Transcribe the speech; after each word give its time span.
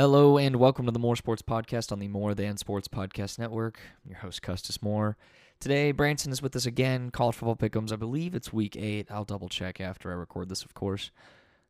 Hello 0.00 0.38
and 0.38 0.56
welcome 0.56 0.86
to 0.86 0.92
the 0.92 0.98
More 0.98 1.14
Sports 1.14 1.42
Podcast 1.42 1.92
on 1.92 1.98
the 1.98 2.08
More 2.08 2.34
Than 2.34 2.56
Sports 2.56 2.88
Podcast 2.88 3.38
Network. 3.38 3.78
I'm 4.02 4.12
your 4.12 4.20
host, 4.20 4.40
Custis 4.40 4.80
Moore. 4.80 5.18
Today, 5.58 5.92
Branson 5.92 6.32
is 6.32 6.40
with 6.40 6.56
us 6.56 6.64
again. 6.64 7.10
College 7.10 7.36
football 7.36 7.54
pickums. 7.54 7.92
I 7.92 7.96
believe 7.96 8.34
it's 8.34 8.50
week 8.50 8.78
eight. 8.78 9.08
I'll 9.10 9.26
double 9.26 9.50
check 9.50 9.78
after 9.78 10.10
I 10.10 10.14
record 10.14 10.48
this, 10.48 10.62
of 10.64 10.72
course. 10.72 11.10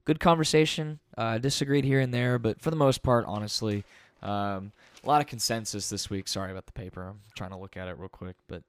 Good 0.04 0.20
conversation. 0.20 1.00
Uh, 1.18 1.38
disagreed 1.38 1.84
here 1.84 1.98
and 1.98 2.14
there, 2.14 2.38
but 2.38 2.60
for 2.60 2.70
the 2.70 2.76
most 2.76 3.02
part, 3.02 3.24
honestly, 3.26 3.82
um, 4.22 4.70
a 5.02 5.08
lot 5.08 5.20
of 5.20 5.26
consensus 5.26 5.88
this 5.88 6.08
week. 6.08 6.28
Sorry 6.28 6.52
about 6.52 6.66
the 6.66 6.72
paper. 6.72 7.02
I'm 7.02 7.18
trying 7.34 7.50
to 7.50 7.56
look 7.56 7.76
at 7.76 7.88
it 7.88 7.98
real 7.98 8.08
quick, 8.08 8.36
but 8.46 8.62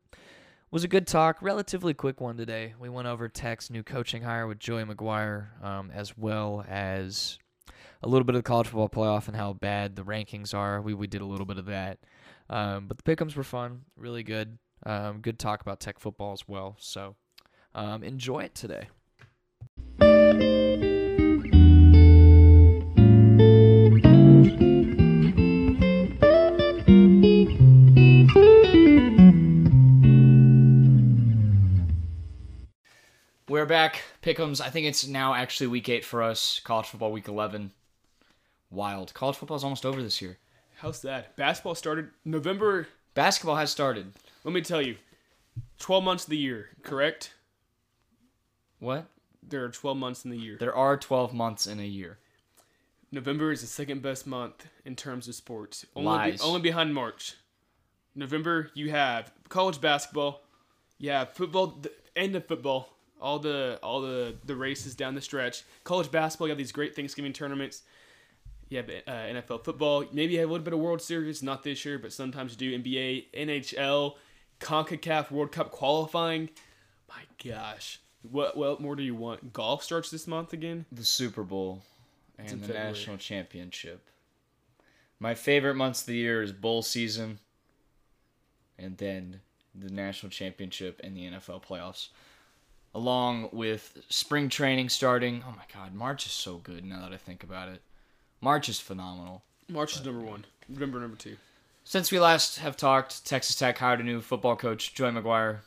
was 0.71 0.83
a 0.83 0.87
good 0.87 1.05
talk. 1.05 1.37
Relatively 1.39 1.93
quick 1.93 2.19
one 2.19 2.35
today. 2.35 2.73
We 2.79 2.89
went 2.89 3.07
over 3.07 3.29
Tech's 3.29 3.69
new 3.69 3.83
coaching 3.83 4.23
hire 4.23 4.47
with 4.47 4.57
Joey 4.57 4.85
McGuire, 4.85 5.63
um, 5.63 5.91
as 5.93 6.17
well 6.17 6.65
as 6.67 7.37
a 8.03 8.07
little 8.07 8.25
bit 8.25 8.35
of 8.35 8.39
the 8.39 8.47
college 8.47 8.67
football 8.67 8.89
playoff 8.89 9.27
and 9.27 9.37
how 9.37 9.53
bad 9.53 9.95
the 9.95 10.03
rankings 10.03 10.53
are. 10.53 10.81
We 10.81 10.93
we 10.93 11.07
did 11.07 11.21
a 11.21 11.25
little 11.25 11.45
bit 11.45 11.57
of 11.57 11.65
that, 11.67 11.99
um, 12.49 12.87
but 12.87 12.97
the 12.97 13.03
pickums 13.03 13.35
were 13.35 13.43
fun, 13.43 13.81
really 13.95 14.23
good. 14.23 14.57
Um, 14.83 15.19
good 15.21 15.37
talk 15.37 15.61
about 15.61 15.79
Tech 15.79 15.99
football 15.99 16.33
as 16.33 16.47
well. 16.47 16.75
So 16.79 17.15
um, 17.75 18.03
enjoy 18.03 18.39
it 18.39 18.55
today. 18.55 18.87
We're 33.47 33.65
back. 33.65 34.01
Pickums. 34.23 34.61
I 34.61 34.69
think 34.69 34.87
it's 34.87 35.05
now 35.05 35.35
actually 35.35 35.67
week 35.67 35.89
eight 35.89 36.05
for 36.05 36.23
us. 36.23 36.59
College 36.63 36.87
football 36.87 37.11
week 37.11 37.27
eleven. 37.27 37.71
Wild. 38.71 39.13
College 39.13 39.35
football 39.35 39.57
is 39.57 39.63
almost 39.63 39.85
over 39.85 40.01
this 40.01 40.21
year. 40.21 40.37
How's 40.77 41.01
that? 41.01 41.35
Basketball 41.35 41.75
started 41.75 42.09
November. 42.25 42.87
Basketball 43.13 43.57
has 43.57 43.69
started. 43.69 44.13
Let 44.43 44.53
me 44.53 44.61
tell 44.61 44.81
you, 44.81 44.95
12 45.79 46.03
months 46.03 46.23
of 46.23 46.29
the 46.31 46.37
year, 46.37 46.69
correct? 46.81 47.33
What? 48.79 49.05
There 49.47 49.63
are 49.63 49.69
12 49.69 49.97
months 49.97 50.25
in 50.25 50.31
the 50.31 50.37
year. 50.37 50.57
There 50.59 50.73
are 50.75 50.97
twelve 50.97 51.33
months 51.33 51.67
in 51.67 51.79
a 51.79 51.85
year. 51.85 52.17
November 53.11 53.51
is 53.51 53.61
the 53.61 53.67
second 53.67 54.01
best 54.01 54.25
month 54.25 54.65
in 54.85 54.95
terms 54.95 55.27
of 55.27 55.35
sports. 55.35 55.85
Only, 55.95 56.07
Lies. 56.07 56.41
Be, 56.41 56.47
only 56.47 56.61
behind 56.61 56.93
March. 56.93 57.35
November, 58.15 58.71
you 58.73 58.89
have 58.91 59.31
college 59.49 59.81
basketball, 59.81 60.41
you 60.97 61.11
have 61.11 61.33
football, 61.33 61.67
the 61.81 61.91
end 62.15 62.35
of 62.35 62.45
football, 62.45 62.89
all 63.21 63.39
the 63.39 63.79
all 63.83 64.01
the 64.01 64.35
the 64.45 64.55
races 64.55 64.95
down 64.95 65.13
the 65.15 65.21
stretch. 65.21 65.63
College 65.83 66.09
basketball, 66.09 66.47
you 66.47 66.51
have 66.51 66.57
these 66.57 66.71
great 66.71 66.95
Thanksgiving 66.95 67.33
tournaments. 67.33 67.83
You 68.71 68.77
have 68.77 68.89
uh, 68.89 69.11
NFL 69.11 69.65
football. 69.65 70.05
Maybe 70.13 70.33
you 70.33 70.39
have 70.39 70.47
a 70.47 70.51
little 70.53 70.63
bit 70.63 70.73
of 70.73 70.79
World 70.79 71.01
Series, 71.01 71.43
not 71.43 71.61
this 71.61 71.83
year, 71.83 71.99
but 71.99 72.13
sometimes 72.13 72.53
you 72.53 72.57
do 72.57 72.81
NBA, 72.81 73.25
NHL, 73.33 74.15
CONCACAF 74.61 75.29
World 75.29 75.51
Cup 75.51 75.71
qualifying. 75.71 76.49
My 77.09 77.23
gosh. 77.43 77.99
What 78.21 78.55
what 78.55 78.79
more 78.79 78.95
do 78.95 79.03
you 79.03 79.13
want? 79.13 79.51
Golf 79.51 79.83
starts 79.83 80.09
this 80.09 80.25
month 80.25 80.53
again? 80.53 80.85
The 80.89 81.03
Super 81.03 81.43
Bowl 81.43 81.81
and 82.39 82.61
the 82.61 82.67
February. 82.67 82.87
national 82.87 83.17
championship. 83.17 84.07
My 85.19 85.35
favorite 85.35 85.75
months 85.75 85.99
of 86.01 86.07
the 86.07 86.15
year 86.15 86.41
is 86.41 86.53
bowl 86.53 86.81
season, 86.81 87.39
and 88.79 88.97
then 88.99 89.41
the 89.75 89.89
national 89.89 90.29
championship 90.29 91.01
and 91.03 91.17
the 91.17 91.25
NFL 91.25 91.61
playoffs, 91.65 92.07
along 92.95 93.49
with 93.51 93.97
spring 94.07 94.47
training 94.47 94.87
starting. 94.87 95.43
Oh 95.45 95.51
my 95.51 95.65
God, 95.73 95.93
March 95.93 96.25
is 96.25 96.31
so 96.31 96.55
good 96.55 96.85
now 96.85 97.01
that 97.01 97.11
I 97.11 97.17
think 97.17 97.43
about 97.43 97.67
it. 97.67 97.81
March 98.41 98.67
is 98.69 98.79
phenomenal. 98.79 99.43
March 99.69 99.95
is 99.95 100.03
number 100.03 100.21
one. 100.25 100.45
November 100.67 100.99
number 100.99 101.15
two. 101.15 101.37
Since 101.83 102.11
we 102.11 102.19
last 102.19 102.59
have 102.59 102.77
talked, 102.77 103.25
Texas 103.25 103.55
Tech 103.55 103.77
hired 103.77 103.99
a 103.99 104.03
new 104.03 104.21
football 104.21 104.55
coach, 104.55 104.93
Joey 104.93 105.11
McGuire. 105.11 105.59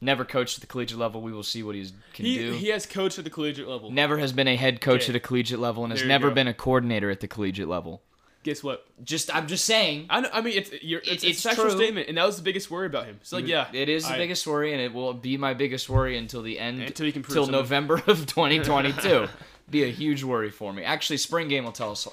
Never 0.00 0.24
coached 0.24 0.56
at 0.56 0.60
the 0.62 0.66
collegiate 0.66 0.98
level. 0.98 1.20
We 1.20 1.32
will 1.32 1.42
see 1.42 1.62
what 1.62 1.74
he 1.74 1.90
can 2.14 2.24
He, 2.24 2.38
do. 2.38 2.52
he 2.52 2.68
has 2.68 2.86
coached 2.86 3.18
at 3.18 3.24
the 3.24 3.30
collegiate 3.30 3.68
level. 3.68 3.90
never 3.90 4.16
has 4.18 4.32
been 4.32 4.48
a 4.48 4.56
head 4.56 4.80
coach 4.80 5.08
at 5.10 5.14
a 5.14 5.20
collegiate 5.20 5.58
level 5.60 5.84
and 5.84 5.92
has 5.92 6.00
There 6.00 6.06
you 6.06 6.08
never 6.08 6.28
go. 6.30 6.34
been 6.34 6.48
a 6.48 6.54
coordinator 6.54 7.10
at 7.10 7.20
the 7.20 7.28
collegiate 7.28 7.68
level. 7.68 8.02
Guess 8.42 8.62
what? 8.64 8.86
Just 9.04 9.34
I'm 9.34 9.46
just 9.46 9.66
saying. 9.66 10.06
I 10.08 10.20
know, 10.20 10.30
I 10.32 10.40
mean, 10.40 10.56
it's 10.56 10.70
you're, 10.82 11.00
it's, 11.00 11.22
it's, 11.22 11.24
it's 11.24 11.44
a 11.44 11.48
factual 11.48 11.66
true. 11.66 11.76
statement, 11.76 12.08
and 12.08 12.16
that 12.16 12.24
was 12.24 12.36
the 12.38 12.42
biggest 12.42 12.70
worry 12.70 12.86
about 12.86 13.04
him. 13.04 13.20
So 13.22 13.36
like, 13.36 13.46
yeah, 13.46 13.66
it 13.74 13.90
is 13.90 14.08
the 14.08 14.14
biggest 14.14 14.46
worry, 14.46 14.72
and 14.72 14.80
it 14.80 14.94
will 14.94 15.12
be 15.12 15.36
my 15.36 15.52
biggest 15.52 15.90
worry 15.90 16.16
until 16.16 16.40
the 16.40 16.58
end, 16.58 16.80
Until 16.80 17.04
he 17.04 17.12
can 17.12 17.22
something. 17.22 17.52
November 17.52 17.96
of 18.06 18.24
2022. 18.24 19.28
be 19.70 19.84
a 19.84 19.88
huge 19.88 20.22
worry 20.24 20.50
for 20.50 20.72
me. 20.72 20.82
Actually, 20.82 21.16
spring 21.18 21.48
game 21.48 21.64
will 21.64 21.72
tell 21.72 21.92
us. 21.92 22.08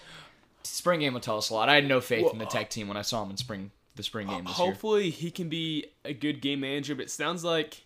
Spring 0.64 1.00
game 1.00 1.14
will 1.14 1.22
tell 1.22 1.38
us 1.38 1.50
a 1.50 1.54
lot. 1.54 1.70
I 1.70 1.76
had 1.76 1.88
no 1.88 2.02
faith 2.02 2.32
in 2.32 2.40
the 2.40 2.46
Tech 2.46 2.70
team 2.70 2.88
when 2.88 2.98
I 2.98 3.02
saw 3.02 3.24
him 3.24 3.32
in 3.32 3.38
spring 3.38 3.72
the 3.96 4.04
spring 4.04 4.28
game 4.28 4.46
this 4.46 4.58
year. 4.58 4.68
Hopefully, 4.68 5.10
he 5.10 5.32
can 5.32 5.50
be 5.50 5.86
a 6.06 6.14
good 6.14 6.42
game 6.42 6.60
manager. 6.60 6.96
But 6.96 7.04
it 7.04 7.12
sounds 7.12 7.44
like 7.44 7.84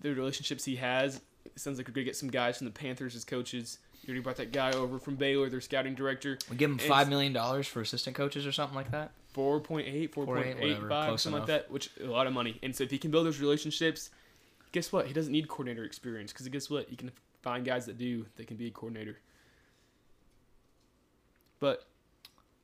the 0.00 0.14
relationships 0.14 0.64
he 0.64 0.76
has. 0.76 1.20
It 1.44 1.58
sounds 1.58 1.78
like 1.78 1.88
we're 1.88 1.94
gonna 1.94 2.04
get 2.04 2.16
some 2.16 2.30
guys 2.30 2.58
from 2.58 2.66
the 2.66 2.72
Panthers 2.72 3.16
as 3.16 3.24
coaches. 3.24 3.78
You 4.02 4.08
already 4.08 4.22
brought 4.22 4.36
that 4.36 4.52
guy 4.52 4.72
over 4.72 4.98
from 4.98 5.14
Baylor, 5.14 5.48
their 5.48 5.60
scouting 5.60 5.94
director. 5.94 6.38
We 6.50 6.56
give 6.56 6.70
him 6.70 6.76
It's 6.76 6.86
five 6.86 7.08
million 7.08 7.32
dollars 7.32 7.68
for 7.68 7.80
assistant 7.80 8.16
coaches 8.16 8.46
or 8.46 8.52
something 8.52 8.74
like 8.74 8.90
that. 8.90 9.12
4.8, 9.34 10.10
4.85, 10.10 10.26
whatever, 10.26 10.88
close 10.88 11.22
something 11.22 11.38
enough. 11.38 11.48
like 11.48 11.62
that, 11.62 11.70
which 11.70 11.90
a 12.02 12.06
lot 12.06 12.26
of 12.26 12.32
money. 12.32 12.58
And 12.62 12.74
so 12.76 12.84
if 12.84 12.90
he 12.90 12.98
can 12.98 13.10
build 13.10 13.26
those 13.26 13.40
relationships, 13.40 14.10
guess 14.72 14.92
what? 14.92 15.06
He 15.06 15.14
doesn't 15.14 15.32
need 15.32 15.48
coordinator 15.48 15.84
experience 15.84 16.32
because 16.32 16.46
guess 16.48 16.68
what? 16.68 16.88
He 16.88 16.96
can 16.96 17.12
find 17.42 17.64
guys 17.64 17.86
that 17.86 17.98
do 17.98 18.26
that 18.36 18.46
can 18.46 18.56
be 18.56 18.68
a 18.68 18.70
coordinator. 18.70 19.18
But 21.60 21.84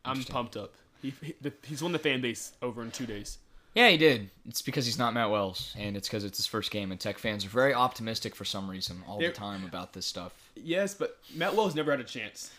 I'm 0.05 0.23
pumped 0.25 0.57
up. 0.57 0.75
He, 1.03 1.13
he, 1.23 1.35
the, 1.41 1.53
he's 1.65 1.83
won 1.83 1.93
the 1.93 1.99
fan 1.99 2.21
base 2.21 2.53
over 2.63 2.83
in 2.83 2.91
two 2.91 3.07
days. 3.07 3.39
Yeah, 3.75 3.89
he 3.91 3.97
did. 3.97 4.31
It's 4.49 4.63
because 4.63 4.87
he's 4.87 4.99
not 4.99 5.15
Matt 5.15 5.31
Wells, 5.31 5.75
and 5.79 5.97
it's 5.97 6.09
because 6.09 6.25
it's 6.25 6.39
his 6.39 6.47
first 6.47 6.71
game. 6.73 6.91
And 6.91 6.99
Tech 6.99 7.19
fans 7.19 7.45
are 7.45 7.49
very 7.51 7.73
optimistic 7.75 8.35
for 8.35 8.45
some 8.45 8.69
reason 8.69 9.03
all 9.07 9.19
They're- 9.19 9.29
the 9.29 9.35
time 9.37 9.65
about 9.65 9.93
this 9.93 10.07
stuff. 10.07 10.33
Yes, 10.57 10.95
but 10.95 11.19
Matt 11.35 11.55
Wells 11.55 11.75
never 11.77 11.93
had 11.93 12.01
a 12.01 12.05
chance. 12.05 12.51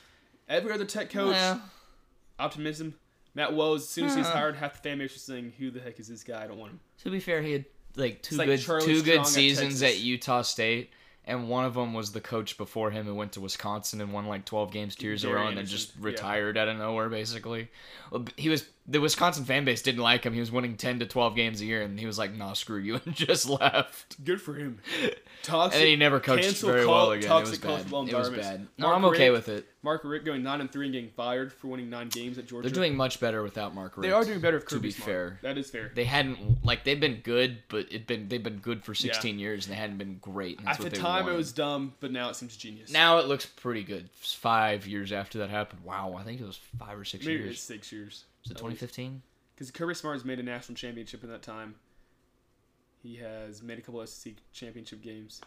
Every 0.48 0.72
other 0.72 0.86
tech 0.86 1.10
coach, 1.10 1.36
optimism. 2.40 2.96
Matt 3.36 3.54
Wells, 3.54 3.84
as 3.84 3.90
soon 3.90 4.06
as 4.06 4.16
he's 4.16 4.26
hired, 4.26 4.56
half 4.56 4.82
the 4.82 4.90
fan 4.90 4.98
base 4.98 5.14
was 5.14 5.22
saying, 5.22 5.54
"Who 5.60 5.70
the 5.70 5.80
heck 5.80 6.00
is 6.00 6.08
this 6.08 6.24
guy? 6.24 6.44
I 6.44 6.48
don't 6.48 6.58
want 6.58 6.72
him." 6.72 6.80
To 7.04 7.12
be 7.12 7.20
fair, 7.20 7.42
he 7.42 7.52
had 7.52 7.66
like 7.96 8.22
two 8.24 8.38
like 8.38 8.48
good 8.48 8.60
Charlie 8.62 8.86
two 8.86 9.04
good 9.04 9.28
seasons 9.28 9.82
Texas. 9.82 9.98
at 10.00 10.04
Utah 10.04 10.42
State, 10.42 10.90
and 11.30 11.48
one 11.48 11.64
of 11.64 11.76
them 11.76 11.94
was 11.94 12.12
the 12.12 12.20
coach 12.20 12.58
before 12.58 12.90
him 12.90 13.06
who 13.06 13.14
went 13.14 13.34
to 13.34 13.42
Wisconsin 13.42 14.02
and 14.02 14.12
won 14.12 14.26
like 14.26 14.46
twelve 14.46 14.72
games 14.72 14.96
two 14.96 15.06
years 15.06 15.24
in 15.24 15.30
a 15.30 15.34
row, 15.34 15.48
and 15.48 15.58
then 15.58 15.66
just 15.66 15.94
yeah. 15.96 16.06
retired 16.06 16.58
out 16.58 16.68
of 16.68 16.78
nowhere. 16.78 17.08
Basically, 17.08 17.70
he 18.36 18.50
was 18.50 18.68
the 18.90 19.00
Wisconsin 19.00 19.46
fan 19.46 19.66
base 19.66 19.82
didn't 19.82 20.02
like 20.02 20.24
him. 20.26 20.34
He 20.34 20.40
was 20.40 20.52
winning 20.52 20.76
ten 20.76 21.00
to 21.00 21.06
twelve 21.06 21.36
games 21.36 21.62
a 21.62 21.66
year, 21.66 21.82
and 21.82 22.00
he 22.00 22.06
was 22.06 22.18
like, 22.18 22.36
"Nah, 22.36 22.54
screw 22.54 22.80
you," 22.80 23.00
and 23.06 23.16
just 23.16 23.48
left. 23.48 24.24
Good 24.24 24.42
for 24.42 24.56
him. 24.56 24.80
Toxic. 25.44 25.80
And 25.80 25.88
he 25.90 25.96
never 25.96 26.20
coached 26.20 26.58
very 26.62 26.84
call- 26.84 26.94
well 26.94 27.12
again. 27.12 27.32
It 27.32 27.40
was 27.42 27.58
bad. 27.60 27.86
It 27.92 28.14
was 28.14 28.30
bad. 28.30 28.68
No, 28.78 28.88
Mark 28.88 28.98
I'm 28.98 29.06
okay 29.06 29.30
Richt- 29.30 29.48
with 29.48 29.58
it. 29.58 29.66
Mark 29.82 30.02
Richt 30.04 30.26
going 30.26 30.44
nine 30.44 30.60
and 30.60 30.70
three 30.70 30.88
and 30.88 30.94
getting 30.94 31.10
fired 31.12 31.54
for 31.54 31.68
winning 31.68 31.90
nine 31.90 32.10
games 32.10 32.38
at 32.38 32.48
Georgia. 32.48 32.68
They're 32.68 32.76
doing 32.76 32.98
much 32.98 33.22
better 33.22 33.42
without 33.42 33.74
Mark. 33.74 33.96
Richt. 33.96 34.02
They 34.02 34.12
are 34.12 34.26
doing 34.26 34.42
better. 34.42 34.58
If 34.58 34.68
To 34.68 34.80
be 34.80 34.92
Smart. 34.92 35.06
fair, 35.06 35.40
that 35.44 35.58
is 35.58 35.70
fair. 35.70 35.92
they 35.96 36.04
hadn't 36.04 36.66
like 36.66 36.84
they've 36.84 37.00
been 37.00 37.22
good, 37.24 37.60
but 37.70 37.90
it 37.92 38.06
been 38.06 38.28
they've 38.28 38.44
been 38.44 38.58
good 38.58 38.84
for 38.84 38.94
16 38.94 39.40
years 39.40 39.66
and 39.66 39.74
they 39.76 39.80
hadn't 39.80 39.98
been 39.98 40.18
great. 40.20 40.60
At 40.68 40.80
the 40.80 40.90
time, 40.90 41.30
it 41.30 41.36
was 41.36 41.54
dumb, 41.54 41.94
but 42.02 42.12
now 42.12 42.30
it 42.30 42.36
seems 42.36 42.58
genius. 42.58 42.92
Now 42.92 43.20
it 43.20 43.28
looks 43.28 43.46
pretty 43.46 43.84
good. 43.84 44.10
Five 44.16 44.86
years 44.88 45.14
after 45.14 45.38
that 45.40 45.50
happened. 45.50 45.84
Wow, 45.86 46.16
I 46.20 46.24
think 46.24 46.42
it 46.42 46.46
was 46.48 46.60
five 46.78 47.00
or 47.00 47.06
six 47.06 47.26
maybe 47.26 47.44
years. 47.44 47.62
six 47.62 47.92
years. 47.94 48.26
Was 48.50 48.56
it 48.56 48.58
2015? 48.58 49.22
Because 49.56 49.72
Kirby 49.72 49.94
Smart 49.94 50.16
has 50.16 50.26
made 50.26 50.40
a 50.40 50.44
national 50.44 50.76
championship 50.76 51.24
in 51.24 51.30
that 51.30 51.42
time. 51.42 51.76
He 53.02 53.18
has 53.18 53.62
made 53.62 53.78
a 53.78 53.82
couple 53.82 54.06
SEC 54.06 54.34
championship 54.52 55.02
games. 55.02 55.42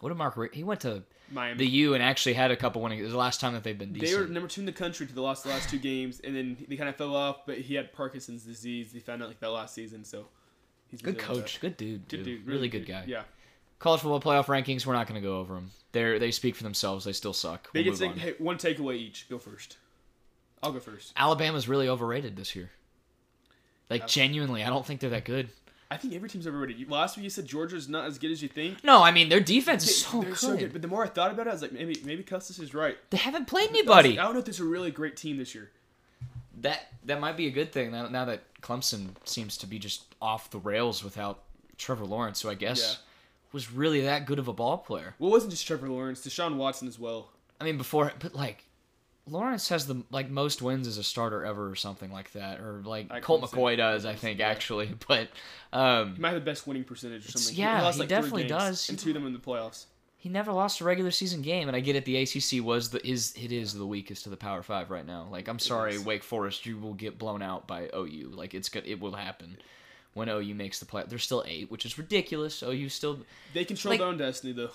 What 0.00 0.10
did 0.10 0.18
Mark? 0.18 0.36
Richt- 0.36 0.54
He 0.54 0.62
went 0.62 0.80
to 0.80 1.04
Miami. 1.30 1.58
the 1.58 1.66
U 1.66 1.94
and 1.94 2.02
actually 2.02 2.34
had 2.34 2.50
a 2.50 2.56
couple 2.56 2.82
winning. 2.82 2.98
It 2.98 3.02
was 3.02 3.12
the 3.12 3.18
last 3.18 3.40
time 3.40 3.54
that 3.54 3.62
they've 3.64 3.78
been 3.78 3.94
They 3.94 4.14
were 4.14 4.26
number 4.26 4.48
two 4.48 4.60
in 4.60 4.66
the 4.66 4.72
country 4.72 5.06
to 5.06 5.14
the 5.14 5.22
last 5.22 5.44
the 5.44 5.48
last 5.50 5.70
two 5.70 5.78
games, 5.78 6.20
and 6.20 6.36
then 6.36 6.56
they 6.68 6.76
kind 6.76 6.88
of 6.90 6.96
fell 6.96 7.16
off. 7.16 7.46
But 7.46 7.58
he 7.58 7.74
had 7.74 7.92
Parkinson's 7.94 8.44
disease. 8.44 8.92
They 8.92 8.98
found 8.98 9.22
out 9.22 9.28
like 9.28 9.40
that 9.40 9.50
last 9.50 9.74
season, 9.74 10.04
so 10.04 10.26
he's 10.88 11.00
good 11.00 11.18
coach, 11.18 11.60
good 11.60 11.76
dude, 11.78 12.02
that. 12.02 12.08
Good 12.08 12.24
dude. 12.24 12.44
dude, 12.44 12.46
really, 12.46 12.68
good 12.68 12.86
guy. 12.86 13.04
Yeah, 13.06 13.22
College 13.78 14.02
football 14.02 14.20
playoff 14.20 14.46
rankings. 14.46 14.84
We're 14.84 14.92
not 14.92 15.06
going 15.06 15.20
to 15.20 15.26
go 15.26 15.38
over 15.38 15.54
them. 15.54 15.70
They 15.92 16.18
they 16.18 16.30
speak 16.30 16.56
for 16.56 16.62
themselves. 16.62 17.06
They 17.06 17.12
still 17.12 17.32
suck. 17.32 17.72
they 17.72 17.82
We'll 17.82 17.96
get 17.96 18.14
take, 18.14 18.18
hey, 18.18 18.34
one 18.36 18.58
takeaway 18.58 18.96
each. 18.96 19.28
Go 19.30 19.38
first. 19.38 19.78
I'll 20.62 20.72
go 20.72 20.80
first. 20.80 21.12
Alabama's 21.16 21.68
really 21.68 21.88
overrated 21.88 22.36
this 22.36 22.56
year. 22.56 22.70
Like 23.88 24.06
genuinely, 24.06 24.64
I 24.64 24.68
don't 24.68 24.84
think 24.84 25.00
they're 25.00 25.10
that 25.10 25.24
good. 25.24 25.48
I 25.88 25.96
think 25.96 26.14
every 26.14 26.28
team's 26.28 26.46
overrated. 26.48 26.90
Last 26.90 27.16
week 27.16 27.24
you 27.24 27.30
said 27.30 27.46
Georgia's 27.46 27.88
not 27.88 28.06
as 28.06 28.18
good 28.18 28.32
as 28.32 28.42
you 28.42 28.48
think. 28.48 28.82
No, 28.82 29.02
I 29.02 29.12
mean 29.12 29.28
their 29.28 29.38
defense 29.40 29.84
is 29.88 30.04
so 30.04 30.20
they're 30.20 30.30
good. 30.30 30.38
so 30.38 30.56
good. 30.56 30.72
But 30.72 30.82
the 30.82 30.88
more 30.88 31.04
I 31.04 31.08
thought 31.08 31.30
about 31.30 31.46
it, 31.46 31.50
I 31.50 31.52
was 31.52 31.62
like, 31.62 31.72
maybe 31.72 32.00
maybe 32.04 32.24
Custis 32.24 32.58
is 32.58 32.74
right. 32.74 32.96
They 33.10 33.18
haven't 33.18 33.46
played 33.46 33.68
I 33.68 33.70
anybody. 33.70 34.10
like, 34.10 34.18
I 34.18 34.22
don't 34.24 34.32
know 34.32 34.40
if 34.40 34.46
this 34.46 34.56
is 34.56 34.62
a 34.62 34.68
really 34.68 34.90
great 34.90 35.16
team 35.16 35.36
this 35.36 35.54
year. 35.54 35.70
that 36.62 36.88
that 37.04 37.20
might 37.20 37.36
be 37.36 37.46
a 37.46 37.50
good 37.52 37.70
thing 37.70 37.92
now, 37.92 38.08
now 38.08 38.24
that 38.24 38.42
Clemson 38.62 39.10
seems 39.24 39.56
to 39.58 39.66
be 39.68 39.78
just 39.78 40.02
off 40.20 40.50
the 40.50 40.58
rails 40.58 41.04
without 41.04 41.44
Trevor 41.78 42.04
Lawrence, 42.06 42.42
who 42.42 42.50
I 42.50 42.54
guess 42.54 42.98
was 43.52 43.70
really 43.70 44.00
that 44.00 44.26
good 44.26 44.40
of 44.40 44.48
a 44.48 44.52
ball 44.52 44.78
player. 44.78 45.14
Well, 45.20 45.30
it 45.30 45.32
wasn't 45.32 45.52
just 45.52 45.66
Trevor 45.68 45.88
Lawrence, 45.88 46.26
Deshaun 46.26 46.56
Watson 46.56 46.88
as 46.88 46.98
well. 46.98 47.30
I 47.60 47.64
mean, 47.64 47.78
before, 47.78 48.12
but 48.18 48.34
like 48.34 48.64
Lawrence 49.28 49.68
has 49.70 49.86
the 49.86 50.04
like 50.10 50.30
most 50.30 50.62
wins 50.62 50.86
as 50.86 50.98
a 50.98 51.02
starter 51.02 51.44
ever, 51.44 51.68
or 51.70 51.74
something 51.74 52.12
like 52.12 52.30
that, 52.32 52.60
or 52.60 52.82
like 52.84 53.10
I 53.10 53.20
Colt 53.20 53.40
couldn't 53.40 53.50
say- 53.56 53.60
McCoy 53.60 53.76
does, 53.76 54.06
I 54.06 54.14
think 54.14 54.38
Yeah. 54.38 54.48
actually. 54.48 54.90
But 55.08 55.28
um, 55.72 56.14
He 56.14 56.20
might 56.20 56.28
have 56.32 56.40
the 56.40 56.44
best 56.50 56.66
winning 56.66 56.84
percentage 56.84 57.26
or 57.28 57.32
something. 57.32 57.54
yeah, 57.56 57.82
lost 57.82 57.96
he 57.96 58.00
like 58.00 58.08
definitely 58.08 58.44
does. 58.44 58.88
And 58.88 58.98
two 58.98 59.10
of 59.10 59.14
them 59.14 59.26
in 59.26 59.32
the 59.32 59.38
playoffs. 59.40 59.86
he 60.18 60.28
never 60.28 60.52
lost 60.52 60.80
a 60.80 60.84
regular 60.84 61.10
season 61.10 61.42
game, 61.42 61.66
and 61.68 61.76
I 61.76 61.80
get 61.80 61.96
it. 61.96 62.04
The 62.04 62.16
ACC 62.18 62.64
was 62.64 62.90
the 62.90 63.04
is 63.06 63.34
it 63.36 63.50
is 63.52 63.74
the 63.74 63.86
weakest 63.86 64.26
of 64.26 64.30
the 64.30 64.36
Power 64.36 64.62
Five 64.62 64.90
right 64.90 65.04
now. 65.06 65.26
Like 65.30 65.48
I'm 65.48 65.58
sorry. 65.58 65.98
Wake 65.98 66.22
Forest, 66.22 66.64
you 66.66 66.78
will 66.78 66.94
get 66.94 67.18
blown 67.18 67.42
out 67.42 67.66
by 67.66 67.88
OU. 67.96 68.30
Like 68.34 68.54
it's 68.54 68.68
good, 68.68 68.86
it 68.86 69.00
will 69.00 69.14
happen 69.14 69.56
when 70.14 70.28
OU 70.28 70.54
makes 70.54 70.78
the 70.78 70.86
play. 70.86 71.02
They're 71.06 71.18
still 71.18 71.42
eight, 71.48 71.70
which 71.70 71.84
is 71.84 71.98
ridiculous. 71.98 72.62
OU 72.62 72.88
still 72.90 73.18
They 73.54 73.64
control 73.64 73.90
Like- 73.92 73.98
their 74.00 74.08
own 74.08 74.16
destiny, 74.18 74.52
though. 74.52 74.70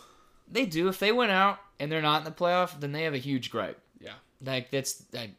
they 0.48 0.65
do. 0.65 0.88
If 0.89 1.00
they 1.00 1.12
went 1.13 1.31
out 1.31 1.59
and 1.80 1.89
they're 1.92 2.01
not 2.01 2.19
in 2.19 2.25
the 2.25 2.31
playoff, 2.31 2.80
then 2.80 2.92
they 2.92 3.03
have 3.03 3.13
a 3.13 3.18
huge 3.18 3.50
gripe. 3.50 3.80
Yeah. 4.01 4.13
Like 4.44 4.71
that's 4.71 5.03
like, 5.13 5.31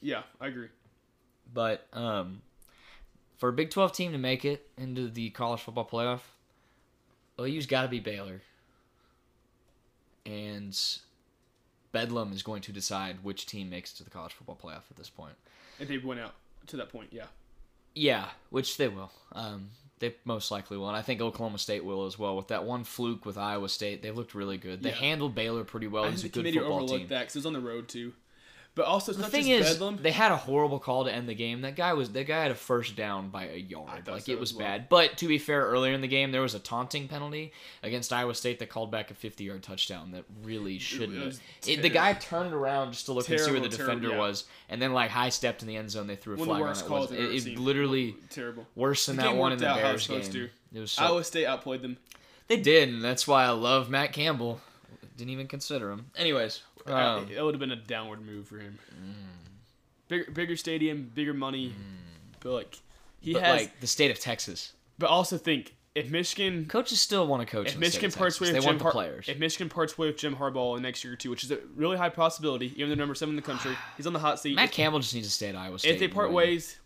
Yeah, 0.00 0.22
I 0.40 0.48
agree. 0.48 0.68
But 1.52 1.86
um, 1.92 2.42
for 3.38 3.48
a 3.48 3.52
Big 3.52 3.70
12 3.70 3.92
team 3.92 4.12
to 4.12 4.18
make 4.18 4.44
it 4.44 4.68
into 4.76 5.08
the 5.08 5.30
college 5.30 5.60
football 5.60 5.88
playoff, 5.90 6.20
OU's 7.40 7.66
got 7.66 7.82
to 7.82 7.88
be 7.88 8.00
Baylor. 8.00 8.42
And 10.26 10.78
Bedlam 11.92 12.32
is 12.32 12.42
going 12.42 12.62
to 12.62 12.72
decide 12.72 13.24
which 13.24 13.46
team 13.46 13.70
makes 13.70 13.92
it 13.92 13.96
to 13.96 14.04
the 14.04 14.10
college 14.10 14.32
football 14.32 14.58
playoff 14.62 14.82
at 14.90 14.96
this 14.96 15.10
point. 15.10 15.34
If 15.78 15.88
they 15.88 15.98
went 15.98 16.20
out 16.20 16.34
to 16.68 16.76
that 16.76 16.90
point, 16.90 17.08
yeah. 17.10 17.24
Yeah, 17.94 18.26
which 18.50 18.76
they 18.76 18.88
will. 18.88 19.10
Um, 19.32 19.70
they 20.00 20.14
most 20.24 20.50
likely 20.50 20.76
will, 20.76 20.88
and 20.88 20.96
I 20.96 21.02
think 21.02 21.20
Oklahoma 21.20 21.58
State 21.58 21.84
will 21.84 22.06
as 22.06 22.18
well. 22.18 22.36
With 22.36 22.48
that 22.48 22.64
one 22.64 22.84
fluke 22.84 23.24
with 23.24 23.38
Iowa 23.38 23.68
State, 23.68 24.02
they 24.02 24.10
looked 24.10 24.34
really 24.34 24.56
good. 24.58 24.82
They 24.82 24.88
Yeah. 24.90 24.96
handled 24.96 25.34
Baylor 25.34 25.62
pretty 25.62 25.86
well. 25.86 26.04
I 26.04 26.08
think 26.10 26.20
a 26.20 26.22
good 26.24 26.32
committee 26.32 26.58
overlooked 26.58 26.90
team. 27.00 27.08
that 27.08 27.20
because 27.20 27.36
it 27.36 27.38
was 27.40 27.46
on 27.46 27.52
the 27.52 27.60
road 27.60 27.88
too. 27.88 28.12
But 28.76 28.86
also, 28.86 29.12
The 29.12 29.24
thing 29.24 29.48
is, 29.48 29.68
Bedlam. 29.72 29.98
they 30.00 30.12
had 30.12 30.30
a 30.30 30.36
horrible 30.36 30.78
call 30.78 31.04
to 31.04 31.12
end 31.12 31.28
the 31.28 31.34
game. 31.34 31.62
That 31.62 31.74
guy 31.74 31.92
was 31.92 32.10
that 32.12 32.26
guy 32.26 32.40
had 32.42 32.52
a 32.52 32.54
first 32.54 32.94
down 32.94 33.28
by 33.28 33.48
a 33.48 33.56
yard. 33.56 34.06
Like 34.06 34.22
so 34.22 34.32
it 34.32 34.38
was 34.38 34.54
well. 34.54 34.64
bad. 34.64 34.88
But 34.88 35.18
to 35.18 35.26
be 35.26 35.38
fair, 35.38 35.62
earlier 35.66 35.92
in 35.92 36.00
the 36.00 36.08
game 36.08 36.30
there 36.30 36.40
was 36.40 36.54
a 36.54 36.60
taunting 36.60 37.08
penalty 37.08 37.52
against 37.82 38.12
Iowa 38.12 38.34
State 38.34 38.60
that 38.60 38.68
called 38.68 38.90
back 38.92 39.10
a 39.10 39.14
50-yard 39.14 39.62
touchdown 39.64 40.12
that 40.12 40.24
really 40.44 40.78
shouldn't. 40.78 41.22
was 41.24 41.38
have. 41.64 41.68
It, 41.68 41.82
the 41.82 41.88
guy 41.88 42.12
turned 42.14 42.54
around 42.54 42.92
just 42.92 43.06
to 43.06 43.12
look 43.12 43.28
and 43.28 43.40
see 43.40 43.50
where 43.50 43.60
the 43.60 43.68
Terrible, 43.68 43.76
terrible, 43.76 43.94
defender 44.00 44.08
yeah. 44.16 44.18
was, 44.20 44.44
and 44.68 44.80
then 44.80 44.92
like 44.92 45.10
high 45.10 45.30
stepped 45.30 45.62
in 45.62 45.68
the 45.68 45.76
end 45.76 45.90
zone. 45.90 46.06
They 46.06 46.16
threw 46.16 46.34
a 46.36 46.38
One 46.38 46.46
flag 46.46 46.62
on 46.62 46.70
it. 46.76 46.84
calls 46.86 47.12
It, 47.12 47.18
it, 47.48 47.58
literally 47.58 48.14
terrible. 48.30 48.66
worse 48.76 49.06
than 49.06 49.16
The 49.16 49.22
that 49.24 49.36
one 49.36 49.52
in 49.52 49.58
the 49.58 49.64
Bears 49.64 50.06
game. 50.06 50.48
It 50.72 50.78
was 50.78 50.92
so, 50.92 51.02
Iowa 51.04 51.24
State 51.24 51.46
outplayed 51.46 51.82
them. 51.82 51.96
they 52.46 52.56
did, 52.56 52.88
and 52.88 53.02
that's 53.02 53.26
why 53.26 53.44
I 53.44 53.50
love 53.50 53.90
Matt 53.90 54.12
Campbell. 54.12 54.60
Didn't 55.20 55.32
even 55.32 55.46
consider 55.48 55.90
him. 55.90 56.06
Anyways, 56.16 56.62
Uh, 56.88 56.94
um, 56.94 57.28
it 57.30 57.42
would 57.42 57.54
have 57.54 57.60
been 57.60 57.70
a 57.72 57.76
downward 57.76 58.20
move 58.24 58.48
for 58.48 58.58
him. 58.58 58.78
Bigger, 60.08 60.30
bigger 60.32 60.56
stadium, 60.56 61.10
bigger 61.14 61.34
money, 61.34 61.72
but 62.40 62.52
like 62.52 62.78
he 63.20 63.34
but 63.34 63.42
has. 63.42 63.60
like 63.60 63.80
the 63.80 63.86
state 63.86 64.10
of 64.10 64.18
Texas, 64.18 64.72
but 64.98 65.08
also 65.08 65.36
think 65.38 65.74
if 65.94 66.10
Michigan, 66.10 66.66
coaches 66.66 67.00
still 67.00 67.26
want 67.26 67.42
to 67.42 67.46
coach. 67.46 67.68
if 67.68 67.74
the 67.74 67.80
Michigan 67.80 68.10
parts 68.10 68.36
Texas. 68.36 68.40
way 68.40 68.46
with 68.48 68.54
they 68.54 68.60
Jim 68.60 68.66
want 68.66 68.78
the 68.78 68.82
Har- 68.84 68.92
players. 68.92 69.28
if 69.28 69.38
Michigan 69.38 69.68
parts 69.68 69.96
way 69.98 70.06
with 70.08 70.16
Jim 70.16 70.34
Harbaugh 70.36 70.76
in 70.76 70.82
next 70.82 71.04
year 71.04 71.12
or 71.12 71.16
two, 71.16 71.30
which 71.30 71.44
is 71.44 71.50
a 71.50 71.58
really 71.76 71.96
high 71.96 72.08
possibility, 72.08 72.72
even 72.76 72.88
though 72.88 72.94
number 72.96 73.14
seven 73.14 73.32
in 73.32 73.36
the 73.36 73.42
country, 73.42 73.76
he's 73.96 74.06
on 74.06 74.12
the 74.14 74.18
hot 74.18 74.40
seat. 74.40 74.54
Matt 74.56 74.70
if, 74.70 74.72
Campbell 74.72 74.98
just 75.00 75.14
needs 75.14 75.26
to 75.28 75.32
stay 75.32 75.48
at 75.50 75.54
Iowa 75.56 75.78
State. 75.78 75.92
if 75.94 76.00
they 76.00 76.08
part 76.08 76.32
ways, 76.32 76.78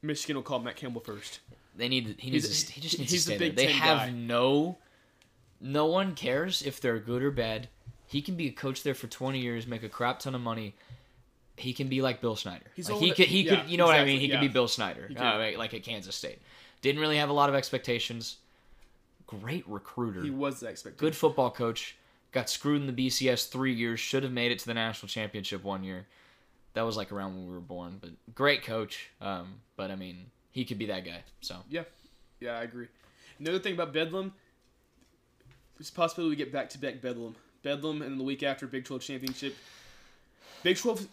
Michigan 0.00 0.36
will 0.36 0.42
call 0.42 0.60
Matt 0.60 0.76
Campbell 0.76 1.00
first. 1.02 1.40
they 1.76 1.88
need. 1.88 2.16
He 2.18 2.30
needs. 2.30 2.46
He's- 2.46 2.62
to, 2.64 2.72
he 2.72 2.80
just 2.80 2.98
needs 2.98 3.10
to 3.10 3.16
the 3.16 3.22
stay 3.22 3.36
there. 3.38 3.50
They 3.50 3.66
have 3.72 3.98
guy. 4.08 4.10
no. 4.10 4.78
No 5.60 5.86
one 5.86 6.14
cares 6.14 6.62
if 6.62 6.80
they're 6.80 6.98
good 6.98 7.22
or 7.22 7.30
bad. 7.30 7.68
He 8.06 8.22
can 8.22 8.36
be 8.36 8.46
a 8.46 8.52
coach 8.52 8.82
there 8.82 8.94
for 8.94 9.06
twenty 9.06 9.40
years, 9.40 9.66
make 9.66 9.82
a 9.82 9.88
crap 9.88 10.20
ton 10.20 10.34
of 10.34 10.40
money. 10.40 10.74
He 11.56 11.72
can 11.72 11.88
be 11.88 12.00
like 12.00 12.20
Bill 12.20 12.36
Snyder. 12.36 12.64
He's 12.76 12.88
Like, 12.88 13.00
he 13.00 13.10
could. 13.10 13.26
He 13.26 13.42
yeah, 13.42 13.56
could. 13.56 13.70
You 13.70 13.76
know 13.78 13.86
what 13.86 13.96
I 13.96 14.04
mean? 14.04 14.20
He 14.20 14.28
could 14.28 14.40
be 14.40 14.48
Bill 14.48 14.68
Snyder. 14.68 15.10
Uh, 15.16 15.58
like 15.58 15.74
at 15.74 15.82
Kansas 15.82 16.14
State. 16.14 16.38
Didn't 16.80 17.00
really 17.00 17.16
have 17.16 17.28
a 17.28 17.32
lot 17.32 17.48
of 17.48 17.56
expectations. 17.56 18.36
Great 19.26 19.68
recruiter. 19.68 20.22
He 20.22 20.30
was 20.30 20.60
the 20.60 20.68
expectation. 20.68 20.98
good 20.98 21.16
football 21.16 21.50
coach. 21.50 21.96
Got 22.30 22.48
screwed 22.48 22.80
in 22.80 22.94
the 22.94 23.08
BCS 23.08 23.48
three 23.48 23.72
years. 23.72 23.98
Should 24.00 24.22
have 24.22 24.32
made 24.32 24.52
it 24.52 24.58
to 24.60 24.66
the 24.66 24.74
national 24.74 25.08
championship 25.08 25.64
one 25.64 25.82
year. 25.82 26.06
That 26.74 26.82
was 26.82 26.96
like 26.96 27.10
around 27.10 27.34
when 27.34 27.48
we 27.48 27.52
were 27.52 27.60
born. 27.60 27.98
But 28.00 28.10
great 28.34 28.62
coach. 28.62 29.10
Um, 29.20 29.54
but 29.76 29.90
I 29.90 29.96
mean, 29.96 30.26
he 30.50 30.64
could 30.64 30.78
be 30.78 30.86
that 30.86 31.04
guy. 31.04 31.24
So 31.40 31.56
Yeah, 31.68 31.84
yeah, 32.40 32.58
I 32.58 32.62
agree. 32.62 32.86
Another 33.38 33.58
thing 33.58 33.74
about 33.74 33.92
Bedlam, 33.92 34.32
there's 35.78 35.88
a 35.90 35.92
possibility 35.92 36.30
we 36.30 36.36
get 36.36 36.52
back 36.52 36.68
to 36.70 36.78
back 36.78 37.00
Bedlam. 37.00 37.36
Bedlam, 37.62 38.02
and 38.02 38.18
the 38.18 38.24
week 38.24 38.42
after 38.42 38.66
Big 38.66 38.84
12 38.84 39.02
championship. 39.02 39.54
Big 40.62 40.76
12 40.76 41.06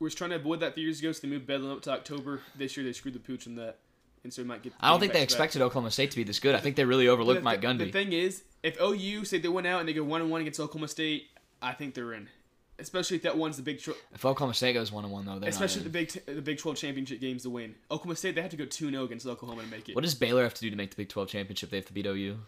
was 0.00 0.14
trying 0.14 0.30
to 0.30 0.36
avoid 0.36 0.60
that 0.60 0.74
three 0.74 0.84
years 0.84 1.00
ago, 1.00 1.12
so 1.12 1.20
they 1.22 1.28
moved 1.28 1.46
Bedlam 1.46 1.72
up 1.72 1.82
to 1.82 1.90
October. 1.90 2.40
This 2.56 2.76
year 2.76 2.84
they 2.84 2.92
screwed 2.92 3.14
the 3.14 3.20
pooch 3.20 3.46
on 3.46 3.56
that, 3.56 3.78
and 4.24 4.32
so 4.32 4.42
we 4.42 4.48
might 4.48 4.62
get. 4.62 4.72
I 4.80 4.90
don't 4.90 5.00
think 5.00 5.12
they 5.12 5.22
expected 5.22 5.62
Oklahoma 5.62 5.90
State 5.90 6.10
to 6.12 6.16
be 6.16 6.24
this 6.24 6.38
good. 6.40 6.54
I 6.54 6.60
think 6.60 6.76
they 6.76 6.84
really 6.84 7.08
overlooked 7.08 7.40
The- 7.40 7.44
Mike 7.44 7.60
Gundy. 7.60 7.78
The 7.78 7.92
thing 7.92 8.12
is, 8.12 8.42
if 8.62 8.80
OU 8.80 9.24
say 9.24 9.38
they 9.38 9.48
went 9.48 9.66
out 9.66 9.80
and 9.80 9.88
they 9.88 9.92
go 9.92 10.04
one 10.04 10.20
and 10.20 10.30
one 10.30 10.40
against 10.40 10.60
Oklahoma 10.60 10.88
State, 10.88 11.28
I 11.62 11.72
think 11.72 11.94
they're 11.94 12.12
in. 12.12 12.28
Especially 12.80 13.16
if 13.16 13.24
that 13.24 13.36
one's 13.36 13.56
the 13.56 13.62
Big 13.64 13.82
12. 13.82 13.98
if 14.14 14.24
Oklahoma 14.24 14.54
State 14.54 14.74
goes 14.74 14.92
one 14.92 15.04
on 15.04 15.10
one 15.10 15.24
though, 15.24 15.40
they're 15.40 15.48
Especially 15.50 15.82
the. 15.82 15.90
Big 15.90 16.08
T- 16.10 16.20
the 16.26 16.40
Big 16.40 16.58
12 16.58 16.76
championship 16.76 17.20
games 17.20 17.42
to 17.42 17.50
win. 17.50 17.74
Oklahoma 17.90 18.14
State 18.14 18.36
they 18.36 18.40
have 18.40 18.52
to 18.52 18.56
go 18.56 18.66
2-0 18.66 19.04
against 19.04 19.26
Oklahoma 19.26 19.62
to 19.62 19.68
make 19.68 19.88
it. 19.88 19.96
What 19.96 20.04
does 20.04 20.14
Baylor 20.14 20.44
have 20.44 20.54
to 20.54 20.60
do 20.60 20.70
to 20.70 20.76
make 20.76 20.90
the 20.90 20.96
Big 20.96 21.08
Twelve 21.08 21.28
championship? 21.28 21.70
They 21.70 21.78
have 21.78 21.86
to 21.86 21.92
beat 21.92 22.06
OU. 22.06 22.38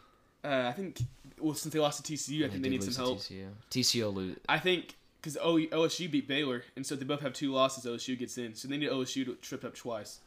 Uh, 0.44 0.66
I 0.68 0.72
think 0.72 1.00
well 1.40 1.54
since 1.54 1.72
they 1.72 1.80
lost 1.80 2.04
to 2.04 2.12
TCU, 2.12 2.44
I 2.46 2.48
think 2.50 2.62
they, 2.62 2.68
need 2.68 2.82
some 2.82 2.94
help. 2.94 3.18
TCU. 3.18 3.46
TCU 3.70 4.12
lose. 4.14 4.36
I 4.48 4.58
think 4.58 4.96
because 5.20 5.36
OSU 5.36 6.10
beat 6.10 6.26
Baylor, 6.26 6.62
and 6.76 6.86
so 6.86 6.94
if 6.94 7.00
they 7.00 7.06
both 7.06 7.20
have 7.20 7.32
two 7.34 7.52
losses. 7.52 7.84
OSU 7.84 8.18
gets 8.18 8.38
in, 8.38 8.54
so 8.54 8.68
they 8.68 8.76
need 8.78 8.88
OSU 8.90 9.24
to 9.26 9.34
trip 9.36 9.64
up 9.64 9.74
twice, 9.74 10.20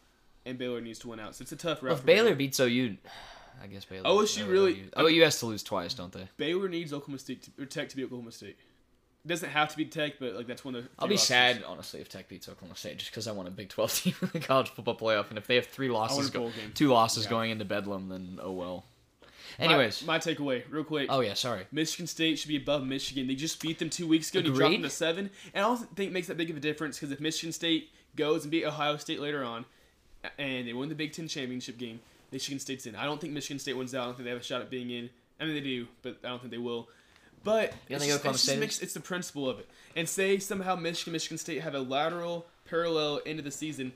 and 0.45 0.57
Baylor 0.57 0.81
needs 0.81 0.99
to 0.99 1.07
win 1.09 1.19
out. 1.19 1.35
So 1.35 1.41
it's 1.43 1.51
a 1.51 1.55
tough 1.55 1.81
route. 1.81 1.89
Well, 1.89 1.93
if 1.93 1.99
for 2.01 2.05
Baylor 2.05 2.35
beats 2.35 2.59
OU, 2.59 2.97
I 3.61 3.67
guess 3.67 3.85
Baylor. 3.85 4.07
OSU 4.09 4.47
really- 4.47 4.89
OU, 4.97 5.07
OU 5.07 5.23
has 5.23 5.39
to 5.39 5.45
lose 5.47 5.63
twice, 5.63 5.93
don't 5.93 6.11
they? 6.11 6.27
Baylor 6.37 6.69
needs 6.69 6.93
Oklahoma 6.93 7.19
State 7.19 7.43
to, 7.43 7.63
or 7.63 7.65
Tech 7.65 7.89
to 7.89 7.95
beat 7.95 8.03
Oklahoma 8.05 8.31
State. 8.31 8.57
It 9.25 9.27
doesn't 9.29 9.49
have 9.51 9.69
to 9.69 9.77
be 9.77 9.85
Tech, 9.85 10.19
but 10.19 10.35
like 10.35 10.47
that's 10.47 10.65
one 10.65 10.75
of 10.75 10.83
the. 10.83 10.89
I'll 10.99 11.07
be 11.07 11.15
options. 11.15 11.27
sad, 11.27 11.63
honestly, 11.65 12.01
if 12.01 12.09
Tech 12.09 12.27
beats 12.27 12.47
Oklahoma 12.49 12.75
State, 12.75 12.97
just 12.97 13.09
because 13.09 13.25
I 13.27 13.31
want 13.31 13.47
a 13.47 13.51
Big 13.51 13.69
12 13.69 13.93
team 14.03 14.15
in 14.21 14.29
the 14.33 14.39
college 14.41 14.69
football 14.69 14.97
playoff. 14.97 15.29
And 15.29 15.37
if 15.37 15.47
they 15.47 15.55
have 15.55 15.65
three 15.67 15.89
losses, 15.89 16.29
go- 16.29 16.51
two 16.75 16.89
losses 16.89 17.23
Yeah. 17.23 17.29
going 17.31 17.51
into 17.51 17.63
Bedlam, 17.65 18.09
then 18.09 18.39
oh 18.43 18.51
well. 18.51 18.85
My- 19.59 19.65
Anyways, 19.65 20.05
my, 20.05 20.19
takeaway, 20.19 20.63
real 20.69 20.83
quick. 20.83 21.07
oh 21.09 21.21
yeah, 21.21 21.33
sorry. 21.33 21.65
Michigan 21.71 22.07
State 22.07 22.39
should 22.39 22.47
be 22.47 22.57
above 22.57 22.85
Michigan. 22.85 23.27
They 23.27 23.35
just 23.35 23.61
beat 23.61 23.79
them 23.79 23.89
two 23.89 24.07
weeks 24.07 24.29
ago. 24.29 24.39
and 24.39 24.47
you 24.47 24.53
dropped 24.53 24.73
them 24.73 24.83
to 24.83 24.89
seven, 24.89 25.29
and 25.53 25.65
I 25.65 25.67
don't 25.67 25.77
think 25.95 26.09
it 26.09 26.13
makes 26.13 26.27
that 26.27 26.37
big 26.37 26.49
of 26.49 26.57
a 26.57 26.59
difference 26.59 26.97
because 26.97 27.11
if 27.11 27.19
Michigan 27.19 27.51
State 27.53 27.89
goes 28.15 28.43
and 28.43 28.51
beat 28.51 28.65
Ohio 28.65 28.97
State 28.97 29.19
later 29.19 29.43
on, 29.43 29.65
and 30.37 30.67
they 30.67 30.73
win 30.73 30.89
the 30.89 30.95
Big 30.95 31.13
Ten 31.13 31.27
championship 31.27 31.77
game, 31.77 31.99
Michigan 32.31 32.59
State's 32.59 32.85
in. 32.85 32.95
I 32.95 33.05
don't 33.05 33.19
think 33.21 33.33
Michigan 33.33 33.59
State 33.59 33.77
wins 33.77 33.93
out. 33.93 34.03
I 34.03 34.05
don't 34.05 34.15
think 34.15 34.25
they 34.25 34.31
have 34.31 34.41
a 34.41 34.43
shot 34.43 34.61
at 34.61 34.69
being 34.69 34.89
in. 34.89 35.09
I 35.39 35.45
mean 35.45 35.53
they 35.55 35.61
do, 35.61 35.87
but 36.01 36.17
I 36.23 36.29
don't 36.29 36.39
think 36.39 36.51
they 36.51 36.57
will. 36.57 36.87
But 37.43 37.73
it's, 37.89 38.05
just, 38.05 38.25
it's, 38.25 38.45
just 38.45 38.59
mixed, 38.59 38.81
it's 38.81 38.93
the 38.93 39.01
principle 39.01 39.49
of 39.49 39.59
it. 39.59 39.67
And 39.97 40.07
say 40.07 40.39
somehow 40.39 40.75
Michigan, 40.75 41.11
Michigan 41.11 41.37
State 41.37 41.61
have 41.61 41.75
a 41.75 41.79
lateral 41.79 42.45
parallel 42.65 43.17
into 43.17 43.43
the 43.43 43.51
season. 43.51 43.91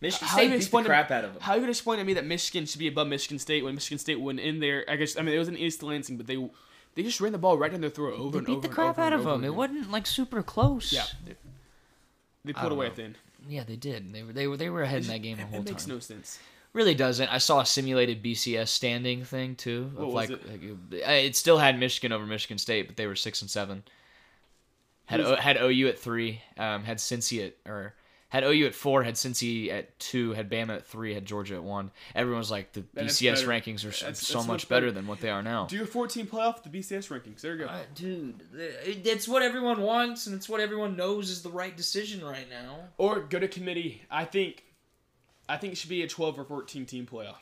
Michigan 0.00 0.28
How 0.28 0.38
you 0.38 0.42
State 0.42 0.46
beat 0.46 0.50
the 0.50 0.56
explain 0.56 0.84
to- 0.84 0.92
out 0.92 1.24
of 1.24 1.32
them. 1.34 1.42
How 1.42 1.52
are 1.52 1.56
you 1.56 1.60
gonna 1.60 1.70
explain 1.70 1.98
to 1.98 2.04
me 2.04 2.14
that 2.14 2.24
Michigan 2.24 2.66
should 2.66 2.78
be 2.78 2.88
above 2.88 3.06
Michigan 3.08 3.38
State 3.38 3.64
when 3.64 3.74
Michigan 3.74 3.98
State 3.98 4.20
went 4.20 4.40
in 4.40 4.60
there? 4.60 4.84
I 4.88 4.96
guess 4.96 5.16
I 5.18 5.22
mean 5.22 5.34
it 5.34 5.38
was 5.38 5.48
in 5.48 5.56
East 5.56 5.82
Lansing, 5.82 6.16
but 6.16 6.26
they 6.26 6.36
they 6.94 7.02
just 7.02 7.20
ran 7.20 7.32
the 7.32 7.38
ball 7.38 7.58
right 7.58 7.70
down 7.70 7.80
their 7.80 7.90
throat 7.90 8.18
over 8.18 8.32
They 8.32 8.38
and 8.38 8.46
beat 8.46 8.52
over 8.52 8.60
the 8.68 8.68
crap 8.74 8.98
out 8.98 9.12
of 9.12 9.20
over 9.20 9.32
them. 9.32 9.44
It 9.44 9.54
wasn't 9.54 9.90
like 9.90 10.06
super 10.06 10.42
close. 10.42 10.92
Yeah, 10.92 11.04
they, 11.26 11.34
they 12.44 12.52
pulled 12.52 12.72
away 12.72 12.86
know. 12.86 12.90
at 12.90 12.96
the 12.96 13.02
end. 13.04 13.18
Yeah, 13.48 13.64
they 13.64 13.76
did. 13.76 14.12
They 14.12 14.22
were 14.22 14.32
they 14.32 14.46
were 14.46 14.56
they 14.56 14.70
were 14.70 14.82
ahead 14.82 15.02
in 15.02 15.08
that 15.08 15.22
game 15.22 15.36
the 15.36 15.42
whole 15.44 15.50
whole 15.52 15.60
it 15.60 15.70
makes 15.70 15.84
time. 15.84 15.94
no 15.94 16.00
sense. 16.00 16.38
Really 16.72 16.94
doesn't. 16.94 17.28
I 17.28 17.38
saw 17.38 17.60
a 17.60 17.66
simulated 17.66 18.22
BCS 18.22 18.68
standing 18.68 19.24
thing 19.24 19.56
too. 19.56 19.90
What 19.94 20.02
Of 20.02 20.06
was 20.06 20.14
like, 20.14 20.30
it? 20.30 20.92
like, 20.92 21.02
uh, 21.08 21.12
it 21.12 21.34
still 21.34 21.58
had 21.58 21.78
Michigan 21.80 22.12
over 22.12 22.24
Michigan 22.24 22.58
State, 22.58 22.86
but 22.86 22.96
they 22.96 23.06
were 23.08 23.16
six 23.16 23.40
and 23.42 23.50
seven. 23.50 23.82
Had 25.06 25.20
o, 25.20 25.34
had 25.34 25.56
OU 25.60 25.88
at 25.88 25.98
three. 25.98 26.40
Um, 26.56 26.84
had 26.84 26.98
Cincy 26.98 27.44
at 27.44 27.56
or 27.68 27.94
had 28.30 28.42
OU 28.44 28.66
at 28.66 28.74
four. 28.74 29.02
Had 29.02 29.14
Cincy 29.14 29.70
at 29.70 29.98
two. 30.00 30.32
Had 30.32 30.50
Bama 30.50 30.76
at 30.76 30.86
three. 30.86 31.12
Had 31.14 31.26
Georgia 31.26 31.56
at 31.56 31.62
one. 31.62 31.90
Everyone's 32.14 32.50
like, 32.50 32.72
the 32.72 32.82
That's 32.94 33.20
BCS 33.20 33.44
rankings 33.44 33.84
are 33.86 33.92
so, 33.92 34.06
That's- 34.06 34.26
so 34.26 34.38
that's 34.38 34.46
much 34.48 34.54
much 34.62 34.68
better 34.68 34.86
better. 34.86 34.92
than 34.92 35.06
what 35.06 35.20
they 35.20 35.28
are 35.30 35.42
now. 35.42 35.66
Do 35.66 35.76
your 35.76 35.86
14 35.86 36.26
playoff 36.26 36.62
the 36.62 36.70
BCS 36.70 37.08
rankings. 37.08 37.42
There 37.42 37.54
you 37.54 37.64
go. 37.64 37.66
Uh, 37.66 37.82
dude, 37.94 38.42
it- 38.54 39.06
it's 39.06 39.28
what 39.28 39.42
everyone 39.42 39.82
wants, 39.82 40.26
and 40.26 40.34
it's 40.34 40.48
what 40.48 40.60
everyone 40.60 40.96
knows 40.96 41.28
is 41.28 41.42
the 41.42 41.50
right 41.50 41.76
decision 41.76 42.24
right 42.24 42.48
now. 42.48 42.78
Or 42.98 43.20
go 43.20 43.38
to 43.38 43.48
committee. 43.48 44.02
I 44.10 44.24
think, 44.24 44.64
I 45.48 45.56
think 45.56 45.72
it 45.74 45.76
should 45.76 45.90
be 45.90 46.02
a 46.02 46.08
12 46.08 46.38
or 46.38 46.44
14 46.44 46.86
team 46.86 47.06
playoff. 47.06 47.36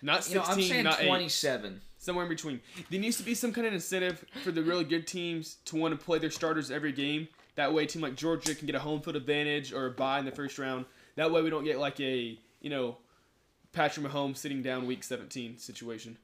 Not 0.00 0.28
You 0.28 0.36
know, 0.36 0.44
16, 0.44 0.52
I'm 0.62 0.62
saying 0.70 0.84
not 0.84 1.00
8. 1.00 1.06
27. 1.06 1.80
Somewhere 2.00 2.24
in 2.24 2.28
between. 2.28 2.60
There 2.90 3.00
needs 3.00 3.16
to 3.16 3.24
be 3.24 3.34
some 3.34 3.52
kind 3.52 3.66
of 3.66 3.72
incentive 3.72 4.24
for 4.44 4.52
the 4.52 4.62
really 4.62 4.84
good 4.84 5.06
teams 5.08 5.56
to 5.64 5.74
want 5.76 5.98
to 5.98 6.04
play 6.04 6.18
their 6.20 6.30
starters 6.30 6.70
every 6.70 6.92
game. 6.92 7.26
That 7.58 7.74
way, 7.74 7.82
a 7.82 7.86
team 7.86 8.02
like 8.02 8.14
Georgia 8.14 8.54
can 8.54 8.66
get 8.66 8.76
a 8.76 8.78
home 8.78 9.00
field 9.00 9.16
advantage 9.16 9.72
or 9.72 9.86
a 9.86 9.90
bye 9.90 10.20
in 10.20 10.24
the 10.24 10.30
first 10.30 10.60
round. 10.60 10.84
That 11.16 11.32
way, 11.32 11.42
we 11.42 11.50
don't 11.50 11.64
get 11.64 11.80
like 11.80 11.98
a 11.98 12.38
you 12.60 12.70
know 12.70 12.98
Patrick 13.72 14.06
Mahomes 14.06 14.36
sitting 14.36 14.62
down 14.62 14.86
week 14.86 15.02
17 15.02 15.58
situation. 15.58 16.18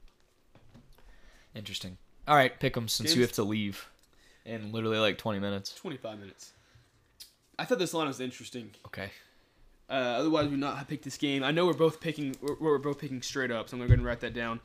Interesting. 1.53 1.97
All 2.25 2.37
right, 2.37 2.57
pick 2.57 2.73
them 2.75 2.87
since 2.87 3.17
you 3.17 3.21
have 3.21 3.33
to 3.33 3.43
leave 3.43 3.85
in 4.45 4.71
literally 4.71 4.97
like 4.97 5.17
20 5.17 5.39
minutes. 5.39 5.75
25 5.75 6.19
minutes. 6.19 6.53
I 7.59 7.65
thought 7.65 7.79
this 7.79 7.93
line 7.93 8.07
was 8.07 8.21
interesting. 8.21 8.69
Okay. 8.85 9.09
Uh, 9.89 9.91
otherwise, 9.91 10.45
we 10.45 10.51
would 10.51 10.59
not 10.61 10.77
have 10.77 10.87
picked 10.87 11.03
this 11.03 11.17
game. 11.17 11.43
I 11.43 11.51
know 11.51 11.65
we're 11.65 11.73
both 11.73 11.99
picking. 11.99 12.33
We're, 12.41 12.55
we're 12.61 12.77
both 12.77 12.99
picking 12.99 13.21
straight 13.21 13.51
up, 13.51 13.67
so 13.67 13.75
I'm 13.75 13.79
gonna 13.79 13.89
go 13.89 13.91
ahead 13.91 13.99
and 13.99 14.07
write 14.07 14.21
that 14.21 14.33
down. 14.33 14.61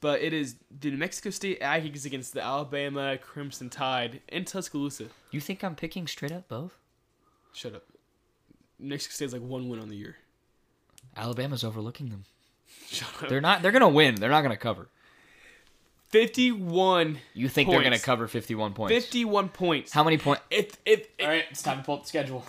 But 0.00 0.20
it 0.20 0.32
is 0.32 0.56
the 0.80 0.90
New 0.90 0.98
Mexico 0.98 1.30
State 1.30 1.60
Aggies 1.60 2.04
against 2.04 2.34
the 2.34 2.42
Alabama 2.42 3.18
Crimson 3.18 3.70
Tide 3.70 4.20
in 4.28 4.44
Tuscaloosa. 4.44 5.06
You 5.30 5.40
think 5.40 5.64
I'm 5.64 5.74
picking 5.74 6.06
straight 6.06 6.32
up 6.32 6.48
both? 6.48 6.78
Shut 7.52 7.74
up. 7.74 7.84
New 8.78 8.90
Mexico 8.90 9.12
State's 9.12 9.32
like 9.32 9.42
one 9.42 9.68
win 9.68 9.80
on 9.80 9.88
the 9.88 9.96
year. 9.96 10.16
Alabama's 11.16 11.64
overlooking 11.64 12.10
them. 12.10 12.24
Shut 12.88 13.08
up. 13.22 13.28
They're 13.28 13.40
not. 13.40 13.62
They're 13.62 13.72
gonna 13.72 13.88
win. 13.88 14.16
They're 14.16 14.30
not 14.30 14.42
gonna 14.42 14.56
cover. 14.56 14.88
51. 16.08 17.18
You 17.34 17.48
think 17.48 17.68
they're 17.68 17.82
gonna 17.82 17.98
cover 17.98 18.28
51 18.28 18.74
points? 18.74 18.92
51 18.92 19.48
points. 19.48 19.92
How 19.92 20.04
many 20.04 20.18
points? 20.18 20.42
If 20.50 20.76
if, 20.84 21.08
if 21.18 21.24
All 21.24 21.28
right, 21.28 21.44
it's 21.50 21.62
time 21.62 21.78
to 21.78 21.84
pull 21.84 21.96
up 21.96 22.02
the 22.02 22.08
schedule. 22.08 22.44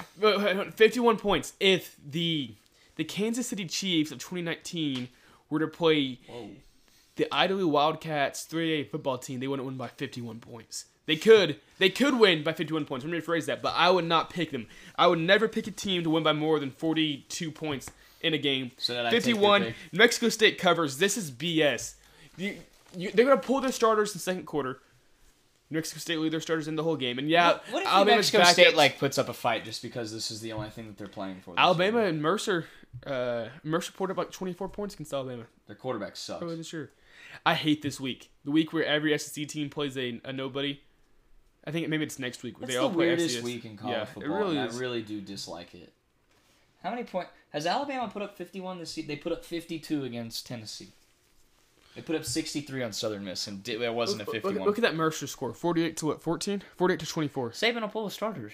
51 0.75 1.17
points. 1.17 1.53
If 1.59 1.95
the 2.05 2.55
the 2.95 3.03
Kansas 3.03 3.47
City 3.47 3.65
Chiefs 3.65 4.11
of 4.11 4.19
2019 4.19 5.07
were 5.49 5.59
to 5.59 5.67
play 5.67 6.19
Whoa. 6.27 6.49
The 7.17 7.27
Idaho 7.33 7.67
Wildcats 7.67 8.47
3A 8.49 8.89
football 8.89 9.17
team, 9.17 9.39
they 9.39 9.47
wouldn't 9.47 9.65
win 9.65 9.77
by 9.77 9.87
51 9.87 10.39
points. 10.39 10.85
They 11.05 11.15
could. 11.15 11.59
They 11.79 11.89
could 11.89 12.19
win 12.19 12.43
by 12.43 12.53
51 12.53 12.85
points. 12.85 13.05
Let 13.05 13.11
me 13.11 13.19
rephrase 13.19 13.45
that. 13.45 13.61
But 13.61 13.73
I 13.75 13.89
would 13.89 14.05
not 14.05 14.29
pick 14.29 14.51
them. 14.51 14.67
I 14.97 15.07
would 15.07 15.19
never 15.19 15.47
pick 15.47 15.65
a 15.67 15.71
team 15.71 16.03
to 16.03 16.09
win 16.09 16.23
by 16.23 16.33
more 16.33 16.59
than 16.59 16.69
42 16.71 17.49
points 17.51 17.89
in 18.21 18.33
a 18.33 18.37
game. 18.37 18.71
So 18.77 18.93
then 18.93 19.05
I 19.05 19.09
51. 19.09 19.63
pick. 19.63 19.75
Mexico 19.93 20.29
State 20.29 20.57
covers. 20.57 20.97
This 20.97 21.15
is 21.17 21.31
BS. 21.31 21.95
You, 22.35 22.57
you, 22.95 23.11
they're 23.11 23.25
going 23.25 23.39
to 23.39 23.45
pull 23.45 23.61
their 23.61 23.71
starters 23.71 24.09
in 24.11 24.13
the 24.15 24.19
second 24.19 24.45
quarter. 24.45 24.81
New 25.69 25.77
Mexico 25.77 25.99
State 25.99 26.19
lead 26.19 26.31
their 26.33 26.41
starters 26.41 26.67
in 26.67 26.75
the 26.75 26.83
whole 26.83 26.95
game. 26.95 27.19
And 27.19 27.29
yeah, 27.29 27.47
What, 27.53 27.63
what 27.71 27.83
if 27.83 27.87
New 27.87 27.91
Alabama's 27.93 28.33
Mexico 28.33 28.43
State 28.51 28.75
like 28.75 28.99
puts 28.99 29.17
up 29.17 29.27
a 29.29 29.33
fight 29.33 29.63
just 29.65 29.81
because 29.81 30.13
this 30.13 30.29
is 30.31 30.39
the 30.41 30.53
only 30.53 30.69
thing 30.69 30.87
that 30.87 30.97
they're 30.97 31.07
playing 31.07 31.41
for? 31.41 31.53
Alabama 31.57 31.99
year? 31.99 32.07
and 32.07 32.21
Mercer, 32.21 32.65
uh, 33.05 33.47
Mercer 33.63 33.91
poured 33.91 34.11
up 34.11 34.17
like 34.17 34.31
24 34.31 34.69
points 34.69 34.93
against 34.95 35.13
Alabama 35.13 35.43
their 35.67 35.75
quarterback 35.75 36.15
sucks. 36.15 36.41
earlier 36.41 36.55
this 36.57 36.71
year. 36.71 36.91
I 37.45 37.53
hate 37.55 37.81
this 37.81 37.99
week. 37.99 38.31
The 38.43 38.51
week 38.51 38.73
where 38.73 38.85
every 38.85 39.17
SEC 39.17 39.47
team 39.47 39.69
plays 39.69 39.97
a, 39.97 40.19
a 40.23 40.33
nobody. 40.33 40.81
I 41.65 41.71
think 41.71 41.87
maybe 41.89 42.03
it's 42.03 42.17
next 42.19 42.43
week. 42.43 42.59
where 42.59 42.67
That's 42.67 42.75
they 42.75 42.79
the 42.79 42.83
all 42.83 42.93
play 42.93 43.07
weirdest 43.07 43.39
FCS. 43.39 43.43
week 43.43 43.65
in 43.65 43.77
college 43.77 43.97
yeah, 43.97 44.05
football. 44.05 44.35
It 44.35 44.39
really. 44.39 44.59
I 44.59 44.65
really 44.67 45.01
do 45.01 45.19
dislike 45.21 45.73
it. 45.75 45.91
How 46.83 46.91
many 46.91 47.03
points 47.03 47.31
has 47.51 47.65
Alabama 47.65 48.07
put 48.07 48.21
up? 48.21 48.37
Fifty-one 48.37 48.79
this 48.79 48.91
season. 48.91 49.07
They 49.07 49.15
put 49.17 49.31
up 49.33 49.43
fifty-two 49.43 50.03
against 50.03 50.47
Tennessee. 50.47 50.89
They 51.95 52.01
put 52.01 52.15
up 52.15 52.23
sixty-three 52.25 52.83
on 52.83 52.93
Southern 52.93 53.25
Miss, 53.25 53.47
and 53.47 53.67
it 53.67 53.93
wasn't 53.93 54.21
a 54.21 54.25
Look, 54.25 54.33
look, 54.35 54.43
fifty-one. 54.43 54.67
look 54.67 54.77
at 54.77 54.83
that 54.83 54.95
Mercer 54.95 55.27
score. 55.27 55.53
48 55.53 55.97
to 55.97 56.05
what? 56.05 56.21
14? 56.21 56.61
48 56.77 56.99
to 56.99 57.05
24. 57.05 57.49
Saban 57.51 57.81
will 57.81 57.87
pull 57.89 58.05
the 58.05 58.11
starters. 58.11 58.53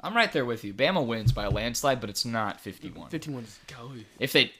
I'm 0.00 0.14
right 0.16 0.32
there 0.32 0.44
with 0.44 0.64
you. 0.64 0.72
Bama 0.72 1.04
wins 1.04 1.32
by 1.32 1.44
a 1.44 1.50
landslide, 1.50 2.00
but 2.00 2.08
it's 2.10 2.24
not 2.24 2.60
51. 2.60 3.10
51 3.10 3.44
is 3.44 3.58
golly. 3.66 4.06
If 4.18 4.32
they, 4.32 4.52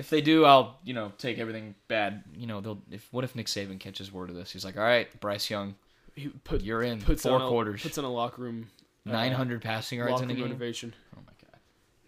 if 0.00 0.10
they 0.10 0.20
do, 0.20 0.44
I'll 0.44 0.78
you 0.84 0.94
know 0.94 1.12
take 1.18 1.38
everything 1.38 1.74
bad. 1.86 2.24
You 2.34 2.46
know 2.48 2.60
they'll. 2.60 2.82
If 2.90 3.06
what 3.12 3.22
if 3.22 3.36
Nick 3.36 3.46
Saban 3.46 3.78
catches 3.78 4.10
word 4.12 4.30
of 4.30 4.34
this? 4.36 4.50
He's 4.50 4.64
like, 4.64 4.76
all 4.76 4.82
right, 4.82 5.08
Bryce 5.20 5.48
Young, 5.48 5.76
He 6.16 6.28
put 6.28 6.62
you're 6.62 6.82
in 6.82 7.00
puts 7.00 7.22
four 7.22 7.34
on 7.36 7.42
a, 7.42 7.48
quarters, 7.48 7.82
Puts 7.82 7.98
on 7.98 8.04
a 8.04 8.10
locker 8.12 8.42
room. 8.42 8.68
uh, 9.06 9.12
900 9.12 9.62
passing 9.62 9.98
yards 9.98 10.20
in 10.22 10.30
a 10.30 10.34
game. 10.34 10.42
motivation. 10.42 10.94
Oh 11.16 11.20
my 11.26 11.32
god. 11.40 11.60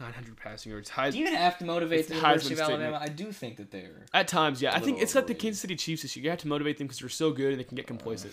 900 0.09 0.37
passing 0.37 0.73
yards. 0.73 0.89
High, 0.91 1.11
Do 1.11 1.19
you 1.19 1.27
even 1.27 1.37
have 1.39 1.59
to 1.59 1.65
motivate 1.65 2.09
the 2.09 2.15
University 2.17 2.55
of 2.55 2.61
Alabama? 2.61 2.97
statement. 2.99 3.03
I 3.03 3.15
do 3.25 3.31
think 3.33 3.57
that 3.59 3.71
they're. 3.71 4.07
At 4.13 4.27
times, 4.27 4.61
yeah. 4.61 4.75
I 4.75 4.81
think 4.81 5.01
it's 5.01 5.15
like 5.15 5.27
the. 5.29 5.35
Kansas 5.35 5.61
City 5.61 5.77
Chiefs 5.77 6.03
this 6.03 6.17
year. 6.17 6.25
You 6.25 6.31
have 6.31 6.41
to 6.41 6.49
motivate 6.49 6.79
them 6.79 6.87
because 6.89 6.99
they're 7.01 7.09
so 7.09 7.31
good 7.31 7.51
and 7.53 7.61
they 7.61 7.65
can 7.65 7.77
get 7.77 7.85
Uh, 7.85 7.89
complacent. 7.89 8.33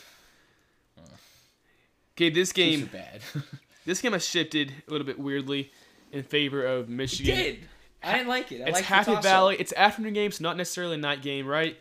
Okay, 2.18 2.30
this 2.30 2.52
game. 2.52 2.90
Bad. 2.92 3.22
This 3.86 4.02
game 4.02 4.12
has 4.12 4.28
shifted 4.28 4.72
a 4.88 4.92
little 4.92 5.08
bit 5.08 5.18
weirdly 5.18 5.72
in 6.12 6.22
favor 6.22 6.64
of 6.64 6.90
Michigan. 6.90 7.58
I 8.04 8.14
didn't 8.14 8.28
like 8.28 8.52
it. 8.52 8.62
I 8.62 8.66
It's 8.66 8.72
liked 8.74 8.88
the 8.88 8.94
Happy. 8.94 9.22
Valley. 9.22 9.56
It's 9.60 9.74
afternoon 9.74 10.14
game, 10.14 10.32
so 10.32 10.44
not 10.44 10.56
necessarily 10.58 10.96
a 10.96 10.98
night 10.98 11.22
game, 11.22 11.46
right? 11.48 11.78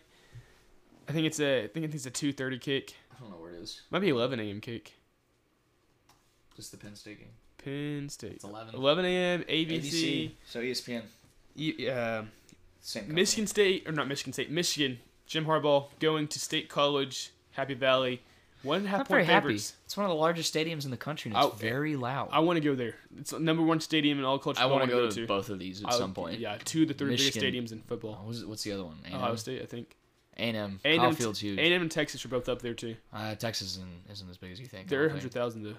I 1.08 1.12
think 1.12 1.26
it's 1.26 1.40
a. 1.40 1.64
I 1.64 1.66
think 1.68 1.92
it's 1.94 2.06
a 2.06 2.10
two 2.10 2.32
thirty 2.32 2.58
kick. 2.58 2.94
I 3.16 3.20
don't 3.20 3.30
know 3.30 3.36
where 3.36 3.52
it 3.52 3.60
is. 3.60 3.82
Might 3.90 4.00
be 4.00 4.08
eleven 4.08 4.40
a.m. 4.40 4.60
kick. 4.60 4.94
Just 6.56 6.70
the 6.72 6.76
Penn 6.76 6.96
State 6.96 7.18
game. 7.20 7.28
Penn 7.58 8.08
State. 8.08 8.32
It's 8.32 8.44
11. 8.44 8.74
11 8.74 9.04
a.m. 9.04 9.42
ABC. 9.44 9.80
ABC. 9.80 10.30
So 10.46 10.60
E 10.60 10.70
ESPN. 10.72 11.02
E- 11.56 11.88
uh, 11.88 12.22
Same. 12.80 13.02
company. 13.02 13.14
Michigan 13.20 13.46
State 13.46 13.88
or 13.88 13.92
not 13.92 14.08
Michigan 14.08 14.32
State. 14.32 14.50
Michigan. 14.50 14.98
Jim 15.26 15.44
Harbaugh 15.46 15.86
going 16.00 16.26
to 16.28 16.38
State 16.40 16.68
College. 16.68 17.32
Happy 17.52 17.74
Valley. 17.74 18.22
One 18.62 18.78
and 18.78 18.86
a 18.86 18.88
half 18.88 18.98
Not 18.98 19.08
very 19.08 19.20
point 19.22 19.30
happy. 19.30 19.44
favorites. 19.44 19.74
It's 19.84 19.96
one 19.96 20.04
of 20.06 20.10
the 20.10 20.16
largest 20.16 20.52
stadiums 20.52 20.84
in 20.84 20.90
the 20.90 20.96
country, 20.96 21.30
and 21.30 21.38
it's 21.38 21.54
I- 21.54 21.58
very 21.58 21.94
loud. 21.96 22.28
I 22.32 22.40
want 22.40 22.56
to 22.56 22.60
go 22.60 22.74
there. 22.74 22.96
It's 23.18 23.30
the 23.30 23.38
number 23.38 23.62
one 23.62 23.78
stadium 23.80 24.18
in 24.18 24.24
all 24.24 24.38
culture. 24.38 24.60
I 24.60 24.66
want 24.66 24.82
to 24.84 24.90
go 24.90 25.08
to 25.10 25.26
both 25.26 25.48
of 25.48 25.58
these 25.60 25.80
at 25.82 25.88
I 25.88 25.92
would- 25.92 25.98
some 25.98 26.12
point. 26.14 26.40
Yeah, 26.40 26.58
two 26.64 26.82
of 26.82 26.88
the 26.88 26.94
three 26.94 27.16
biggest 27.16 27.38
stadiums 27.38 27.70
in 27.72 27.80
football. 27.82 28.18
Oh, 28.20 28.26
what's, 28.26 28.42
what's 28.44 28.62
the 28.64 28.72
other 28.72 28.84
one? 28.84 28.96
Ohio 29.12 29.36
State, 29.36 29.62
I 29.62 29.66
think. 29.66 29.94
A&M. 30.36 30.80
A&M, 30.84 31.00
Kyle 31.00 31.12
Field's 31.12 31.40
huge. 31.40 31.58
A&M 31.58 31.82
and 31.82 31.90
Texas 31.90 32.24
are 32.24 32.28
both 32.28 32.48
up 32.48 32.62
there 32.62 32.74
too. 32.74 32.94
Uh, 33.12 33.34
Texas 33.34 33.72
isn't, 33.72 34.02
isn't 34.10 34.30
as 34.30 34.36
big 34.36 34.52
as 34.52 34.60
you 34.60 34.66
think. 34.66 34.88
They're 34.88 35.02
don't 35.08 35.14
100,000 35.16 35.62
though. 35.64 35.74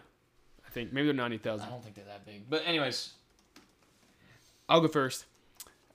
I 0.68 0.70
think 0.72 0.92
maybe 0.94 1.06
they're 1.08 1.14
90,000. 1.16 1.66
I 1.66 1.70
don't 1.70 1.82
think 1.84 1.96
they're 1.96 2.04
that 2.06 2.26
big. 2.26 2.50
But 2.50 2.64
anyways, 2.66 3.12
I'll 4.68 4.82
go 4.82 4.88
first. 4.88 5.26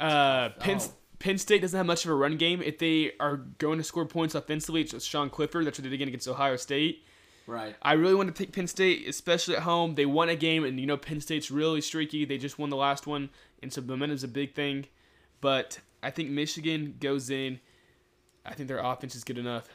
Uh, 0.01 0.49
Penn, 0.59 0.79
Oh. 0.81 0.93
Penn 1.25 1.39
State 1.39 1.63
doesn't 1.63 1.79
have 1.79 1.87
much 1.87 2.05
of 2.05 2.11
a 2.11 2.15
run 2.15 2.37
game. 2.37 2.61
If 2.61 2.77
they 2.77 3.13
are 3.19 3.39
going 3.57 3.79
to 3.79 3.85
score 3.85 4.05
points 4.05 4.35
offensively, 4.35 4.83
it's 4.83 4.91
just 4.91 5.09
Sean 5.09 5.31
Clifford. 5.31 5.65
That's 5.65 5.79
what 5.79 5.85
they 5.85 5.89
did 5.89 5.95
again 5.95 6.09
against 6.09 6.29
Ohio 6.29 6.57
State. 6.57 7.03
right. 7.47 7.75
I 7.81 7.95
really 7.95 8.15
want 8.15 8.29
to 8.29 8.35
pick 8.35 8.53
Penn 8.53 8.67
State, 8.67 9.09
especially 9.09 9.57
at 9.57 9.63
home. 9.63 9.95
They 9.95 10.05
won 10.05 10.29
a 10.29 10.37
game, 10.37 10.65
and 10.65 10.79
you 10.79 10.85
know 10.85 10.99
Penn 10.99 11.23
State's 11.23 11.51
really 11.51 11.81
streaky. 11.81 12.27
They 12.27 12.37
just 12.37 12.59
won 12.59 12.69
the 12.69 12.77
last 12.77 13.07
one, 13.07 13.31
and 13.63 13.73
so 13.73 13.81
momentum's 13.81 14.23
a 14.23 14.29
big 14.29 14.55
thing. 14.55 14.85
But 15.41 15.81
I 16.03 16.11
think 16.11 16.29
Michigan 16.29 16.97
goes 17.01 17.31
in. 17.31 17.59
I 18.45 18.53
think 18.53 18.69
their 18.69 18.81
offense 18.81 19.15
is 19.15 19.25
good 19.25 19.39
enough. 19.39 19.67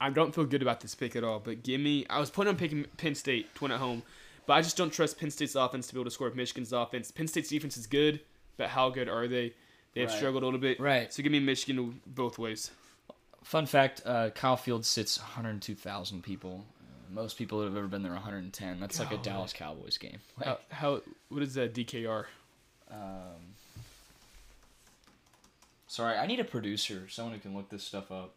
I, 0.00 0.10
don't 0.10 0.34
feel 0.34 0.46
good 0.46 0.62
about 0.62 0.80
this 0.80 0.96
pick 0.96 1.14
at 1.14 1.22
all. 1.22 1.38
But 1.38 1.62
give 1.62 1.80
me. 1.80 2.06
I 2.10 2.18
was 2.18 2.28
planning 2.28 2.54
on 2.54 2.56
picking 2.56 2.86
Penn 2.96 3.14
State 3.14 3.54
to 3.54 3.62
win 3.62 3.70
at 3.70 3.78
home, 3.78 4.02
but 4.46 4.54
I 4.54 4.62
just 4.62 4.76
don't 4.76 4.92
trust 4.92 5.20
Penn 5.20 5.30
State's 5.30 5.54
offense 5.54 5.86
to 5.86 5.94
be 5.94 6.00
able 6.00 6.06
to 6.06 6.10
score 6.10 6.26
with 6.26 6.34
Michigan's 6.34 6.72
offense. 6.72 7.12
Penn 7.12 7.28
State's 7.28 7.50
defense 7.50 7.76
is 7.76 7.86
good, 7.86 8.18
but 8.56 8.70
how 8.70 8.90
good 8.90 9.08
are 9.08 9.28
they? 9.28 9.54
They 9.94 10.00
have 10.02 10.10
Right. 10.10 10.16
struggled 10.16 10.42
a 10.42 10.46
little 10.46 10.60
bit. 10.60 10.80
Right. 10.80 11.12
So 11.12 11.22
give 11.22 11.32
me 11.32 11.40
Michigan 11.40 12.00
both 12.06 12.38
ways. 12.38 12.70
Fun 13.44 13.66
fact: 13.66 14.02
uh, 14.06 14.30
Kyle 14.30 14.56
Field 14.56 14.84
sits 14.86 15.18
102,000 15.18 16.22
people. 16.22 16.64
Uh, 16.80 17.12
most 17.14 17.36
people 17.36 17.58
that 17.60 17.66
have 17.66 17.76
ever 17.76 17.88
been 17.88 18.02
there 18.02 18.12
110. 18.12 18.80
That's 18.80 18.98
like 18.98 19.12
a 19.12 19.18
Dallas 19.18 19.52
Cowboys 19.52 19.98
game. 19.98 20.18
Like, 20.38 20.46
How, 20.46 20.58
how 20.70 21.02
what 21.28 21.42
is 21.42 21.54
that 21.54 21.74
DKR? 21.74 22.26
um, 22.90 23.54
sorry, 25.86 26.16
I 26.16 26.26
need 26.26 26.40
a 26.40 26.44
producer, 26.44 27.08
someone 27.08 27.34
who 27.34 27.40
can 27.40 27.54
look 27.54 27.68
this 27.68 27.82
stuff 27.84 28.10
up. 28.10 28.34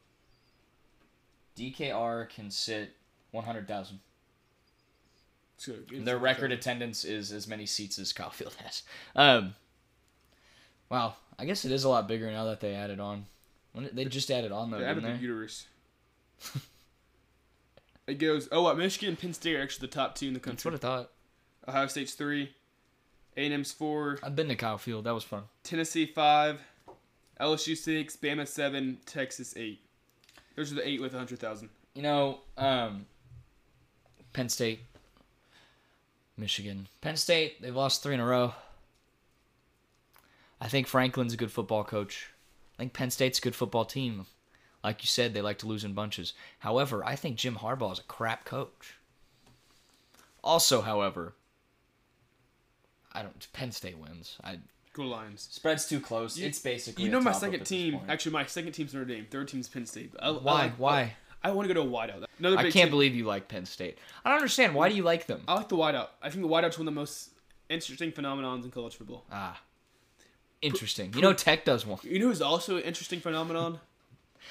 DKR 1.57 2.27
can 2.29 2.51
sit 2.51 2.95
100,000. 3.31 3.99
It's 5.57 5.65
good. 5.67 5.85
It's 5.91 6.03
Their 6.05 6.17
record 6.17 6.51
attendance 6.51 7.05
is 7.05 7.31
as 7.31 7.47
many 7.47 7.65
seats 7.65 7.97
as 7.97 8.11
Kyle 8.11 8.29
Field 8.29 8.55
has. 8.63 8.83
Um, 9.15 9.55
wow, 10.89 11.15
I 11.37 11.45
guess 11.45 11.65
it 11.65 11.71
is 11.71 11.83
a 11.83 11.89
lot 11.89 12.07
bigger 12.07 12.31
now 12.31 12.45
that 12.45 12.59
they 12.61 12.73
added 12.73 12.99
on. 12.99 13.25
When 13.73 13.89
they 13.93 14.05
just 14.05 14.31
added 14.31 14.51
on 14.51 14.71
though, 14.71 14.79
They 14.79 14.85
added 14.85 15.03
the 15.03 15.07
they? 15.09 15.15
uterus. 15.17 15.67
it 18.07 18.19
goes. 18.19 18.47
Oh, 18.51 18.63
what? 18.63 18.77
Michigan 18.77 19.09
and 19.09 19.19
Penn 19.19 19.33
State 19.33 19.55
are 19.55 19.61
actually 19.63 19.87
the 19.87 19.93
top 19.93 20.15
two 20.15 20.27
in 20.27 20.33
the 20.33 20.39
That's 20.39 20.63
country. 20.63 20.71
what 20.71 20.75
I 20.75 20.87
thought. 20.97 21.11
Ohio 21.67 21.87
State's 21.87 22.13
three. 22.13 22.53
A&M's 23.37 23.73
four. 23.73 24.17
I've 24.23 24.35
been 24.35 24.47
to 24.47 24.55
Kyle 24.55 24.77
Field. 24.77 25.03
That 25.05 25.13
was 25.13 25.23
fun. 25.25 25.43
Tennessee 25.63 26.05
five. 26.05 26.61
LSU 27.41 27.75
six. 27.75 28.15
Bama 28.15 28.47
seven. 28.47 28.99
Texas 29.05 29.53
eight. 29.57 29.81
Those 30.55 30.71
are 30.71 30.75
the 30.75 30.87
eight 30.87 31.01
with 31.01 31.13
a 31.13 31.17
hundred 31.17 31.39
thousand. 31.39 31.69
You 31.95 32.01
know, 32.03 32.39
um, 32.57 33.05
Penn 34.31 34.47
State, 34.49 34.79
Michigan, 36.37 36.87
Penn 37.01 37.17
State. 37.17 37.61
They've 37.61 37.75
lost 37.75 38.03
three 38.03 38.13
in 38.13 38.19
a 38.21 38.25
row. 38.25 38.53
I 40.65 40.67
think 40.67 40.87
Franklin's 40.87 41.31
a 41.31 41.37
good 41.37 41.51
football 41.51 41.83
coach. 41.83 42.29
I 42.73 42.77
think 42.79 42.93
Penn 42.93 43.11
State's 43.11 43.37
a 43.37 43.41
good 43.43 43.53
football 43.55 43.85
team. 43.85 44.25
Like 44.83 45.03
you 45.03 45.07
said, 45.07 45.35
they 45.35 45.41
like 45.43 45.59
to 45.59 45.67
lose 45.67 45.83
in 45.83 45.93
bunches. 45.93 46.33
However, 46.57 47.05
I 47.05 47.15
think 47.15 47.37
Jim 47.37 47.57
Harbaugh 47.57 47.93
is 47.93 47.99
a 47.99 48.03
crap 48.03 48.45
coach. 48.45 48.95
Also, 50.43 50.81
however, 50.81 51.35
I 53.13 53.21
don't. 53.21 53.47
Penn 53.53 53.71
State 53.71 53.99
wins. 53.99 54.37
I 54.43 54.57
Go 54.93 55.03
Lions. 55.03 55.47
spread's 55.51 55.87
too 55.87 55.99
close. 55.99 56.35
You- 56.35 56.47
it's 56.47 56.57
basically 56.57 57.03
You 57.03 57.09
a 57.09 57.11
know 57.13 57.19
my 57.21 57.31
toss-up 57.31 57.51
second 57.51 57.65
team. 57.65 57.99
Actually, 58.07 58.31
my 58.31 58.45
second 58.47 58.71
team's 58.71 58.93
Notre 58.93 59.05
Dame. 59.05 59.27
Third 59.29 59.47
team's 59.47 59.67
Penn 59.69 59.85
State. 59.85 60.13
I, 60.19 60.29
I 60.29 60.31
Why? 60.31 60.53
like- 60.63 60.79
Why? 60.79 61.15
I, 61.43 61.51
want 61.51 61.67
to 61.67 61.73
go 61.75 61.83
to 61.83 61.87
a 61.87 61.91
whiteout. 61.91 62.25
Another 62.39 62.57
I 62.57 62.63
can't 62.63 62.73
team- 62.73 62.89
believe 62.89 63.13
you 63.13 63.25
like 63.25 63.47
Penn 63.47 63.67
State. 63.67 63.99
I 64.23 64.29
don't 64.29 64.37
understand. 64.37 64.73
Why 64.73 64.89
do 64.89 64.95
you 64.95 65.03
like 65.03 65.27
them? 65.27 65.43
I 65.47 65.53
like 65.53 65.69
the 65.69 65.75
whiteout. 65.75 66.07
I 66.23 66.31
think 66.31 66.41
the 66.41 66.47
whiteout's 66.49 66.79
one 66.79 66.87
of 66.87 66.93
the 66.93 66.99
most 66.99 67.29
interesting 67.69 68.11
phenomenons 68.11 68.63
in 68.63 68.71
college 68.71 68.95
football. 68.95 69.25
Ah, 69.31 69.61
interesting. 70.61 71.13
You 71.13 71.21
know, 71.21 71.33
Tech 71.33 71.65
does 71.65 71.85
one. 71.85 71.99
You 72.03 72.19
know 72.19 72.27
who's 72.27 72.41
also 72.41 72.77
an 72.77 72.83
interesting 72.83 73.19
phenomenon? 73.19 73.79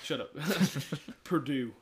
Shut 0.03 0.21
up. 0.21 0.31
Purdue. 1.25 1.73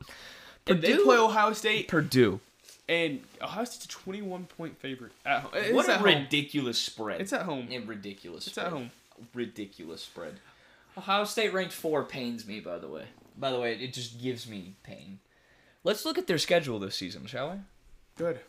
If 0.65 0.81
they 0.81 0.91
Purdue? 0.91 1.03
play 1.05 1.17
Ohio 1.17 1.53
State, 1.53 1.87
Purdue. 1.87 2.39
And 2.87 3.21
Ohio 3.41 3.63
State's 3.65 3.85
a 3.85 3.87
21 3.87 4.45
point 4.45 4.77
favorite 4.77 5.11
at 5.25 5.41
home. 5.41 5.51
It's 5.55 5.73
what 5.73 5.89
at 5.89 5.95
a 5.95 5.97
home. 5.99 6.07
ridiculous 6.07 6.77
spread. 6.79 7.21
It's 7.21 7.33
at 7.33 7.43
home. 7.43 7.67
a 7.71 7.79
ridiculous. 7.79 8.45
It's 8.47 8.55
spread. 8.55 8.67
at 8.67 8.71
home. 8.73 8.91
Ridiculous 9.33 10.01
spread. 10.01 10.39
Ohio 10.97 11.23
State 11.25 11.53
ranked 11.53 11.73
four 11.73 12.03
pains 12.03 12.45
me. 12.47 12.59
By 12.59 12.77
the 12.77 12.87
way. 12.87 13.05
By 13.37 13.51
the 13.51 13.59
way, 13.59 13.73
it 13.75 13.93
just 13.93 14.21
gives 14.21 14.47
me 14.47 14.75
pain. 14.83 15.19
Let's 15.83 16.05
look 16.05 16.17
at 16.17 16.27
their 16.27 16.37
schedule 16.37 16.79
this 16.79 16.95
season, 16.95 17.25
shall 17.25 17.49
we? 17.51 17.55
Good. 18.17 18.39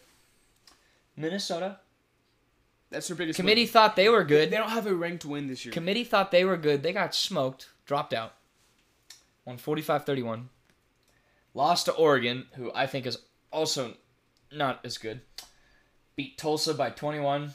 Minnesota 1.16 1.78
That's 2.90 3.08
their 3.08 3.16
biggest 3.16 3.36
committee 3.38 3.62
win. 3.62 3.68
thought 3.68 3.96
they 3.96 4.08
were 4.08 4.24
good. 4.24 4.50
They 4.50 4.56
don't 4.56 4.70
have 4.70 4.86
a 4.86 4.94
ranked 4.94 5.24
win 5.24 5.48
this 5.48 5.64
year. 5.64 5.72
Committee 5.72 6.04
thought 6.04 6.30
they 6.30 6.44
were 6.44 6.56
good. 6.56 6.82
They 6.82 6.92
got 6.92 7.14
smoked, 7.14 7.68
dropped 7.86 8.14
out. 8.14 8.34
Won 9.44 9.58
45-31. 9.58 10.44
Lost 11.54 11.86
to 11.86 11.92
Oregon, 11.92 12.46
who 12.54 12.72
I 12.74 12.86
think 12.86 13.06
is 13.06 13.18
also 13.50 13.94
not 14.52 14.80
as 14.84 14.98
good. 14.98 15.20
Beat 16.16 16.38
Tulsa 16.38 16.74
by 16.74 16.90
21. 16.90 17.52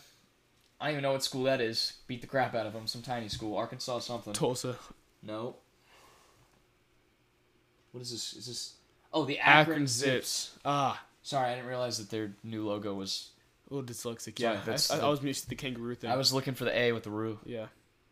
I 0.81 0.86
don't 0.86 0.91
even 0.93 1.03
know 1.03 1.13
what 1.13 1.24
school 1.24 1.43
that 1.43 1.62
is. 1.62 1.93
Beat 2.07 2.21
the 2.21 2.27
crap 2.27 2.55
out 2.55 2.65
of 2.65 2.74
them. 2.74 2.88
Some 2.88 3.01
tiny 3.01 3.27
school. 3.27 3.57
Arkansas 3.57 4.00
something. 4.00 4.33
Tulsa. 4.33 4.77
No. 5.21 5.57
What 7.91 8.01
is 8.01 8.12
this? 8.12 8.33
Is 8.33 8.48
this? 8.48 8.74
Oh, 9.12 9.25
the 9.25 9.39
Akron, 9.39 9.62
Akron 9.62 9.88
Zips. 9.88 10.51
Zips. 10.51 10.59
Ah, 10.63 11.03
Sorry, 11.21 11.50
I 11.50 11.55
didn't 11.55 11.67
realize 11.67 11.98
that 11.98 12.09
their 12.09 12.31
new 12.43 12.65
logo 12.67 12.93
was. 12.93 13.31
A 13.69 13.73
little 13.73 13.88
dyslexic. 13.88 14.39
Sorry, 14.39 14.55
Yeah, 14.55 14.61
that's 14.65 14.89
I, 14.91 14.95
I, 14.95 14.97
the- 14.99 15.05
I 15.05 15.09
was 15.09 15.23
used 15.23 15.43
to 15.43 15.49
the 15.49 15.55
kangaroo 15.55 15.95
thing. 15.95 16.09
I 16.11 16.15
was 16.15 16.33
looking 16.33 16.53
for 16.55 16.65
the 16.65 16.77
A 16.77 16.91
with 16.91 17.03
the 17.03 17.09
Roo. 17.11 17.39
Yeah, 17.45 17.67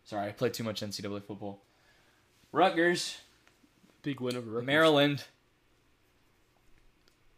Sorry, 0.06 0.28
I 0.30 0.32
played 0.32 0.54
too 0.54 0.64
much 0.64 0.82
NCAA 0.82 1.24
football. 1.24 1.62
Rutgers, 2.52 3.18
big 4.04 4.20
win 4.22 4.36
over 4.38 4.50
Rutgers. 4.50 4.66
Maryland, 4.68 5.24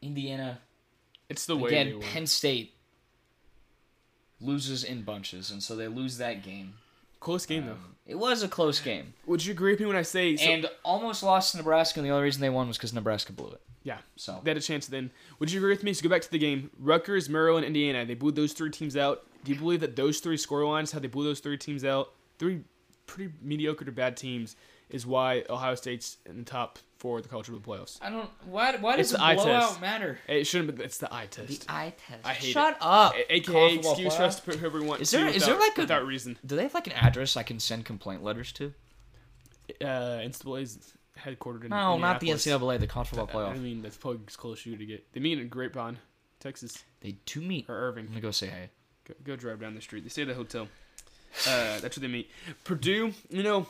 Indiana. 0.01 0.59
It's 1.29 1.45
the 1.45 1.55
way 1.57 1.69
Again. 1.69 1.99
Penn 2.01 2.27
State 2.27 2.73
loses 4.41 4.83
in 4.83 5.03
bunches, 5.03 5.51
and 5.51 5.61
so 5.61 5.75
they 5.75 5.87
lose 5.87 6.17
that 6.17 6.43
game. 6.43 6.75
Close 7.19 7.45
game 7.45 7.65
though. 7.65 7.73
Um, 7.73 7.95
it 8.05 8.15
was 8.17 8.41
a 8.41 8.47
close 8.47 8.79
game, 8.79 9.13
Would 9.27 9.45
you 9.45 9.51
agree 9.51 9.71
with 9.73 9.79
me 9.81 9.85
when 9.85 9.95
I 9.95 10.01
say 10.01 10.35
so, 10.35 10.49
and 10.49 10.67
almost 10.83 11.21
lost 11.21 11.51
to 11.51 11.57
Nebraska. 11.57 11.99
And 11.99 12.07
the 12.07 12.11
only 12.11 12.23
reason 12.23 12.41
they 12.41 12.49
won 12.49 12.67
was 12.67 12.77
because 12.77 12.91
Nebraska 12.93 13.33
blew 13.33 13.51
it. 13.51 13.61
Yeah. 13.83 13.99
So 14.15 14.39
they 14.43 14.51
had 14.51 14.57
a 14.57 14.61
chance 14.61 14.87
then? 14.87 15.09
Would 15.39 15.51
you 15.51 15.59
agree 15.59 15.71
with 15.71 15.83
me? 15.83 15.93
So 15.93 16.03
go 16.03 16.09
back 16.09 16.21
to 16.23 16.31
the 16.31 16.37
game. 16.39 16.69
Rutgers, 16.79 17.29
Maryland, 17.29 17.65
Indiana. 17.65 18.05
They 18.05 18.13
blew 18.15 18.31
those 18.31 18.53
three 18.53 18.69
teams 18.71 18.97
out. 18.97 19.25
Do 19.45 19.53
you 19.53 19.57
believe 19.59 19.79
that 19.79 19.95
those 19.95 20.19
three 20.19 20.37
score 20.37 20.65
lines, 20.65 20.91
how 20.91 20.99
they 20.99 21.07
blew 21.07 21.23
those 21.23 21.39
three 21.39 21.57
teams 21.57 21.85
out, 21.85 22.13
three 22.39 22.61
pretty 23.07 23.33
mediocre 23.41 23.85
to 23.85 23.91
bad 23.91 24.17
teams, 24.17 24.55
is 24.89 25.05
why 25.05 25.43
Ohio 25.49 25.75
State's 25.75 26.17
in 26.25 26.39
the 26.39 26.43
top 26.43 26.77
four 26.97 27.17
of 27.17 27.23
the 27.23 27.29
college 27.29 27.45
football 27.47 27.77
playoffs? 27.77 27.99
I 28.01 28.09
don't. 28.09 28.29
Why? 28.45 28.75
Why 28.75 28.97
does 28.97 29.11
It's 29.13 29.19
the 29.21 29.25
the 29.29 29.35
blowout 29.35 29.69
test. 29.69 29.81
matter? 29.81 30.19
It 30.27 30.45
shouldn't, 30.45 30.75
but 30.75 30.83
it's 30.85 30.97
the 30.97 31.13
eye 31.13 31.27
test. 31.31 31.65
The 31.67 31.71
eye 31.71 31.93
test. 32.05 32.25
I 32.25 32.33
hate 32.33 32.51
Shut 32.51 32.77
up. 32.81 33.13
A- 33.15 33.33
AKA 33.35 33.39
College 33.53 33.73
football 33.75 33.91
excuse 33.93 34.15
for 34.15 34.23
us 34.23 34.35
to 34.35 34.41
put 34.41 34.55
whoever 34.55 34.79
we 34.81 34.85
want 34.87 35.01
Is 35.01 35.11
to 35.11 35.17
there- 35.17 35.27
is 35.27 35.35
without, 35.35 35.45
there 35.47 35.59
like 35.59 35.77
a- 35.77 35.81
without 35.81 36.05
reason. 36.05 36.37
Do 36.45 36.55
they 36.57 36.63
have 36.63 36.73
like 36.73 36.87
an 36.87 36.93
address 36.93 37.37
I 37.37 37.43
can 37.43 37.59
send 37.59 37.85
complaint 37.85 38.23
letters 38.23 38.51
to? 38.53 38.73
Uh, 39.81 40.19
NCAA's 40.23 40.93
headquartered 41.25 41.63
in 41.65 41.69
No, 41.69 41.97
not 41.97 42.19
the. 42.19 42.29
NCAA, 42.29 42.79
the 42.79 42.87
college 42.87 43.09
football 43.09 43.45
I- 43.45 43.51
I 43.51 43.57
mean, 43.57 43.81
that's 43.81 43.97
probably 43.97 44.21
as 44.27 44.35
close 44.35 44.65
you 44.65 44.75
to 44.77 44.85
get. 44.85 45.11
They 45.13 45.19
meet 45.19 45.39
in 45.39 45.47
Grapevine, 45.49 45.97
Texas, 46.39 46.83
They 47.01 47.17
do 47.25 47.41
meet. 47.41 47.69
or 47.69 47.75
I'm 47.77 47.83
Irving. 47.83 48.05
gonna 48.07 48.21
go 48.21 48.31
say 48.31 48.47
hey. 48.47 48.69
Go, 49.07 49.13
go 49.23 49.35
drive 49.35 49.59
down 49.59 49.75
the 49.75 49.81
street. 49.81 50.03
They 50.03 50.09
stay 50.09 50.21
at 50.23 50.29
a 50.29 50.33
hotel. 50.35 50.67
Uh, 51.47 51.79
that's 51.79 51.97
where 51.97 52.01
they 52.01 52.07
meet. 52.11 52.29
Purdue, 52.63 53.13
you 53.29 53.43
know, 53.43 53.67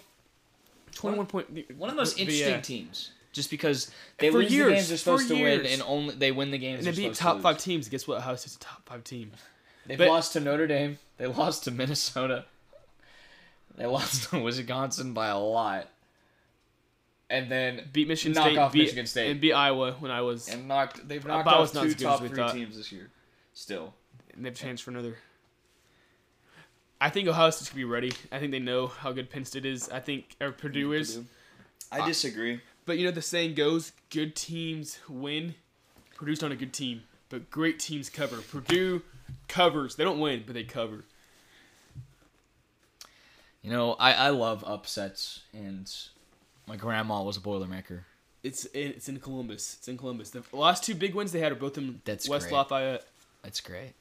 twenty-one 0.94 1.26
point. 1.28 1.50
One 1.78 1.90
of 1.90 1.96
the 1.96 2.02
most 2.02 2.14
but 2.16 2.22
interesting 2.22 2.50
yeah. 2.56 2.62
teams, 2.62 3.12
just 3.34 3.50
because 3.52 3.92
they 4.18 4.30
For 4.32 4.40
lose 4.40 4.50
the 4.52 4.58
games 4.58 4.88
they're 4.90 4.98
supposed 4.98 5.28
for 5.28 5.36
to 5.36 5.42
win, 5.44 5.62
years. 5.66 5.74
and 5.74 5.82
only 5.84 6.16
they 6.16 6.32
win 6.32 6.52
the 6.52 6.58
games 6.58 6.80
And 6.80 6.88
they're 6.88 7.10
beat 7.10 7.16
top 7.16 7.38
to 7.38 7.42
five 7.44 7.58
teams. 7.58 7.90
Guess 7.90 8.08
what? 8.08 8.18
Ohio 8.20 8.36
State's 8.36 8.56
a 8.56 8.60
top 8.60 8.88
five 8.88 9.04
team. 9.04 9.32
They've 9.86 9.98
but- 9.98 10.08
lost 10.08 10.34
to 10.34 10.40
Notre 10.40 10.68
Dame. 10.68 11.00
They 11.18 11.28
lost 11.42 11.64
to 11.66 11.72
Minnesota. 11.72 12.46
They 13.76 13.86
lost 13.86 14.30
to 14.30 14.40
Wisconsin 14.40 15.14
by 15.14 15.28
a 15.28 15.40
lot, 15.40 15.88
and 17.30 17.50
then 17.52 17.88
Beat 17.94 18.08
Michigan 18.08 18.34
Knock 18.34 18.46
State. 18.48 18.58
off 18.58 18.74
beat, 18.74 18.80
Michigan 18.84 19.06
State. 19.06 19.32
And 19.32 19.40
beat 19.42 19.54
Iowa 19.54 19.94
when 20.00 20.12
I 20.12 20.22
was. 20.22 20.48
and 20.50 20.68
knocked. 20.68 21.08
They've 21.08 21.24
Uh, 21.26 21.30
knocked 21.30 21.46
Bow's 21.46 21.70
off 21.70 21.76
not 21.76 21.82
two 21.84 21.88
as 21.90 21.94
good 21.96 22.08
as 22.08 22.20
top 22.20 22.20
three 22.28 22.36
thought. 22.36 22.54
teams 22.54 22.76
this 22.78 22.92
year. 22.92 23.10
Still, 23.54 23.94
And 24.34 24.44
they 24.46 24.50
have 24.50 24.56
a 24.58 24.60
chance 24.60 24.80
for 24.82 24.92
another. 24.92 25.18
I 27.02 27.10
think 27.10 27.28
Ohio 27.28 27.50
State's 27.50 27.70
gonna 27.70 27.78
be 27.78 27.84
ready. 27.86 28.12
I 28.32 28.40
think 28.40 28.52
they 28.52 28.60
know 28.60 28.88
how 28.88 29.12
good 29.12 29.30
Penn 29.30 29.46
State 29.46 29.66
is. 29.66 29.90
I 29.90 30.00
think 30.00 30.36
or 30.42 30.52
Purdue 30.52 30.92
is. 30.94 31.20
I 31.92 32.06
disagree. 32.06 32.62
But 32.86 32.98
you 32.98 33.06
know 33.06 33.12
the 33.12 33.22
saying 33.22 33.54
goes, 33.56 33.92
good 34.10 34.36
teams 34.36 35.00
win. 35.08 35.56
Purdue's 36.16 36.42
not 36.42 36.52
a 36.52 36.56
good 36.56 36.74
team, 36.74 37.04
but 37.30 37.50
great 37.50 37.80
teams 37.80 38.10
cover. 38.10 38.38
Purdue 38.42 39.02
covers. 39.48 39.96
They 39.96 40.04
don't 40.04 40.20
win, 40.20 40.44
but 40.46 40.54
they 40.56 40.64
cover. 40.64 41.06
You 43.62 43.72
know, 43.72 43.94
I, 43.94 44.14
I 44.14 44.30
love 44.30 44.64
upsets, 44.66 45.42
and 45.54 45.92
my 46.70 46.78
grandma 46.78 47.24
was 47.24 47.36
a 47.36 47.40
Boilermaker. 47.42 48.02
It's 48.44 48.66
in, 48.66 48.92
it's 48.92 49.10
in 49.10 49.20
Columbus. 49.20 49.76
It's 49.80 49.88
in 49.88 49.98
Columbus. 49.98 50.30
The 50.30 50.44
last 50.54 50.84
two 50.84 50.94
big 50.94 51.16
wins 51.16 51.32
they 51.32 51.40
had 51.40 51.52
are 51.52 51.56
both 51.56 51.78
in 51.78 52.00
That's 52.06 52.30
West 52.30 52.48
great. 52.48 52.56
Lafayette. 52.56 53.06
That's 53.42 53.60
great. 53.60 53.94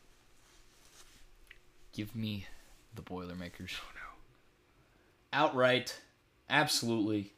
Give 1.93 2.15
me 2.15 2.47
the 2.95 3.03
Boilermakers. 3.03 3.73
Oh 3.81 3.91
no. 3.95 5.39
Outright, 5.41 5.99
absolutely. 6.51 7.33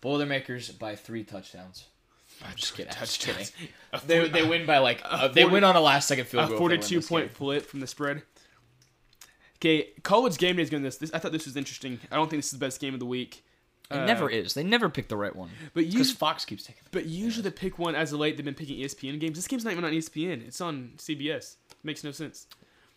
Boilermakers 0.00 0.70
by 0.70 0.96
three 0.96 1.22
touchdowns. 1.22 1.84
I'm 2.42 2.56
just 2.56 2.74
kidding. 2.74 2.92
I'm 2.92 3.00
just 3.00 3.20
kidding. 3.20 3.44
Touchdowns. 3.44 4.02
They, 4.06 4.28
they 4.28 4.44
win 4.44 4.66
by 4.66 4.78
like 4.78 5.02
a 5.04 5.28
they 5.34 5.44
win 5.44 5.64
on 5.64 5.76
a 5.76 5.80
last 5.80 6.08
second 6.08 6.26
field 6.26 6.44
goal. 6.48 6.50
win 6.52 6.58
forty-two 6.58 7.02
point 7.02 7.26
game. 7.26 7.34
flip 7.34 7.66
from 7.66 7.80
the 7.80 7.86
spread. 7.86 8.22
Okay, 9.56 9.88
college 10.02 10.38
game 10.38 10.56
day 10.56 10.62
is 10.62 10.70
going 10.70 10.82
to 10.82 10.86
this. 10.86 10.96
this. 10.96 11.12
I 11.12 11.18
thought 11.18 11.32
this 11.32 11.44
was 11.44 11.56
interesting. 11.56 11.98
I 12.10 12.16
don't 12.16 12.30
think 12.30 12.38
this 12.38 12.46
is 12.46 12.58
the 12.58 12.64
best 12.64 12.80
game 12.80 12.94
of 12.94 13.00
the 13.00 13.06
week. 13.06 13.44
It 13.90 13.96
Uh, 13.96 14.04
never 14.06 14.30
is. 14.30 14.54
They 14.54 14.62
never 14.62 14.88
pick 14.88 15.08
the 15.08 15.16
right 15.16 15.34
one. 15.34 15.50
But 15.74 15.90
Because 15.90 16.12
Fox 16.12 16.44
keeps 16.44 16.62
taking. 16.64 16.82
but 16.92 17.06
usually 17.06 17.42
they 17.42 17.50
pick 17.50 17.78
one 17.78 17.94
as 17.94 18.12
of 18.12 18.20
late. 18.20 18.36
They've 18.36 18.44
been 18.44 18.54
picking 18.54 18.78
E 18.78 18.84
ESPN 18.84 19.18
games. 19.18 19.36
This 19.36 19.48
game's 19.48 19.64
not 19.64 19.72
even 19.72 19.84
on 19.84 19.92
E 19.92 19.98
ESPN. 19.98 20.46
It's 20.46 20.60
on 20.60 20.92
CBS. 20.96 21.56
Makes 21.82 22.04
no 22.04 22.12
sense. 22.12 22.46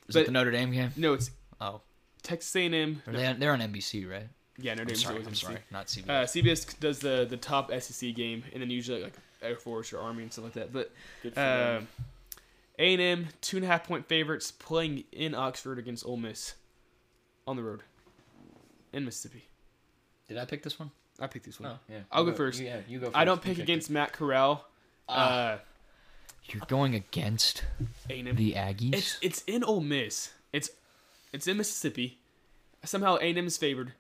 Is 0.08 0.14
But- 0.14 0.22
it 0.22 0.26
the 0.28 0.32
Notre 0.32 0.52
Dame 0.52 0.72
game? 0.72 0.92
No, 0.96 1.14
it's 1.14 1.32
Oh, 1.62 1.82
Texas 2.22 2.56
A&M. 2.56 3.02
Or 3.08 3.14
they, 3.14 3.34
they're 3.34 3.54
on 3.54 3.60
NBC, 3.62 4.06
right? 4.10 4.28
Yeah, 4.58 4.74
Notre 4.74 4.82
I'm 4.82 4.88
Dame's 4.88 5.02
sorry. 5.04 5.14
always 5.16 5.28
I'm 5.28 5.32
on 5.32 5.36
sorry. 5.36 5.58
Not 5.72 5.88
CBS. 5.88 6.10
Uh, 6.10 6.26
CBS 6.26 6.80
does 6.80 7.00
the 7.00 7.26
the 7.30 7.38
top 7.38 7.72
SEC 7.72 8.14
game, 8.14 8.44
and 8.54 8.62
then 8.62 8.70
usually 8.70 9.02
like 9.04 9.14
Air 9.42 9.56
Force 9.56 9.92
or 9.94 10.00
Army 10.00 10.24
and 10.24 10.32
stuff 10.32 10.46
like 10.46 10.54
that. 10.54 10.72
But 10.74 10.92
uh. 11.38 11.82
A 12.80 12.94
and 12.94 13.02
M 13.02 13.28
two 13.42 13.58
and 13.58 13.64
a 13.66 13.68
half 13.68 13.84
point 13.88 14.08
favorites 14.08 14.52
playing 14.52 15.04
in 15.12 15.34
Oxford 15.36 15.78
against 15.80 16.06
Ole 16.06 16.18
Miss 16.18 16.56
on 17.48 17.56
the 17.56 17.64
road 17.64 17.82
in 18.92 19.06
Mississippi. 19.06 19.46
Did 20.28 20.38
I 20.38 20.46
pick 20.46 20.64
this 20.64 20.80
one? 20.80 20.92
I 21.20 21.28
picked 21.28 21.46
this 21.46 21.60
one. 21.60 21.72
No. 21.72 21.96
Yeah. 21.96 22.02
I'll 22.12 22.26
you 22.26 22.32
go 22.32 22.38
first. 22.38 22.60
You, 22.60 22.66
yeah, 22.68 22.80
you 22.88 23.00
go 23.00 23.08
first. 23.08 23.18
I 23.18 23.26
don't 23.26 23.42
pick 23.42 23.58
picked 23.58 23.64
against 23.64 23.90
Matt 23.90 24.14
Corral. 24.14 24.66
Ah. 25.08 25.52
Uh. 25.52 25.58
You're 26.46 26.64
going 26.68 26.94
against 26.94 27.64
A 28.10 28.20
and 28.20 28.28
M. 28.28 28.36
the 28.36 28.54
Aggies. 28.54 28.94
It's 28.94 29.18
it's 29.22 29.44
in 29.48 29.64
Ole 29.64 29.80
Miss. 29.80 30.32
It's 30.52 30.70
it's 31.32 31.48
in 31.48 31.58
Mississippi. 31.58 32.20
Somehow 32.84 33.16
A 33.18 33.30
and 33.30 33.38
M 33.38 33.48
is 33.48 33.58
favored. 33.58 33.94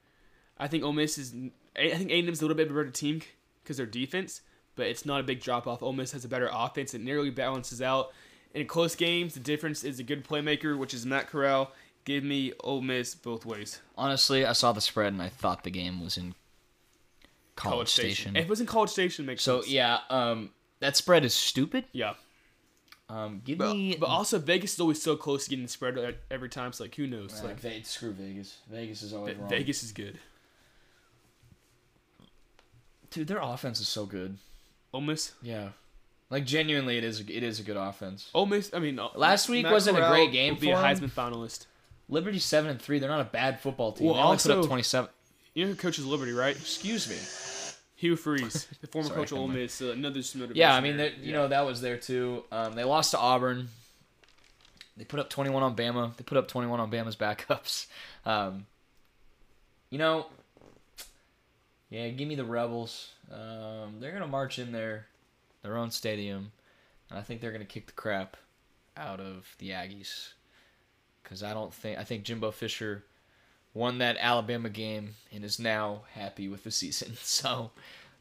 I 0.58 0.68
think 0.68 0.84
Ole 0.84 0.92
Miss 0.92 1.18
is. 1.18 1.34
I 1.78 1.90
think 1.92 2.12
A 2.12 2.20
and 2.20 2.28
M 2.28 2.34
is 2.34 2.42
a 2.42 2.44
little 2.44 2.58
bit 2.58 2.68
of 2.68 2.76
a 2.76 2.80
better 2.80 2.92
team 2.92 3.22
because 3.64 3.78
their 3.78 3.86
defense, 3.86 4.42
but 4.76 4.88
it's 4.88 5.06
not 5.06 5.22
a 5.22 5.24
big 5.24 5.40
drop 5.40 5.68
off. 5.68 5.82
Ole 5.82 5.94
Miss 5.94 6.12
has 6.12 6.26
a 6.26 6.28
better 6.28 6.50
offense. 6.52 6.94
It 6.94 7.02
nearly 7.02 7.30
balances 7.30 7.82
out. 7.82 8.12
In 8.54 8.68
close 8.68 8.96
games, 8.96 9.34
the 9.34 9.40
difference 9.40 9.84
is 9.84 10.00
a 10.00 10.04
good 10.04 10.28
playmaker, 10.28 10.78
which 10.78 10.94
is 10.94 11.06
Matt 11.06 11.28
Corral. 11.28 11.72
Give 12.06 12.24
me 12.24 12.52
Ole 12.62 12.82
Miss 12.82 13.16
both 13.16 13.46
ways. 13.46 13.80
Honestly, 13.98 14.46
I 14.46 14.54
saw 14.54 14.72
the 14.74 14.82
spread 14.82 15.14
and 15.14 15.22
I 15.22 15.30
thought 15.30 15.64
the 15.64 15.70
game 15.72 16.04
was 16.04 16.18
in 16.18 16.36
College, 17.56 17.88
Station. 17.90 18.36
If 18.36 18.44
it 18.46 18.50
was 18.50 18.60
in 18.60 18.68
College 18.68 18.90
Station, 18.90 19.24
it 19.26 19.28
makes 19.28 19.44
So 19.44 19.62
sense. 19.62 19.72
yeah, 19.72 20.00
um, 20.10 20.50
that 20.80 20.98
spread 20.98 21.24
is 21.24 21.34
stupid. 21.34 21.86
yeah. 21.94 22.14
Um, 23.10 23.42
give 23.46 23.58
But, 23.60 23.74
me. 23.76 23.96
but 24.00 24.08
also 24.08 24.40
Vegas 24.40 24.74
is 24.74 24.80
always 24.80 25.00
so 25.02 25.16
close 25.16 25.44
to 25.44 25.50
getting 25.52 25.64
the 25.66 25.70
spread 25.70 26.18
every 26.32 26.50
time. 26.50 26.74
So 26.74 26.86
like 26.86 26.96
who 26.96 27.06
knows? 27.06 27.44
Like 27.44 27.60
Ve- 27.60 27.84
screw 27.84 28.12
Vegas. 28.12 28.58
Vegas 28.72 29.04
is 29.04 29.14
always 29.14 29.36
Ve- 29.36 29.42
wrong. 29.42 29.50
Vegas 29.50 29.84
is 29.84 29.92
good. 29.92 30.18
dude, 33.12 33.28
their 33.28 33.40
offense 33.42 33.80
is 33.80 33.88
so 33.88 34.06
good. 34.06 34.38
Ole 34.94 35.02
Miss. 35.02 35.34
Yeah, 35.42 35.70
like 36.30 36.46
genuinely, 36.46 36.98
it 36.98 37.04
is. 37.04 37.20
It 37.22 37.44
is 37.44 37.60
a 37.60 37.64
good 37.64 37.78
offense. 37.78 38.30
Ole 38.34 38.46
Miss. 38.48 38.72
I 38.74 38.80
mean, 38.80 38.98
uh, 39.00 39.10
Last 39.16 39.50
week 39.50 39.64
Matt 39.64 39.72
wasn't 39.74 39.98
a 40.00 40.08
great 40.10 40.32
game 40.32 40.56
will 40.56 40.62
Be 40.62 40.72
a 40.72 40.76
for 40.78 40.82
him. 40.88 40.98
Heisman 40.98 41.12
finalist. 41.12 41.66
Liberty 42.10 42.40
seven 42.40 42.70
and 42.72 42.82
three. 42.82 43.00
They're 43.00 43.10
not 43.10 43.22
a 43.22 43.26
bad 43.30 43.60
football 43.60 43.92
team. 43.94 44.08
Well, 44.08 44.16
they 44.16 44.22
only 44.22 44.38
put 44.38 44.48
also- 44.48 44.62
up 44.62 44.68
twenty 44.68 44.84
seven. 44.84 45.10
You 45.54 45.66
know 45.66 45.72
who 45.72 45.78
coaches 45.78 46.06
Liberty, 46.06 46.32
right? 46.32 46.56
Excuse 46.56 47.08
me. 47.08 47.18
Hugh 47.96 48.16
Freeze, 48.18 48.68
the 48.82 48.88
former 48.88 49.08
Sorry, 49.08 49.20
coach 49.22 49.32
of 49.32 49.38
Ole. 49.38 49.48
Miss. 49.48 49.82
Uh, 49.82 49.92
another 49.92 50.20
Yeah, 50.54 50.76
I 50.76 50.82
mean, 50.82 51.00
you 51.22 51.32
know 51.32 51.48
that 51.48 51.66
was 51.66 51.80
there 51.80 51.96
too. 51.98 52.44
Um, 52.52 52.74
they 52.74 52.84
lost 52.84 53.12
to 53.12 53.18
Auburn. 53.18 53.70
They 54.98 55.06
put 55.06 55.20
up 55.20 55.30
21 55.30 55.64
on 55.64 55.76
Bama. 55.76 56.16
They 56.18 56.24
put 56.24 56.38
up 56.38 56.48
21 56.48 56.80
on 56.80 56.92
Bama's 56.92 57.16
backups. 57.16 57.88
Um, 58.26 58.68
you 59.90 59.98
know, 59.98 60.28
yeah, 61.90 62.08
give 62.08 62.26
me 62.26 62.36
the 62.36 62.46
Rebels. 62.46 63.10
Um, 63.30 63.96
they're 64.00 64.14
gonna 64.14 64.28
march 64.28 64.58
in 64.60 64.72
their 64.72 65.08
their 65.62 65.76
own 65.78 65.92
stadium. 65.92 66.52
and 67.10 67.20
I 67.20 67.22
think 67.22 67.42
they're 67.42 67.52
gonna 67.52 67.66
kick 67.66 67.88
the 67.88 67.92
crap 67.92 68.38
out 68.96 69.20
of 69.20 69.56
the 69.60 69.72
Aggies. 69.72 70.30
Cause 71.24 71.42
I 71.42 71.54
don't 71.54 71.74
think 71.74 71.98
I 71.98 72.04
think 72.04 72.24
Jimbo 72.24 72.52
Fisher 72.52 73.04
won 73.74 74.00
that 74.00 74.18
Alabama 74.20 74.70
game 74.70 75.16
and 75.34 75.44
is 75.44 75.58
now 75.58 76.02
happy 76.14 76.48
with 76.48 76.64
the 76.64 76.72
season. 76.72 77.14
So 77.24 77.72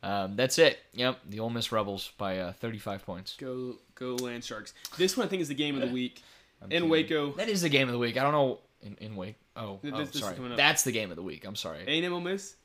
um, 0.02 0.34
that's 0.34 0.58
it. 0.58 0.78
Yep, 0.94 1.20
the 1.28 1.40
Ole 1.40 1.50
Miss 1.50 1.70
Rebels 1.70 2.10
by 2.18 2.38
uh, 2.38 2.52
35 2.54 3.04
points. 3.06 3.36
Go 3.36 3.76
go 3.94 4.16
Land 4.16 4.44
Sharks. 4.44 4.74
This 4.96 5.16
one 5.16 5.26
I 5.26 5.30
think 5.30 5.42
is 5.42 5.48
the 5.48 5.54
game 5.54 5.76
of 5.76 5.82
the 5.82 5.94
week 5.94 6.22
I'm 6.60 6.66
in 6.66 6.70
kidding. 6.70 6.88
Waco. 6.88 7.32
That 7.32 7.48
is 7.48 7.62
the 7.62 7.68
game 7.68 7.88
of 7.88 7.92
the 7.92 7.98
week. 7.98 8.16
I 8.16 8.22
don't 8.22 8.32
know 8.32 8.58
in, 8.82 8.96
in 9.00 9.16
Wake. 9.16 9.36
Oh, 9.56 9.80
oh 9.84 10.04
this- 10.04 10.18
sorry. 10.18 10.36
That's 10.56 10.84
the 10.84 10.92
game 10.92 11.10
of 11.10 11.16
the 11.16 11.22
week. 11.22 11.44
I'm 11.44 11.56
sorry. 11.56 11.84
A 11.86 11.90
and 11.90 12.04
M 12.04 12.12
Ole 12.14 12.20
Miss. 12.20 12.56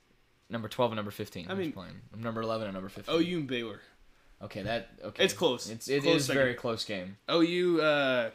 Number 0.50 0.70
12 0.70 0.94
and 0.94 0.96
number 0.98 1.12
15. 1.12 1.48
I 1.50 1.54
mean- 1.54 1.72
playing. 1.72 1.96
Number 2.16 2.42
11 2.42 2.68
and 2.68 2.74
number 2.74 2.90
15. 2.90 3.14
OU 3.14 3.38
and 3.38 3.48
Baylor. 3.48 3.82
Okay, 4.42 4.62
that 4.62 4.90
okay. 5.04 5.24
It's 5.24 5.34
close. 5.34 5.68
It's 5.70 5.88
it 5.88 6.04
Close 6.04 6.22
is 6.22 6.28
very 6.28 6.54
close 6.54 6.86
game. 6.86 7.18
OU 7.30 7.82
uh, 7.82 8.30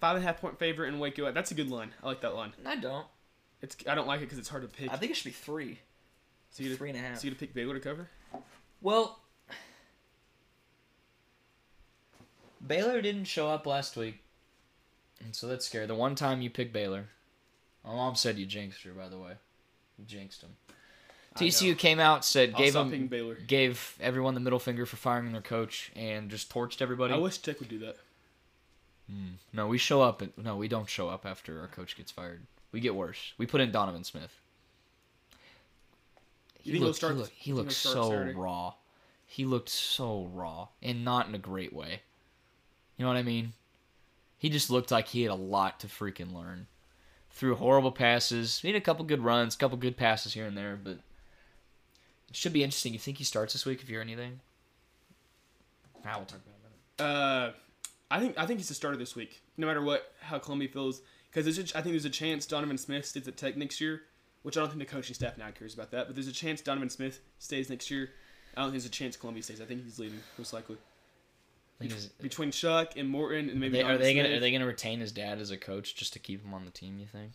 five 0.00 0.16
and 0.16 0.24
a 0.24 0.26
half 0.26 0.40
point 0.40 0.58
favorite 0.58 0.88
in 0.88 0.98
Waco. 0.98 1.30
That's 1.32 1.50
a 1.50 1.54
good 1.54 1.70
line. 1.70 1.92
I 2.02 2.06
like 2.06 2.22
that 2.22 2.34
line. 2.34 2.52
I 2.66 2.76
don't. 2.76 3.06
It's 3.62 3.76
I 3.88 3.94
don't 3.94 4.08
like 4.08 4.20
it 4.20 4.24
because 4.24 4.38
it's 4.38 4.48
hard 4.48 4.62
to 4.62 4.68
pick. 4.68 4.90
I 4.92 4.96
think 4.96 5.12
it 5.12 5.16
should 5.16 5.24
be 5.26 5.30
three. 5.30 5.78
so 6.50 6.62
you 6.62 6.74
three 6.76 6.90
and 6.90 6.98
a 6.98 7.02
half. 7.02 7.18
So 7.18 7.24
you 7.24 7.30
to 7.30 7.38
pick 7.38 7.54
Baylor 7.54 7.74
to 7.74 7.80
cover. 7.80 8.08
Well, 8.80 9.20
Baylor 12.66 13.02
didn't 13.02 13.24
show 13.24 13.48
up 13.48 13.66
last 13.66 13.96
week, 13.96 14.20
and 15.22 15.34
so 15.34 15.46
that's 15.46 15.66
scary. 15.66 15.86
The 15.86 15.94
one 15.94 16.14
time 16.14 16.40
you 16.40 16.48
picked 16.48 16.72
Baylor, 16.72 17.08
my 17.84 17.94
mom 17.94 18.14
said 18.16 18.38
you 18.38 18.46
jinxed 18.46 18.82
her. 18.84 18.92
By 18.92 19.08
the 19.08 19.18
way, 19.18 19.32
you 19.98 20.04
jinxed 20.06 20.42
him. 20.42 20.56
TCU 21.36 21.78
came 21.78 22.00
out, 22.00 22.24
said 22.24 22.56
gave 22.56 22.72
them 22.72 23.08
gave 23.46 23.96
everyone 24.00 24.34
the 24.34 24.40
middle 24.40 24.58
finger 24.58 24.84
for 24.84 24.96
firing 24.96 25.32
their 25.32 25.40
coach 25.40 25.92
and 25.94 26.28
just 26.30 26.52
torched 26.52 26.82
everybody. 26.82 27.14
I 27.14 27.18
wish 27.18 27.38
Tech 27.38 27.60
would 27.60 27.68
do 27.68 27.78
that. 27.80 27.96
No, 29.52 29.66
we 29.66 29.78
show 29.78 30.02
up. 30.02 30.22
At, 30.22 30.36
no, 30.38 30.56
we 30.56 30.68
don't 30.68 30.88
show 30.88 31.08
up 31.08 31.26
after 31.26 31.60
our 31.60 31.66
coach 31.66 31.96
gets 31.96 32.10
fired. 32.10 32.42
We 32.72 32.80
get 32.80 32.94
worse. 32.94 33.32
We 33.36 33.46
put 33.46 33.60
in 33.60 33.72
Donovan 33.72 34.04
Smith. 34.04 34.40
He'll 36.62 36.80
looked, 36.82 36.96
start- 36.96 37.14
He 37.14 37.18
looked, 37.18 37.32
he 37.32 37.52
looked 37.52 37.72
start 37.72 37.94
so 37.94 38.10
Saturday? 38.10 38.34
raw. 38.34 38.74
He 39.26 39.44
looked 39.44 39.68
so 39.68 40.28
raw, 40.32 40.68
and 40.82 41.04
not 41.04 41.28
in 41.28 41.34
a 41.34 41.38
great 41.38 41.72
way. 41.72 42.02
You 42.96 43.04
know 43.04 43.08
what 43.08 43.16
I 43.16 43.22
mean? 43.22 43.52
He 44.38 44.48
just 44.48 44.70
looked 44.70 44.90
like 44.90 45.08
he 45.08 45.22
had 45.22 45.30
a 45.30 45.34
lot 45.34 45.80
to 45.80 45.86
freaking 45.86 46.34
learn. 46.34 46.66
Threw 47.30 47.54
horrible 47.54 47.92
passes. 47.92 48.58
He 48.60 48.68
had 48.68 48.76
a 48.76 48.80
couple 48.80 49.04
good 49.04 49.22
runs, 49.22 49.54
couple 49.56 49.78
good 49.78 49.96
passes 49.96 50.34
here 50.34 50.46
and 50.46 50.56
there, 50.56 50.78
but 50.82 50.98
it 52.28 52.36
should 52.36 52.52
be 52.52 52.64
interesting. 52.64 52.92
You 52.92 52.98
think 52.98 53.18
he 53.18 53.24
starts 53.24 53.52
this 53.52 53.64
week 53.64 53.82
if 53.82 53.88
you're 53.88 54.02
anything? 54.02 54.40
Ah, 56.04 56.16
we'll 56.16 56.26
talk 56.26 56.40
about 56.40 56.54
it 56.54 57.02
in 57.02 57.04
a 57.04 57.08
minute. 57.08 57.46
Uh, 57.48 57.52
I 58.10 58.18
think 58.20 58.36
I 58.38 58.46
think 58.46 58.58
he's 58.58 58.68
the 58.68 58.74
starter 58.74 58.96
this 58.96 59.14
week. 59.14 59.40
No 59.56 59.66
matter 59.66 59.82
what, 59.82 60.12
how 60.20 60.38
Colombi 60.38 60.66
feels, 60.66 61.00
because 61.32 61.46
I 61.58 61.62
think 61.80 61.92
there's 61.92 62.04
a 62.04 62.10
chance 62.10 62.44
Donovan 62.46 62.78
Smith 62.78 63.06
stays 63.06 63.28
at 63.28 63.36
Tech 63.36 63.56
next 63.56 63.80
year, 63.80 64.02
which 64.42 64.56
I 64.56 64.60
don't 64.60 64.68
think 64.68 64.80
the 64.80 64.86
coaching 64.86 65.14
staff 65.14 65.38
now 65.38 65.50
cares 65.50 65.74
about 65.74 65.90
that. 65.92 66.06
But 66.06 66.16
there's 66.16 66.28
a 66.28 66.32
chance 66.32 66.60
Donovan 66.60 66.90
Smith 66.90 67.20
stays 67.38 67.70
next 67.70 67.90
year. 67.90 68.10
I 68.56 68.62
don't 68.62 68.70
think 68.72 68.82
there's 68.82 68.86
a 68.86 68.90
chance 68.90 69.16
Colombi 69.16 69.42
stays. 69.42 69.60
I 69.60 69.64
think 69.64 69.84
he's 69.84 69.98
leaving 69.98 70.18
most 70.38 70.52
likely. 70.52 70.76
Is- 71.80 72.06
Between 72.20 72.50
Chuck 72.50 72.92
and 72.96 73.08
Morton 73.08 73.48
and 73.48 73.58
maybe 73.58 73.78
They, 73.78 73.82
are 73.84 73.96
they 73.96 74.12
gonna 74.14 74.36
are 74.36 74.40
they 74.40 74.52
gonna 74.52 74.66
retain 74.66 75.00
his 75.00 75.12
dad 75.12 75.38
as 75.38 75.50
a 75.50 75.56
coach 75.56 75.94
just 75.94 76.12
to 76.12 76.18
keep 76.18 76.44
him 76.44 76.52
on 76.52 76.64
the 76.66 76.70
team? 76.70 76.98
You 76.98 77.06
think? 77.06 77.32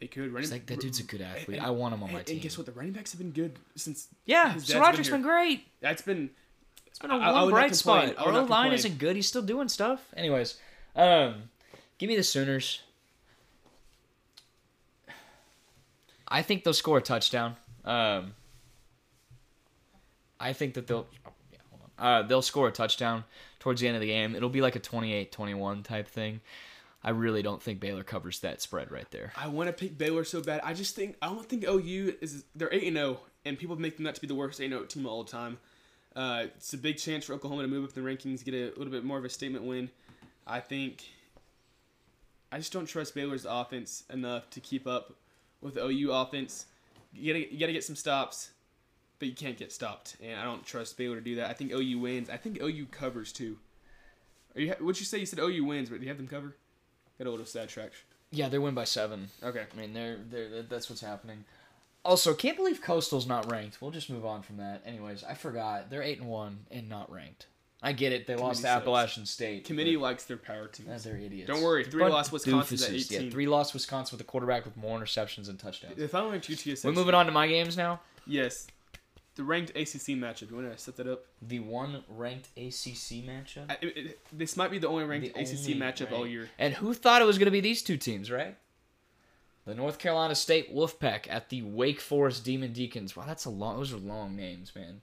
They 0.00 0.06
could. 0.06 0.28
Running, 0.32 0.44
It's 0.44 0.52
like 0.52 0.66
that 0.66 0.80
dude's 0.80 1.00
a 1.00 1.02
good 1.02 1.20
athlete. 1.20 1.58
and- 1.58 1.66
I 1.66 1.70
want 1.70 1.92
him 1.94 2.02
on 2.04 2.12
my 2.12 2.22
team. 2.22 2.36
and 2.36 2.42
guess 2.42 2.56
what? 2.56 2.66
The 2.66 2.72
running 2.72 2.92
backs 2.92 3.12
have 3.12 3.18
been 3.18 3.32
good 3.32 3.58
since. 3.74 4.08
Yeah, 4.24 4.52
dad's 4.54 4.74
Roderick's 4.74 5.08
been 5.08 5.20
been, 5.22 5.28
great. 5.28 5.66
That's 5.80 6.02
been. 6.02 6.30
It's 6.98 7.02
been 7.06 7.12
a 7.12 7.18
I- 7.18 7.30
I 7.30 7.42
one 7.42 7.50
not 7.50 7.50
bright 7.50 7.74
spot. 7.76 8.14
I 8.18 8.24
Our 8.24 8.32
not 8.32 8.50
line 8.50 8.72
isn't 8.72 8.98
good. 8.98 9.14
He's 9.14 9.28
still 9.28 9.42
doing 9.42 9.68
stuff. 9.68 10.00
Anyways, 10.16 10.56
um, 10.96 11.44
give 11.96 12.08
me 12.08 12.16
the 12.16 12.24
Sooners. 12.24 12.80
I 16.26 16.42
think 16.42 16.64
they'll 16.64 16.74
score 16.74 16.98
a 16.98 17.00
touchdown. 17.00 17.54
Um, 17.84 18.34
I 20.40 20.52
think 20.52 20.74
that 20.74 20.88
they'll. 20.88 21.06
oh, 21.24 21.30
yeah, 21.52 21.58
hold 21.70 21.82
on. 21.98 22.04
Uh, 22.04 22.26
they'll 22.26 22.42
score 22.42 22.66
a 22.66 22.72
touchdown 22.72 23.22
towards 23.60 23.80
the 23.80 23.86
end 23.86 23.94
of 23.94 24.00
the 24.00 24.08
game. 24.08 24.34
It'll 24.34 24.48
be 24.48 24.60
like 24.60 24.74
a 24.74 24.80
28-21 24.80 25.84
type 25.84 26.08
thing. 26.08 26.40
I 27.04 27.10
really 27.10 27.42
don't 27.42 27.62
think 27.62 27.78
Baylor 27.78 28.02
covers 28.02 28.40
that 28.40 28.60
spread 28.60 28.90
right 28.90 29.08
there. 29.12 29.32
I 29.36 29.46
want 29.46 29.68
to 29.68 29.72
pick 29.72 29.96
Baylor 29.96 30.24
so 30.24 30.42
bad. 30.42 30.62
I 30.64 30.74
just 30.74 30.96
think 30.96 31.16
I 31.22 31.28
don't 31.28 31.48
think 31.48 31.62
OU 31.64 32.16
is 32.20 32.44
they're 32.56 32.72
eight 32.72 32.88
and 32.88 32.96
zero, 32.96 33.20
and 33.44 33.56
people 33.56 33.76
make 33.76 33.96
them 33.96 34.08
out 34.08 34.16
to 34.16 34.20
be 34.20 34.26
the 34.26 34.34
worst 34.34 34.60
eight 34.60 34.64
and 34.64 34.72
zero 34.74 34.84
team 34.84 35.06
of 35.06 35.12
all 35.12 35.22
time. 35.22 35.58
Uh, 36.18 36.46
it's 36.56 36.74
a 36.74 36.76
big 36.76 36.98
chance 36.98 37.24
for 37.24 37.32
Oklahoma 37.34 37.62
to 37.62 37.68
move 37.68 37.84
up 37.84 37.96
in 37.96 38.04
the 38.04 38.10
rankings, 38.10 38.44
get 38.44 38.52
a 38.52 38.76
little 38.76 38.90
bit 38.90 39.04
more 39.04 39.18
of 39.18 39.24
a 39.24 39.28
statement 39.28 39.64
win. 39.64 39.88
I 40.48 40.58
think. 40.58 41.04
I 42.50 42.58
just 42.58 42.72
don't 42.72 42.86
trust 42.86 43.14
Baylor's 43.14 43.44
offense 43.44 44.02
enough 44.12 44.50
to 44.50 44.60
keep 44.60 44.86
up 44.86 45.14
with 45.60 45.74
the 45.74 45.84
OU 45.86 46.10
offense. 46.10 46.66
You 47.14 47.32
gotta 47.32 47.52
you 47.52 47.60
gotta 47.60 47.72
get 47.72 47.84
some 47.84 47.94
stops, 47.94 48.50
but 49.20 49.28
you 49.28 49.34
can't 49.34 49.56
get 49.56 49.72
stopped, 49.72 50.16
and 50.20 50.40
I 50.40 50.42
don't 50.42 50.66
trust 50.66 50.96
Baylor 50.98 51.14
to 51.16 51.20
do 51.20 51.36
that. 51.36 51.50
I 51.50 51.52
think 51.52 51.72
OU 51.72 52.00
wins. 52.00 52.30
I 52.30 52.36
think 52.36 52.60
OU 52.60 52.86
covers 52.90 53.32
too. 53.32 53.58
Are 54.56 54.60
you? 54.60 54.74
What'd 54.80 54.98
you 54.98 55.06
say? 55.06 55.18
You 55.18 55.26
said 55.26 55.38
OU 55.38 55.64
wins, 55.66 55.88
but 55.88 56.00
do 56.00 56.02
you 56.02 56.08
have 56.08 56.16
them 56.16 56.26
cover? 56.26 56.56
Got 57.18 57.28
a 57.28 57.30
little 57.30 57.46
sad 57.46 57.68
track. 57.68 57.92
Yeah, 58.32 58.48
they 58.48 58.58
win 58.58 58.74
by 58.74 58.84
seven. 58.84 59.28
Okay. 59.40 59.66
I 59.72 59.80
mean, 59.80 59.94
they're, 59.94 60.18
they're 60.28 60.62
that's 60.62 60.90
what's 60.90 61.00
happening. 61.00 61.44
Also, 62.04 62.32
can't 62.34 62.56
believe 62.56 62.80
Coastal's 62.80 63.26
not 63.26 63.50
ranked. 63.50 63.82
We'll 63.82 63.90
just 63.90 64.08
move 64.08 64.24
on 64.24 64.42
from 64.42 64.56
that. 64.58 64.82
Anyways, 64.86 65.24
I 65.24 65.34
forgot 65.34 65.90
they're 65.90 66.02
eight 66.02 66.20
and 66.20 66.28
one 66.28 66.60
and 66.70 66.88
not 66.88 67.10
ranked. 67.12 67.46
I 67.82 67.92
get 67.92 68.12
it. 68.12 68.26
They 68.26 68.34
lost 68.34 68.56
to 68.60 68.62
sucks. 68.62 68.80
Appalachian 68.82 69.24
State. 69.26 69.64
Committee 69.64 69.94
but- 69.96 70.02
likes 70.02 70.24
their 70.24 70.36
power 70.36 70.66
teams. 70.66 71.04
They're 71.04 71.16
idiots. 71.16 71.46
Don't 71.48 71.62
worry, 71.62 71.84
three 71.84 72.04
lost 72.04 72.28
of 72.28 72.32
Wisconsin's 72.34 72.82
at 72.82 72.90
doofuses. 72.90 73.12
18. 73.12 73.22
Yeah, 73.24 73.30
three 73.30 73.46
lost 73.46 73.74
Wisconsin 73.74 74.16
with 74.16 74.20
a 74.26 74.28
quarterback 74.28 74.64
with 74.64 74.76
more 74.76 74.98
interceptions 74.98 75.48
and 75.48 75.58
touchdowns. 75.58 75.98
If 75.98 76.14
I 76.14 76.28
ranked 76.28 76.48
UTSA, 76.48 76.84
We're 76.84 76.92
moving 76.92 77.14
on 77.14 77.26
to 77.26 77.32
my 77.32 77.46
games 77.46 77.76
now. 77.76 78.00
Yes, 78.26 78.66
the 79.36 79.44
ranked 79.44 79.70
ACC 79.70 80.16
matchup. 80.16 80.50
You 80.50 80.56
want 80.56 80.72
to 80.72 80.78
set 80.78 80.96
that 80.96 81.06
up? 81.06 81.24
The 81.40 81.60
one 81.60 82.02
ranked 82.08 82.48
ACC 82.56 83.22
matchup. 83.24 83.70
I, 83.70 83.76
it, 83.80 83.96
it- 83.96 84.18
this 84.32 84.56
might 84.56 84.72
be 84.72 84.78
the 84.78 84.88
only 84.88 85.04
ranked 85.04 85.32
The 85.32 85.40
ACC 85.40 85.58
only 85.58 85.74
matchup 85.76 86.10
all 86.10 86.26
year. 86.26 86.48
And 86.58 86.74
who 86.74 86.94
thought 86.94 87.22
it 87.22 87.26
was 87.26 87.38
going 87.38 87.46
to 87.46 87.52
be 87.52 87.60
these 87.60 87.82
two 87.82 87.96
teams, 87.96 88.28
right? 88.30 88.56
The 89.68 89.74
North 89.74 89.98
Carolina 89.98 90.34
State 90.34 90.74
Wolfpack 90.74 91.26
at 91.28 91.50
the 91.50 91.60
Wake 91.60 92.00
Forest 92.00 92.42
Demon 92.44 92.72
Deacons. 92.72 93.14
Wow, 93.14 93.24
that's 93.26 93.44
a 93.44 93.50
long. 93.50 93.76
Those 93.76 93.92
are 93.92 93.98
long 93.98 94.34
names, 94.34 94.72
man. 94.74 95.02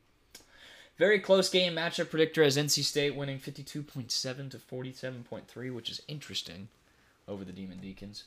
Very 0.98 1.20
close 1.20 1.50
game 1.50 1.76
matchup 1.76 2.10
predictor 2.10 2.42
as 2.42 2.58
NC 2.58 2.84
State 2.84 3.16
winning 3.16 3.38
52.7 3.38 4.50
to 4.50 4.58
47.3, 4.58 5.74
which 5.76 5.90
is 5.92 6.02
interesting 6.08 6.70
over 7.28 7.44
the 7.46 7.52
Demon 7.52 7.78
Deacons. 7.80 8.24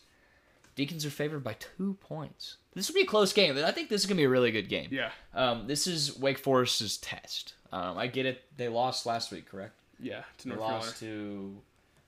Deacons 0.76 1.04
are 1.04 1.10
favored 1.10 1.42
by 1.42 1.54
two 1.54 1.94
points. 2.00 2.58
This 2.74 2.86
will 2.88 2.94
be 2.94 3.00
a 3.02 3.06
close 3.06 3.32
game, 3.32 3.54
but 3.56 3.64
I 3.64 3.72
think 3.72 3.88
this 3.88 4.02
is 4.02 4.06
going 4.06 4.16
to 4.16 4.20
be 4.20 4.26
a 4.26 4.28
really 4.28 4.52
good 4.52 4.68
game. 4.68 4.88
Yeah, 4.92 5.10
Um, 5.34 5.66
this 5.66 5.86
is 5.88 6.16
Wake 6.18 6.38
Forest's 6.38 6.98
test. 6.98 7.54
Um, 7.72 7.98
I 7.98 8.06
get 8.06 8.26
it. 8.26 8.44
They 8.56 8.68
lost 8.68 9.06
last 9.06 9.32
week, 9.32 9.46
correct? 9.50 9.72
yeah, 9.98 10.22
to 10.38 10.44
They 10.44 10.50
North 10.50 10.60
Carolina. 10.60 10.84
lost 10.86 11.00
to 11.00 11.56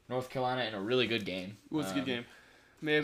North 0.08 0.30
Carolina 0.30 0.62
in 0.66 0.74
a 0.74 0.80
really 0.80 1.08
good 1.08 1.24
game. 1.24 1.56
It 1.70 1.74
was 1.74 1.90
a 1.90 1.94
good 1.94 2.00
Um, 2.00 2.06
game. 2.06 2.24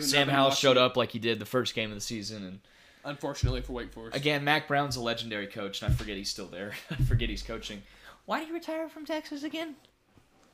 Sam 0.01 0.27
Howell 0.29 0.51
showed 0.51 0.77
it, 0.77 0.81
up 0.81 0.97
like 0.97 1.11
he 1.11 1.19
did 1.19 1.39
the 1.39 1.45
first 1.45 1.75
game 1.75 1.89
of 1.91 1.95
the 1.95 2.01
season, 2.01 2.43
and 2.43 2.59
Unfortunately 3.05 3.61
for 3.61 3.73
Wake 3.73 3.93
Forest. 3.93 4.15
again, 4.17 4.43
Mack 4.43 4.67
Brown's 4.67 4.95
a 4.97 5.01
legendary 5.01 5.47
coach, 5.47 5.81
and 5.81 5.91
I 5.91 5.95
forget 5.95 6.17
he's 6.17 6.29
still 6.29 6.47
there. 6.47 6.73
I 6.91 6.95
forget 6.95 7.29
he's 7.29 7.43
coaching. 7.43 7.81
Why 8.25 8.39
did 8.39 8.47
he 8.49 8.53
retire 8.53 8.89
from 8.89 9.05
Texas 9.05 9.43
again? 9.43 9.75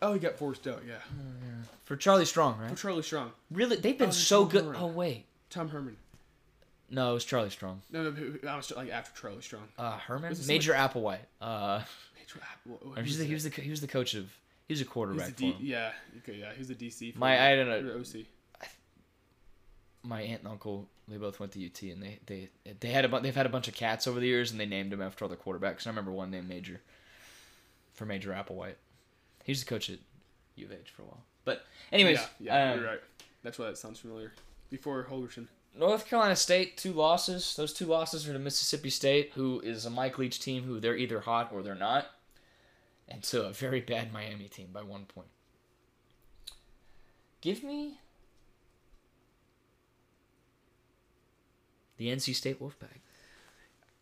Oh, 0.02 0.14
he 0.14 0.20
got 0.20 0.38
forced 0.38 0.68
out. 0.68 0.84
Yeah, 0.88 0.98
For 1.86 1.96
Charlie 1.96 2.26
Strong, 2.26 2.60
right? 2.60 2.70
for? 2.70 2.76
Charlie 2.76 3.02
Strong, 3.04 3.32
Really, 3.50 3.78
they've 3.78 3.98
been 3.98 4.10
Oh, 4.10 4.12
so 4.12 4.42
Tom 4.44 4.50
good. 4.52 4.64
Herman. 4.66 4.82
Oh 4.82 4.88
wait, 4.88 5.26
Tom 5.50 5.70
Herman. 5.70 5.96
no, 6.92 7.12
it 7.12 7.14
was 7.14 7.26
Charlie 7.26 7.50
Strong. 7.50 7.82
No, 7.92 8.12
no, 8.12 8.36
I 8.48 8.56
was 8.58 8.72
like 8.76 8.90
after 8.92 9.20
Charlie 9.20 9.42
Strong. 9.42 9.64
Uh, 9.80 9.98
Herman, 9.98 10.30
Was 10.30 10.46
Major 10.48 10.74
Applewhite. 10.74 11.20
Uh, 11.42 11.82
Major 12.20 12.40
App- 12.42 12.60
what- 12.66 12.86
what- 12.86 13.00
or 13.00 13.02
he's 13.02 13.14
who's 13.14 13.18
the, 13.20 13.26
he 13.26 13.34
was 13.34 13.44
the 13.46 13.62
he 13.62 13.70
was 13.70 13.82
the 13.82 13.88
coach 13.88 14.14
of 14.14 14.26
he 14.68 14.74
was 14.74 14.82
a 14.82 14.84
He's 14.84 14.90
quarterback 14.92 15.28
the 15.28 15.32
for 15.34 15.40
D, 15.40 15.52
him. 15.54 15.58
yeah, 15.62 15.92
okay, 16.20 16.38
yeah, 16.40 16.52
he's 16.56 16.68
the 16.68 16.76
DC. 16.76 17.14
For 17.14 17.20
My- 17.20 17.52
I 17.52 17.56
don't 17.56 17.68
know. 17.70 17.94
OC. 18.00 18.26
My 20.04 20.22
aunt 20.22 20.42
and 20.42 20.50
uncle 20.50 20.88
they 21.08 21.18
both 21.18 21.40
went 21.40 21.52
to 21.54 21.66
UT 21.66 21.82
and 21.84 22.02
they 22.02 22.20
they 22.26 22.50
they 22.80 22.90
had 22.90 23.06
a 23.06 23.10
bu- 23.10 23.20
they've 23.20 23.36
had 23.36 23.46
a 23.46 23.50
bunch 23.50 23.68
of 23.68 23.74
cats 23.74 24.08
over 24.08 24.20
the 24.20 24.28
years 24.28 24.52
and 24.52 24.60
they 24.60 24.66
named 24.66 24.92
them 24.92 25.02
after 25.02 25.26
other 25.26 25.36
quarterbacks. 25.36 25.86
I 25.86 25.90
remember 25.90 26.12
one 26.12 26.32
named 26.32 26.48
Major 26.48 26.82
for 27.94 28.06
Major 28.06 28.32
Applewhite. 28.32 28.76
He 29.44 29.52
was 29.52 29.64
the 29.64 29.70
coach 29.70 29.90
at 29.90 30.00
U 30.56 30.66
of 30.66 30.72
H 30.72 30.92
for 30.96 31.02
a 31.02 31.06
while. 31.06 31.24
But 31.46 31.66
anyways, 31.92 32.20
yeah, 32.40 32.56
yeah 32.56 32.72
um, 32.72 32.80
you're 32.80 32.88
right. 32.88 33.02
That's 33.44 33.60
why 33.60 33.66
that 33.66 33.78
sounds 33.78 34.00
familiar. 34.00 34.32
Before 34.70 35.06
Holgorsen. 35.10 35.48
North 35.78 36.08
Carolina 36.08 36.36
State 36.36 36.78
two 36.78 36.94
losses. 36.94 37.56
Those 37.56 37.74
two 37.74 37.86
losses 37.86 38.28
are 38.28 38.34
to 38.34 38.40
Mississippi 38.40 38.90
State, 38.90 39.32
who 39.36 39.60
is 39.62 39.86
a 39.86 39.90
Mike 39.90 40.18
Leach 40.18 40.40
team 40.40 40.64
who 40.64 40.80
they're 40.80 40.96
either 40.96 41.22
hot 41.22 41.52
or 41.52 41.64
they're 41.64 41.76
not, 41.76 42.08
and 43.10 43.24
to 43.24 43.46
a 43.46 43.52
very 43.52 43.82
bad 43.82 44.14
Miami 44.14 44.48
team 44.48 44.70
by 44.72 44.84
one 44.84 45.06
point. 45.06 45.28
Give 47.42 47.64
me 47.64 48.00
the 52.04 52.16
NC 52.16 52.36
State 52.36 52.60
Wolfpack. 52.62 53.00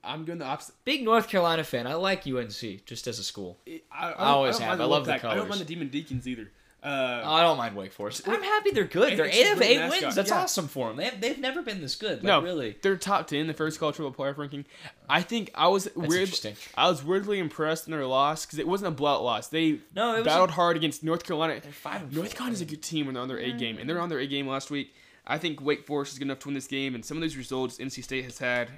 I'm 0.04 0.26
going 0.26 0.40
the 0.40 0.46
opposite. 0.46 0.76
Big 0.84 1.04
North 1.04 1.28
Carolina 1.28 1.64
fan. 1.64 1.86
I 1.86 1.94
like 1.94 2.26
UNC 2.26 2.86
just 2.86 3.06
as 3.08 3.20
a 3.20 3.24
school. 3.24 3.60
I, 3.68 3.82
I, 3.92 4.12
I 4.12 4.26
always 4.30 4.58
don't 4.58 4.68
have. 4.68 4.82
I 4.82 4.86
love 4.86 5.06
the 5.06 5.12
Wolfpack. 5.12 5.16
I 5.16 5.36
don't 5.36 5.46
colors. 5.46 5.50
mind 5.50 5.62
the 5.62 5.66
Demon 5.66 5.90
Deacons 5.90 6.28
either. 6.28 6.50
Uh, 6.84 7.22
I 7.24 7.44
don't 7.44 7.58
mind 7.58 7.76
Wake 7.76 7.92
Forest. 7.94 8.28
I'm 8.28 8.42
happy 8.42 8.72
they're 8.72 8.86
good. 8.86 9.16
They're 9.16 9.28
eight 9.28 9.52
of 9.52 9.62
eight 9.62 9.78
mascot, 9.78 10.02
wins. 10.02 10.16
That's 10.16 10.32
yeah. 10.32 10.42
awesome 10.42 10.68
for 10.68 10.88
them. 10.88 10.98
They 10.98 11.04
have, 11.06 11.22
they've 11.22 11.38
never 11.38 11.62
been 11.62 11.80
this 11.80 11.94
good. 11.94 12.16
Like, 12.18 12.24
no, 12.24 12.42
really. 12.42 12.76
they're 12.82 12.98
top 12.98 13.28
ten 13.28 13.42
in 13.42 13.48
the 13.48 13.54
first 13.54 13.78
football 13.78 14.12
playoff 14.12 14.40
ranking. 14.40 14.66
I 15.08 15.22
think 15.22 15.52
I 15.54 15.68
was 15.68 15.88
weird. 15.96 16.22
interesting. 16.22 16.56
I 16.76 16.90
was 16.90 17.04
weirdly 17.04 17.38
impressed 17.38 17.86
in 17.86 17.92
their 17.92 18.08
loss 18.08 18.48
because 18.48 18.58
it 18.58 18.68
wasn't 18.68 18.88
a 18.88 18.96
blowout 18.96 19.24
loss. 19.24 19.50
They 19.50 19.78
No, 19.96 20.16
it 20.16 20.26
battled 20.26 20.50
a- 20.50 20.54
hard 20.54 20.76
against 20.76 21.04
North 21.04 21.24
Carolina. 21.24 21.60
They're 21.62 21.72
five 21.72 22.12
North. 22.16 22.34
Carolina 22.34 22.54
is 22.56 22.62
a 22.62 22.66
good 22.66 22.82
team 22.82 23.06
when 23.06 23.14
they're 23.14 23.22
on 23.22 23.30
their 23.30 23.38
A 23.38 23.52
game, 23.52 23.78
and 23.78 23.88
they're 23.88 24.02
on 24.02 24.10
their 24.10 24.20
A 24.20 24.26
game 24.26 24.48
last 24.48 24.72
week. 24.72 24.92
I 25.26 25.38
think 25.38 25.62
Wake 25.62 25.86
Forest 25.86 26.14
is 26.14 26.20
good 26.20 26.26
enough 26.26 26.40
to 26.40 26.48
win 26.48 26.56
this 26.56 26.68
game, 26.68 26.96
and 26.96 27.06
some 27.06 27.18
of 27.18 27.22
these 27.22 27.38
results 27.38 27.78
NC 27.78 28.04
State 28.04 28.24
has 28.26 28.40
had, 28.40 28.70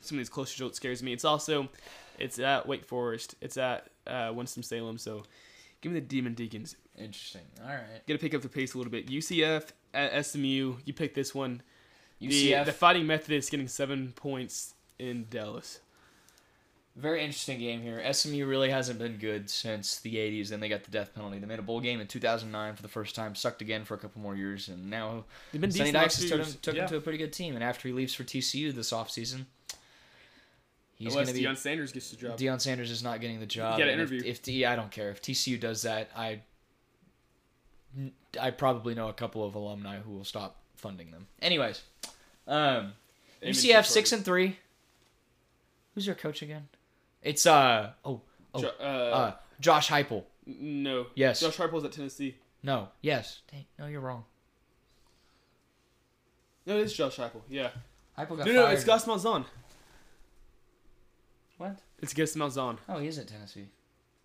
some 0.00 0.16
of 0.16 0.20
these 0.20 0.28
close 0.28 0.52
results 0.52 0.76
scares 0.76 1.02
me. 1.02 1.12
It's 1.12 1.24
also, 1.24 1.68
it's 2.18 2.38
at 2.38 2.66
Wake 2.66 2.84
Forest, 2.84 3.34
it's 3.40 3.56
at 3.56 3.88
uh, 4.06 4.32
Winston 4.34 4.62
Salem, 4.62 4.98
so 4.98 5.24
give 5.80 5.92
me 5.92 6.00
the 6.00 6.06
Demon 6.06 6.34
Deacons. 6.34 6.76
Interesting. 6.98 7.42
All 7.62 7.68
right. 7.68 8.06
Got 8.06 8.14
to 8.14 8.18
pick 8.18 8.34
up 8.34 8.42
the 8.42 8.48
pace 8.48 8.74
a 8.74 8.78
little 8.78 8.90
bit. 8.90 9.08
UCF 9.08 9.70
at 9.94 10.26
SMU, 10.26 10.76
you 10.84 10.92
pick 10.94 11.14
this 11.14 11.34
one. 11.34 11.62
The, 12.20 12.52
UCF. 12.52 12.66
the 12.66 12.72
Fighting 12.72 13.06
Methodists 13.06 13.50
getting 13.50 13.68
seven 13.68 14.12
points 14.14 14.74
in 14.98 15.26
Dallas. 15.30 15.80
Very 16.94 17.20
interesting 17.24 17.58
game 17.58 17.80
here. 17.80 18.02
SMU 18.12 18.44
really 18.44 18.68
hasn't 18.68 18.98
been 18.98 19.16
good 19.16 19.48
since 19.48 19.98
the 20.00 20.16
80s. 20.16 20.48
Then 20.48 20.60
they 20.60 20.68
got 20.68 20.84
the 20.84 20.90
death 20.90 21.14
penalty. 21.14 21.38
They 21.38 21.46
made 21.46 21.58
a 21.58 21.62
bowl 21.62 21.80
game 21.80 22.00
in 22.00 22.06
2009 22.06 22.76
for 22.76 22.82
the 22.82 22.88
first 22.88 23.14
time, 23.14 23.34
sucked 23.34 23.62
again 23.62 23.84
for 23.84 23.94
a 23.94 23.98
couple 23.98 24.20
more 24.20 24.36
years, 24.36 24.68
and 24.68 24.90
now 24.90 25.24
They've 25.52 25.60
been 25.60 25.72
Sonny 25.72 25.84
decent 25.90 25.94
last 25.94 26.02
Dykes 26.02 26.14
has 26.16 26.24
few 26.24 26.28
took, 26.28 26.38
years. 26.38 26.54
him, 26.54 26.60
took 26.60 26.74
yeah. 26.74 26.82
him 26.82 26.88
to 26.88 26.96
a 26.96 27.00
pretty 27.00 27.18
good 27.18 27.32
team. 27.32 27.54
And 27.54 27.64
after 27.64 27.88
he 27.88 27.94
leaves 27.94 28.12
for 28.12 28.24
TCU 28.24 28.74
this 28.74 28.92
offseason, 28.92 29.46
he's 30.96 31.14
going 31.14 31.26
to 31.28 31.32
be. 31.32 31.42
Deion 31.44 31.56
Sanders 31.56 31.92
gets 31.92 32.10
the 32.10 32.16
job. 32.18 32.38
Deion 32.38 32.60
Sanders 32.60 32.90
is 32.90 33.02
not 33.02 33.22
getting 33.22 33.40
the 33.40 33.46
job. 33.46 33.78
gotta 33.78 33.90
and 33.90 34.00
if- 34.00 34.12
interview. 34.12 34.30
If, 34.30 34.42
T, 34.42 34.66
I 34.66 34.76
don't 34.76 34.90
care 34.90 35.08
if 35.08 35.22
TCU 35.22 35.58
does 35.58 35.82
that, 35.82 36.10
I 36.14 36.40
I 38.40 38.50
probably 38.50 38.94
know 38.94 39.08
a 39.08 39.12
couple 39.14 39.44
of 39.44 39.54
alumni 39.54 39.98
who 40.00 40.12
will 40.12 40.24
stop 40.24 40.56
funding 40.76 41.10
them. 41.10 41.26
Anyways, 41.40 41.82
um, 42.46 42.92
UCF 43.42 43.86
6 43.86 44.12
and 44.12 44.24
3. 44.24 44.58
Who's 45.94 46.06
their 46.06 46.14
coach 46.14 46.42
again? 46.42 46.68
It's 47.22 47.46
uh 47.46 47.90
oh 48.04 48.20
oh 48.54 48.60
Jo- 48.60 48.72
uh, 48.80 48.82
uh 48.82 49.34
Josh 49.60 49.88
Heupel. 49.88 50.24
no. 50.46 51.06
Yes. 51.14 51.40
Josh 51.40 51.56
Heupel's 51.56 51.84
at 51.84 51.92
Tennessee. 51.92 52.36
No, 52.62 52.88
yes. 53.00 53.40
Dang, 53.50 53.64
no, 53.78 53.86
you're 53.86 54.00
wrong. 54.00 54.24
No, 56.66 56.78
it's 56.78 56.92
Josh 56.92 57.16
Heupel. 57.16 57.40
Yeah. 57.48 57.70
Heupel 58.18 58.36
got 58.38 58.46
No, 58.46 58.52
no, 58.52 58.64
fired. 58.64 58.74
it's 58.74 58.84
Gus 58.84 59.04
Malzahn. 59.04 59.44
what? 61.58 61.76
It's 62.00 62.14
Gus 62.14 62.34
Malzahn. 62.36 62.78
Oh, 62.88 62.98
he 62.98 63.06
is 63.08 63.18
at 63.18 63.28
Tennessee. 63.28 63.66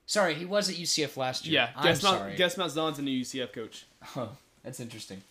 Sorry, 0.05 0.35
he 0.35 0.45
was 0.45 0.69
at 0.69 0.75
UCF 0.75 1.17
last 1.17 1.45
year. 1.45 1.61
Yeah, 1.61 1.69
I'm 1.75 1.83
Gus, 1.83 2.01
sorry. 2.01 2.35
Gus 2.35 2.55
Malzahn's 2.55 2.97
a 2.99 3.01
new 3.01 3.21
UCF 3.21 3.51
coach. 3.53 3.85
Oh, 4.15 4.29
that's 4.63 4.79
interesting. 4.79 5.21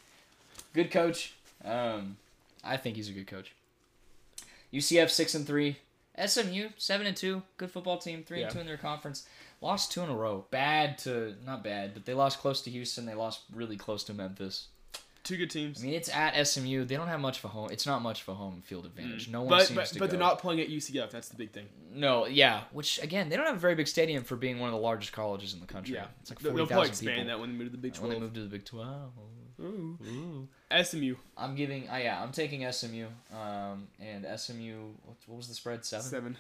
Good 0.73 0.91
coach. 0.91 1.35
Um, 1.65 2.17
I 2.63 2.77
think 2.77 2.97
he's 2.97 3.09
a 3.09 3.13
good 3.13 3.27
coach. 3.27 3.53
UCF 4.73 5.09
six 5.11 5.35
and 5.35 5.47
three. 5.47 5.79
SMU 6.25 6.69
seven 6.77 7.07
and 7.07 7.17
two. 7.17 7.43
Good 7.57 7.71
football 7.71 7.99
team. 7.99 8.23
Three 8.25 8.43
and 8.43 8.51
two 8.53 8.61
in 8.61 8.67
their 8.67 8.77
conference. 8.77 9.27
Lost 9.61 9.91
two 9.93 10.03
in 10.03 10.11
a 10.11 10.15
row. 10.15 10.45
Bad 10.51 10.99
to 10.99 11.35
not 11.45 11.65
bad, 11.65 11.95
but 11.95 12.05
they 12.05 12.15
lost 12.15 12.39
close 12.41 12.61
to 12.63 12.71
Houston. 12.71 13.07
They 13.07 13.15
lost 13.15 13.43
really 13.55 13.77
close 13.77 14.05
to 14.05 14.15
Memphis. 14.15 14.69
Two 15.25 15.37
good 15.37 15.51
teams. 15.51 15.81
I 15.83 15.87
mean, 15.87 15.95
it's 15.95 16.09
at 16.09 16.41
SMU. 16.47 16.85
They 16.85 16.95
don't 16.95 17.09
have 17.09 17.19
much 17.19 17.39
of 17.41 17.47
a 17.47 17.49
home. 17.49 17.69
It's 17.73 17.85
not 17.85 18.01
much 18.01 18.23
of 18.23 18.29
a 18.29 18.35
home 18.35 18.63
field 18.65 18.87
advantage. 18.87 19.29
No 19.29 19.43
one 19.43 19.49
Mm. 19.49 19.51
but 19.59 19.67
seems 19.67 19.77
but, 19.77 19.87
to 19.89 19.99
but 19.99 20.11
they're 20.11 20.19
not 20.21 20.39
playing 20.39 20.61
at 20.61 20.69
UCF. 20.69 21.11
That's 21.11 21.29
the 21.31 21.37
big 21.37 21.51
thing. 21.51 21.67
No, 21.93 22.27
yeah. 22.27 22.61
Which 22.71 23.03
again, 23.03 23.29
they 23.29 23.37
don't 23.37 23.47
have 23.47 23.57
a 23.57 23.59
very 23.59 23.75
big 23.75 23.89
stadium 23.89 24.23
for 24.23 24.37
being 24.37 24.61
one 24.61 24.69
of 24.69 24.75
the 24.75 24.81
largest 24.81 25.13
colleges 25.13 25.53
in 25.53 25.59
the 25.61 25.67
country. 25.67 25.97
Yeah, 25.97 26.07
it's 26.21 26.31
like 26.31 26.39
forty 26.39 26.55
they'll 26.57 26.67
probably 26.69 26.89
expand 26.91 27.17
people. 27.17 27.27
that 27.29 27.41
when 27.41 27.51
they 27.51 27.57
move 27.59 27.69
to 27.69 27.73
the 27.73 27.79
Big 27.79 27.97
when 27.97 28.11
they 28.11 28.17
Twelve. 28.19 28.23
move 28.23 28.35
to 28.35 28.41
the 28.43 28.49
Big 28.49 28.65
Twelve. 28.65 29.11
Ooh. 29.61 29.99
Ooh. 30.07 30.49
SMU 30.83 31.15
I'm 31.37 31.55
giving. 31.55 31.89
Uh, 31.89 31.97
yeah, 31.97 32.23
I'm 32.23 32.33
taking 32.33 32.71
SMU. 32.71 33.07
Um, 33.33 33.89
and 34.01 34.27
SMU. 34.39 34.77
What, 35.05 35.17
what 35.27 35.37
was 35.37 35.49
the 35.49 35.55
spread? 35.55 35.85
Seven. 35.85 36.07
seven. 36.07 36.37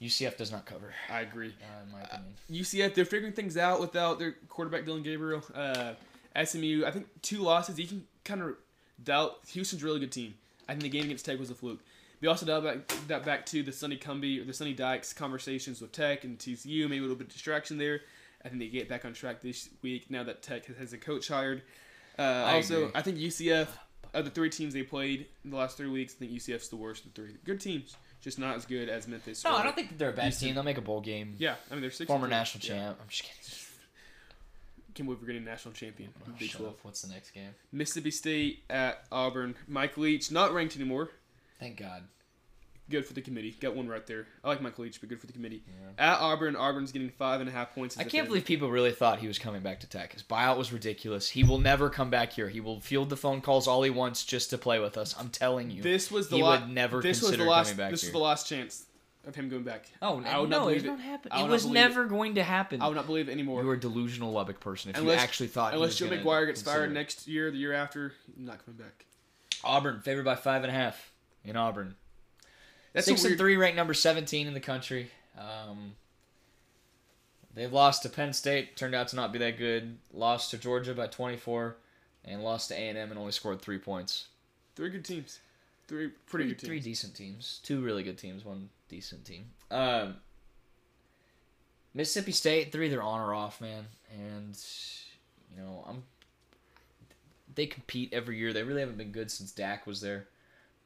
UCF 0.00 0.36
does 0.36 0.50
not 0.50 0.66
cover. 0.66 0.92
I 1.08 1.20
agree. 1.20 1.54
Uh, 1.62 1.84
in 1.84 1.92
my 1.92 2.02
opinion. 2.02 2.34
UCF 2.50 2.94
they're 2.94 3.04
figuring 3.04 3.32
things 3.32 3.56
out 3.56 3.80
without 3.80 4.18
their 4.18 4.32
quarterback 4.48 4.84
Dillon 4.84 5.02
Gabriel. 5.02 5.42
Uh, 5.54 5.94
SMU 6.42 6.84
I 6.86 6.90
think 6.90 7.06
two 7.22 7.38
losses. 7.38 7.78
You 7.78 7.86
can 7.86 8.04
kind 8.24 8.42
of 8.42 8.56
doubt 9.02 9.38
Houston's 9.48 9.82
a 9.82 9.86
really 9.86 10.00
good 10.00 10.12
team. 10.12 10.34
I 10.68 10.72
think 10.72 10.82
the 10.82 10.88
game 10.88 11.04
against 11.04 11.24
Tech 11.24 11.38
was 11.38 11.50
a 11.50 11.54
fluke. 11.54 11.80
We 12.20 12.28
also 12.28 12.46
doubt 12.46 12.64
back 12.64 13.06
that 13.08 13.24
back 13.24 13.46
to 13.46 13.62
the 13.62 13.72
Sonny 13.72 13.96
Cumbie 13.96 14.40
or 14.40 14.44
the 14.44 14.52
Sonny 14.52 14.74
Dykes 14.74 15.12
conversations 15.12 15.80
with 15.80 15.92
Tech 15.92 16.24
and 16.24 16.38
TCU. 16.38 16.88
Maybe 16.88 16.98
a 16.98 17.02
little 17.02 17.16
bit 17.16 17.26
of 17.28 17.32
distraction 17.32 17.78
there. 17.78 18.00
I 18.44 18.48
think 18.48 18.60
they 18.60 18.68
get 18.68 18.88
back 18.88 19.04
on 19.04 19.12
track 19.12 19.40
this 19.40 19.68
week 19.82 20.10
now 20.10 20.24
that 20.24 20.42
Tech 20.42 20.66
has 20.78 20.92
a 20.92 20.98
coach 20.98 21.28
hired. 21.28 21.62
Uh, 22.18 22.22
also, 22.54 22.78
agree. 22.82 22.90
I 22.94 23.02
think 23.02 23.18
UCF 23.18 23.68
of 24.14 24.24
the 24.24 24.30
three 24.30 24.50
teams 24.50 24.74
they 24.74 24.82
played 24.82 25.26
in 25.44 25.50
the 25.50 25.56
last 25.56 25.76
three 25.76 25.88
weeks, 25.88 26.14
I 26.14 26.18
think 26.18 26.32
UCF's 26.32 26.68
the 26.68 26.76
worst 26.76 27.04
of 27.06 27.14
the 27.14 27.22
three. 27.22 27.34
Good 27.44 27.60
teams, 27.60 27.96
just 28.20 28.38
not 28.38 28.56
as 28.56 28.66
good 28.66 28.88
as 28.88 29.08
Memphis. 29.08 29.42
No, 29.44 29.54
I 29.56 29.62
don't 29.62 29.74
think 29.74 29.96
they're 29.98 30.10
a 30.10 30.12
bad 30.12 30.24
Houston. 30.24 30.48
team. 30.48 30.54
They'll 30.54 30.64
make 30.64 30.78
a 30.78 30.82
bowl 30.82 31.00
game. 31.00 31.34
Yeah, 31.38 31.54
I 31.70 31.74
mean 31.74 31.80
they're 31.82 31.90
six. 31.90 32.08
Former 32.08 32.28
national 32.28 32.64
Yeah. 32.64 32.82
champ. 32.84 32.98
I'm 33.00 33.08
just 33.08 33.22
kidding. 33.22 33.38
Can't 34.94 35.06
believe 35.06 35.22
we're 35.22 35.26
getting 35.28 35.44
national 35.44 35.72
champion. 35.72 36.10
Oh, 36.28 36.32
Big 36.38 36.50
shut 36.50 36.60
12. 36.60 36.74
up. 36.74 36.78
What's 36.82 37.00
the 37.00 37.10
next 37.14 37.30
game? 37.30 37.54
Mississippi 37.72 38.10
State 38.10 38.62
at 38.68 39.04
Auburn. 39.10 39.54
Mike 39.66 39.96
Leach, 39.96 40.30
not 40.30 40.52
ranked 40.52 40.76
anymore. 40.76 41.08
Thank 41.58 41.78
God. 41.78 42.02
Good 42.92 43.06
for 43.06 43.14
the 43.14 43.22
committee. 43.22 43.56
Got 43.58 43.74
one 43.74 43.88
right 43.88 44.06
there. 44.06 44.26
I 44.44 44.48
like 44.48 44.60
Mike 44.60 44.78
Leach, 44.78 45.00
but 45.00 45.08
good 45.08 45.18
for 45.18 45.26
the 45.26 45.32
committee. 45.32 45.62
At 45.98 46.18
Auburn, 46.20 46.54
Auburn's 46.56 46.92
getting 46.92 47.08
five 47.08 47.40
and 47.40 47.48
a 47.48 47.52
half 47.52 47.74
points. 47.74 47.96
I 47.98 48.04
can't 48.04 48.28
believe 48.28 48.44
people 48.44 48.70
really 48.70 48.92
thought 48.92 49.18
he 49.18 49.26
was 49.26 49.38
coming 49.38 49.62
back 49.62 49.80
to 49.80 49.88
Tech. 49.88 50.12
His 50.12 50.22
buyout 50.22 50.58
was 50.58 50.72
ridiculous. 50.74 51.30
He 51.30 51.42
will 51.42 51.58
never 51.58 51.88
come 51.88 52.10
back 52.10 52.32
here. 52.32 52.50
He 52.50 52.60
will 52.60 52.80
field 52.80 53.08
the 53.08 53.16
phone 53.16 53.40
calls 53.40 53.66
all 53.66 53.82
he 53.82 53.88
wants 53.90 54.24
just 54.24 54.50
to 54.50 54.58
play 54.58 54.78
with 54.78 54.98
us. 54.98 55.14
I'm 55.18 55.30
telling 55.30 55.70
you. 55.70 55.82
this 55.82 56.10
was 56.10 56.28
the 56.28 56.36
he 56.36 56.42
la- 56.42 56.60
would 56.60 56.68
never 56.68 57.00
this 57.00 57.22
was 57.22 57.30
the 57.36 57.44
last. 57.44 57.68
coming 57.70 57.78
back 57.78 57.90
this 57.92 58.02
here. 58.02 58.08
was 58.08 58.12
the 58.12 58.18
last 58.18 58.46
chance 58.46 58.84
of 59.26 59.34
him 59.34 59.48
going 59.48 59.62
back. 59.62 59.86
Oh 60.02 60.22
I 60.26 60.38
would 60.38 60.50
no, 60.50 60.64
not 60.64 60.72
it 60.72 60.82
believe 60.82 60.98
it. 60.98 61.02
happen. 61.02 61.32
It 61.34 61.48
was 61.48 61.64
never 61.64 62.04
going 62.04 62.34
to 62.34 62.42
happen. 62.42 62.82
I 62.82 62.88
would 62.88 62.96
not 62.96 63.06
believe 63.06 63.30
it 63.30 63.32
anymore. 63.32 63.62
You 63.62 63.70
are 63.70 63.74
a 63.74 63.80
delusional 63.80 64.32
Lubbock 64.32 64.60
person 64.60 64.90
if 64.90 64.98
Unless- 64.98 65.16
you 65.16 65.22
actually 65.22 65.46
thought 65.48 65.72
Unless 65.72 65.96
Joe 65.96 66.08
McGuire 66.08 66.46
gets 66.46 66.60
fired 66.60 66.74
consider 66.74 66.84
it. 66.84 66.90
next 66.90 67.26
year, 67.26 67.50
the 67.50 67.56
year 67.56 67.72
after, 67.72 68.12
not 68.36 68.62
coming 68.66 68.78
back. 68.78 69.06
Auburn 69.64 70.00
favored 70.02 70.24
by 70.26 70.34
five 70.34 70.62
and 70.62 70.70
a 70.70 70.74
half 70.74 71.12
in 71.44 71.56
Auburn. 71.56 71.94
That's 72.92 73.06
Six 73.06 73.22
weird, 73.22 73.32
and 73.32 73.38
three, 73.38 73.56
ranked 73.56 73.76
number 73.76 73.94
seventeen 73.94 74.46
in 74.46 74.54
the 74.54 74.60
country. 74.60 75.10
Um, 75.38 75.94
they've 77.54 77.72
lost 77.72 78.02
to 78.02 78.08
Penn 78.08 78.32
State. 78.32 78.76
Turned 78.76 78.94
out 78.94 79.08
to 79.08 79.16
not 79.16 79.32
be 79.32 79.38
that 79.38 79.56
good. 79.58 79.98
Lost 80.12 80.50
to 80.50 80.58
Georgia 80.58 80.92
by 80.94 81.06
twenty 81.06 81.36
four, 81.36 81.76
and 82.24 82.42
lost 82.42 82.68
to 82.68 82.74
A 82.74 82.88
and 82.88 82.98
M 82.98 83.10
and 83.10 83.18
only 83.18 83.32
scored 83.32 83.62
three 83.62 83.78
points. 83.78 84.28
Three 84.76 84.90
good 84.90 85.04
teams. 85.04 85.40
Three 85.88 86.08
pretty 86.26 86.44
three, 86.44 86.48
good 86.48 86.58
teams. 86.58 86.68
three 86.68 86.80
decent 86.80 87.14
teams. 87.14 87.60
Two 87.62 87.80
really 87.80 88.02
good 88.02 88.18
teams. 88.18 88.44
One 88.44 88.68
decent 88.88 89.24
team. 89.24 89.46
Um, 89.70 90.16
Mississippi 91.94 92.32
State. 92.32 92.72
three 92.72 92.88
They're 92.88 92.98
either 92.98 93.02
on 93.02 93.20
or 93.20 93.34
off, 93.34 93.60
man. 93.60 93.86
And 94.14 94.58
you 95.54 95.62
know, 95.62 95.84
I'm. 95.88 96.02
They 97.54 97.66
compete 97.66 98.12
every 98.12 98.38
year. 98.38 98.52
They 98.52 98.62
really 98.62 98.80
haven't 98.80 98.96
been 98.96 99.12
good 99.12 99.30
since 99.30 99.52
Dak 99.52 99.86
was 99.86 100.00
there. 100.00 100.26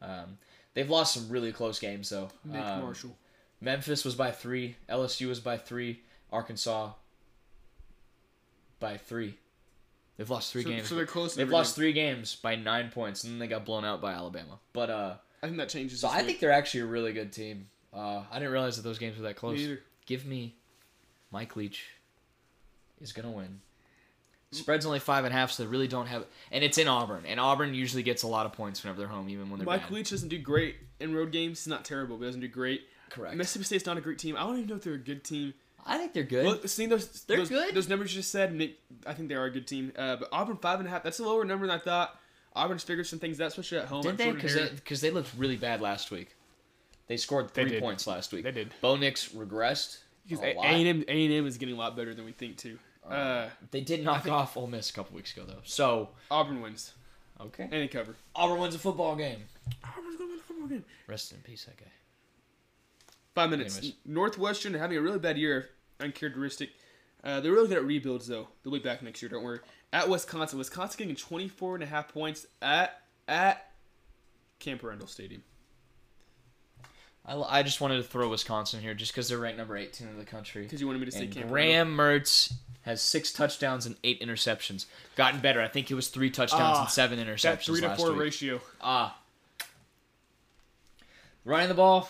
Um, 0.02 0.38
they've 0.76 0.88
lost 0.88 1.14
some 1.14 1.28
really 1.28 1.50
close 1.50 1.80
games 1.80 2.08
though. 2.10 2.28
Nick 2.44 2.62
Um, 2.62 2.82
Marshall. 2.82 3.16
Memphis 3.60 4.04
was 4.04 4.14
by 4.14 4.30
three. 4.30 4.76
LSU 4.88 5.26
was 5.26 5.40
by 5.40 5.56
three. 5.58 6.02
Arkansas 6.30 6.92
by 8.78 8.96
three. 8.98 9.38
They've 10.16 10.28
lost 10.30 10.52
three 10.52 10.62
so, 10.62 10.68
games. 10.68 10.88
so 10.88 10.94
they're 10.94 11.06
close. 11.06 11.34
They've 11.34 11.48
lost 11.48 11.74
game. 11.76 11.82
three 11.82 11.92
games 11.92 12.36
by 12.36 12.56
nine 12.56 12.90
points, 12.90 13.24
and 13.24 13.32
then 13.32 13.38
they 13.38 13.46
got 13.48 13.64
blown 13.64 13.84
out 13.84 14.00
by 14.00 14.12
Alabama. 14.12 14.58
But 14.72 14.90
uh, 14.90 15.14
I 15.42 15.46
think 15.46 15.58
that 15.58 15.68
changes. 15.68 16.00
so 16.00 16.08
I 16.08 16.18
week. 16.18 16.26
think 16.26 16.40
they're 16.40 16.52
actually 16.52 16.80
a 16.80 16.86
really 16.86 17.12
good 17.12 17.32
team. 17.32 17.68
Uh, 17.92 18.22
I 18.30 18.38
didn't 18.38 18.52
realize 18.52 18.76
that 18.76 18.82
those 18.82 18.98
games 18.98 19.16
were 19.16 19.22
that 19.24 19.28
Me 19.30 19.34
close. 19.34 19.58
either. 19.60 19.80
Give 20.06 20.24
me 20.26 20.54
Mike 21.30 21.56
Leach 21.56 21.84
is 23.00 23.12
gonna 23.12 23.30
win. 23.30 23.60
Spread's 24.56 24.86
only 24.86 24.98
five 24.98 25.24
and 25.24 25.32
a 25.34 25.36
half, 25.36 25.52
so 25.52 25.62
they 25.62 25.68
really 25.68 25.88
don't 25.88 26.06
have. 26.06 26.24
And 26.50 26.62
it's 26.64 26.78
in 26.78 26.88
Auburn, 26.88 27.24
and 27.26 27.38
Auburn 27.40 27.74
usually 27.74 28.02
gets 28.02 28.22
a 28.22 28.26
lot 28.26 28.46
of 28.46 28.52
points 28.52 28.82
whenever 28.82 28.98
they're 28.98 29.08
home, 29.08 29.28
even 29.28 29.50
when 29.50 29.58
they're 29.58 29.66
Mike 29.66 29.82
bad. 29.82 29.90
Leach 29.92 30.10
doesn't 30.10 30.28
do 30.28 30.38
great 30.38 30.76
in 31.00 31.14
road 31.14 31.32
games. 31.32 31.60
He's 31.64 31.68
not 31.68 31.84
terrible, 31.84 32.16
but 32.16 32.26
doesn't 32.26 32.40
do 32.40 32.48
great. 32.48 32.82
Correct. 33.10 33.36
Mississippi 33.36 33.64
State's 33.64 33.86
not 33.86 33.96
a 33.96 34.00
great 34.00 34.18
team. 34.18 34.36
I 34.36 34.40
don't 34.40 34.56
even 34.56 34.68
know 34.68 34.76
if 34.76 34.82
they're 34.82 34.94
a 34.94 34.98
good 34.98 35.22
team. 35.24 35.54
I 35.88 35.98
think 35.98 36.12
they're 36.14 36.24
good. 36.24 36.44
Well, 36.46 36.58
seeing 36.66 36.88
those, 36.88 37.22
They're 37.24 37.36
those, 37.36 37.48
good. 37.48 37.72
those 37.74 37.88
numbers 37.88 38.12
you 38.12 38.18
just 38.20 38.32
said, 38.32 38.52
Nick, 38.52 38.78
I 39.06 39.14
think 39.14 39.28
they 39.28 39.36
are 39.36 39.44
a 39.44 39.50
good 39.50 39.68
team. 39.68 39.92
Uh, 39.96 40.16
but 40.16 40.28
Auburn 40.32 40.56
five 40.56 40.80
and 40.80 40.88
a 40.88 40.90
half. 40.90 41.04
That's 41.04 41.20
a 41.20 41.24
lower 41.24 41.44
number 41.44 41.64
than 41.68 41.76
I 41.76 41.78
thought. 41.78 42.18
Auburn's 42.56 42.82
figured 42.82 43.06
some 43.06 43.20
things 43.20 43.40
out, 43.40 43.48
especially 43.48 43.78
at 43.78 43.84
home. 43.86 44.02
Did 44.02 44.16
they? 44.18 44.32
Because 44.32 44.54
Hare. 44.54 44.68
they, 44.68 44.76
'cause 44.84 45.00
they 45.00 45.10
looked 45.12 45.30
really 45.36 45.56
bad 45.56 45.80
last 45.80 46.10
week. 46.10 46.34
They 47.06 47.16
scored 47.16 47.52
three 47.52 47.66
did. 47.68 47.80
points 47.82 48.06
last 48.08 48.32
week. 48.32 48.42
They 48.42 48.50
did. 48.50 48.74
Bo 48.80 48.96
Nix 48.96 49.28
regressed. 49.28 49.98
Because 50.28 50.42
a 50.42 50.54
A 50.54 50.56
lot. 50.56 50.66
and 50.66 50.88
M 50.88 51.04
A 51.06 51.24
and 51.26 51.32
M 51.34 51.46
is 51.46 51.56
getting 51.58 51.76
a 51.76 51.78
lot 51.78 51.94
better 51.96 52.14
than 52.14 52.24
we 52.24 52.32
think 52.32 52.56
too. 52.56 52.80
Uh, 53.08 53.50
They 53.70 53.80
did 53.80 54.02
knock 54.04 54.24
think- 54.24 54.34
off 54.34 54.56
Ole 54.56 54.66
Miss 54.66 54.90
a 54.90 54.92
couple 54.92 55.16
weeks 55.16 55.32
ago, 55.36 55.44
though. 55.46 55.60
So 55.64 56.10
Auburn 56.30 56.60
wins 56.60 56.92
okay, 57.40 57.68
Any 57.70 57.88
cover. 57.88 58.16
Auburn 58.34 58.60
wins 58.60 58.74
a 58.74 58.78
football 58.78 59.14
game. 59.16 59.44
Auburn's 59.84 60.16
gonna 60.16 60.28
win 60.30 60.36
the 60.38 60.42
football 60.44 60.68
game. 60.68 60.84
Rest 61.06 61.32
in 61.32 61.38
peace, 61.38 61.64
that 61.66 61.76
guy. 61.76 61.90
Five 63.34 63.50
minutes. 63.50 63.76
Anyways. 63.78 63.96
Northwestern 64.04 64.74
having 64.74 64.96
a 64.98 65.00
really 65.00 65.18
bad 65.18 65.36
year, 65.38 65.70
uncharacteristic. 66.00 66.70
Uh, 67.22 67.40
they're 67.40 67.52
really 67.52 67.68
good 67.68 67.78
at 67.78 67.84
rebuilds, 67.84 68.26
though. 68.28 68.48
They'll 68.62 68.72
be 68.72 68.78
back 68.78 69.02
next 69.02 69.20
year, 69.20 69.28
don't 69.28 69.42
worry. 69.42 69.60
At 69.92 70.08
Wisconsin, 70.08 70.58
Wisconsin 70.58 70.98
getting 70.98 71.16
24 71.16 71.74
and 71.76 71.84
a 71.84 71.86
half 71.86 72.08
points 72.12 72.46
at 72.62 73.02
at 73.28 73.72
Camp 74.58 74.82
Randall 74.82 75.08
Stadium. 75.08 75.42
I, 77.26 77.58
I 77.58 77.62
just 77.62 77.80
wanted 77.80 77.96
to 77.96 78.02
throw 78.04 78.28
Wisconsin 78.28 78.80
here 78.80 78.94
just 78.94 79.12
because 79.12 79.28
they're 79.28 79.38
ranked 79.38 79.58
number 79.58 79.76
18 79.76 80.06
in 80.08 80.16
the 80.18 80.24
country. 80.24 80.62
Because 80.62 80.80
you 80.80 80.86
wanted 80.86 81.00
me 81.00 81.06
to 81.06 81.12
say 81.12 81.26
Camp 81.26 81.48
Graham 81.48 81.96
Mertz 81.96 82.52
has 82.82 83.02
six 83.02 83.32
touchdowns 83.32 83.84
and 83.84 83.96
eight 84.04 84.20
interceptions. 84.20 84.86
Gotten 85.16 85.40
better. 85.40 85.60
I 85.60 85.66
think 85.68 85.90
it 85.90 85.94
was 85.94 86.06
three 86.08 86.30
touchdowns 86.30 86.76
Ah, 86.78 86.80
and 86.82 86.90
seven 86.90 87.18
Randall. 87.18 87.34
interceptions 87.34 87.42
That 87.42 87.62
three 87.64 87.80
to 87.80 87.96
four 87.96 88.12
week. 88.12 88.20
ratio. 88.20 88.60
Ah. 88.80 89.18
Running 91.44 91.68
the 91.68 91.74
ball. 91.74 92.08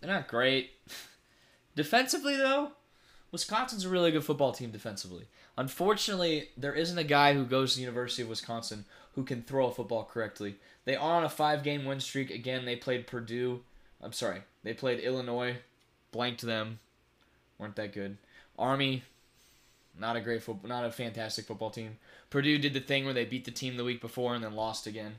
They're 0.00 0.10
not 0.12 0.28
great. 0.28 0.70
Defensively, 1.76 2.36
though, 2.36 2.72
Wisconsin's 3.30 3.84
a 3.84 3.88
really 3.88 4.10
good 4.10 4.24
football 4.24 4.52
team 4.52 4.70
defensively. 4.70 5.26
Unfortunately, 5.56 6.48
there 6.56 6.74
isn't 6.74 6.98
a 6.98 7.04
guy 7.04 7.34
who 7.34 7.44
goes 7.44 7.72
to 7.72 7.76
the 7.76 7.82
University 7.82 8.22
of 8.22 8.28
Wisconsin 8.28 8.84
who 9.14 9.24
can 9.24 9.42
throw 9.42 9.66
a 9.66 9.70
football 9.70 10.04
correctly. 10.04 10.56
They 10.84 10.96
are 10.96 11.16
on 11.16 11.24
a 11.24 11.28
five 11.28 11.62
game 11.62 11.84
win 11.84 12.00
streak. 12.00 12.30
Again, 12.30 12.64
they 12.64 12.76
played 12.76 13.06
Purdue. 13.06 13.60
I'm 14.02 14.12
sorry. 14.12 14.42
They 14.62 14.74
played 14.74 15.00
Illinois. 15.00 15.56
Blanked 16.10 16.42
them. 16.42 16.78
Weren't 17.58 17.76
that 17.76 17.92
good. 17.92 18.16
Army, 18.58 19.02
not 19.98 20.16
a 20.16 20.20
great 20.20 20.42
football, 20.42 20.68
not 20.68 20.84
a 20.84 20.90
fantastic 20.90 21.46
football 21.46 21.70
team. 21.70 21.98
Purdue 22.30 22.58
did 22.58 22.74
the 22.74 22.80
thing 22.80 23.04
where 23.04 23.14
they 23.14 23.24
beat 23.24 23.44
the 23.44 23.50
team 23.50 23.76
the 23.76 23.84
week 23.84 24.00
before 24.00 24.34
and 24.34 24.42
then 24.42 24.54
lost 24.54 24.86
again. 24.86 25.16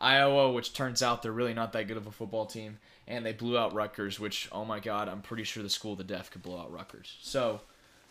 Iowa, 0.00 0.50
which 0.50 0.72
turns 0.72 1.02
out 1.02 1.22
they're 1.22 1.32
really 1.32 1.52
not 1.52 1.72
that 1.72 1.88
good 1.88 1.98
of 1.98 2.06
a 2.06 2.12
football 2.12 2.46
team, 2.46 2.78
and 3.06 3.24
they 3.24 3.32
blew 3.32 3.58
out 3.58 3.74
Rutgers, 3.74 4.18
which 4.18 4.48
oh 4.50 4.64
my 4.64 4.80
god, 4.80 5.08
I'm 5.08 5.20
pretty 5.20 5.44
sure 5.44 5.62
the 5.62 5.68
school 5.68 5.92
of 5.92 5.98
the 5.98 6.04
deaf 6.04 6.30
could 6.30 6.42
blow 6.42 6.58
out 6.58 6.72
Rutgers. 6.72 7.18
So, 7.20 7.60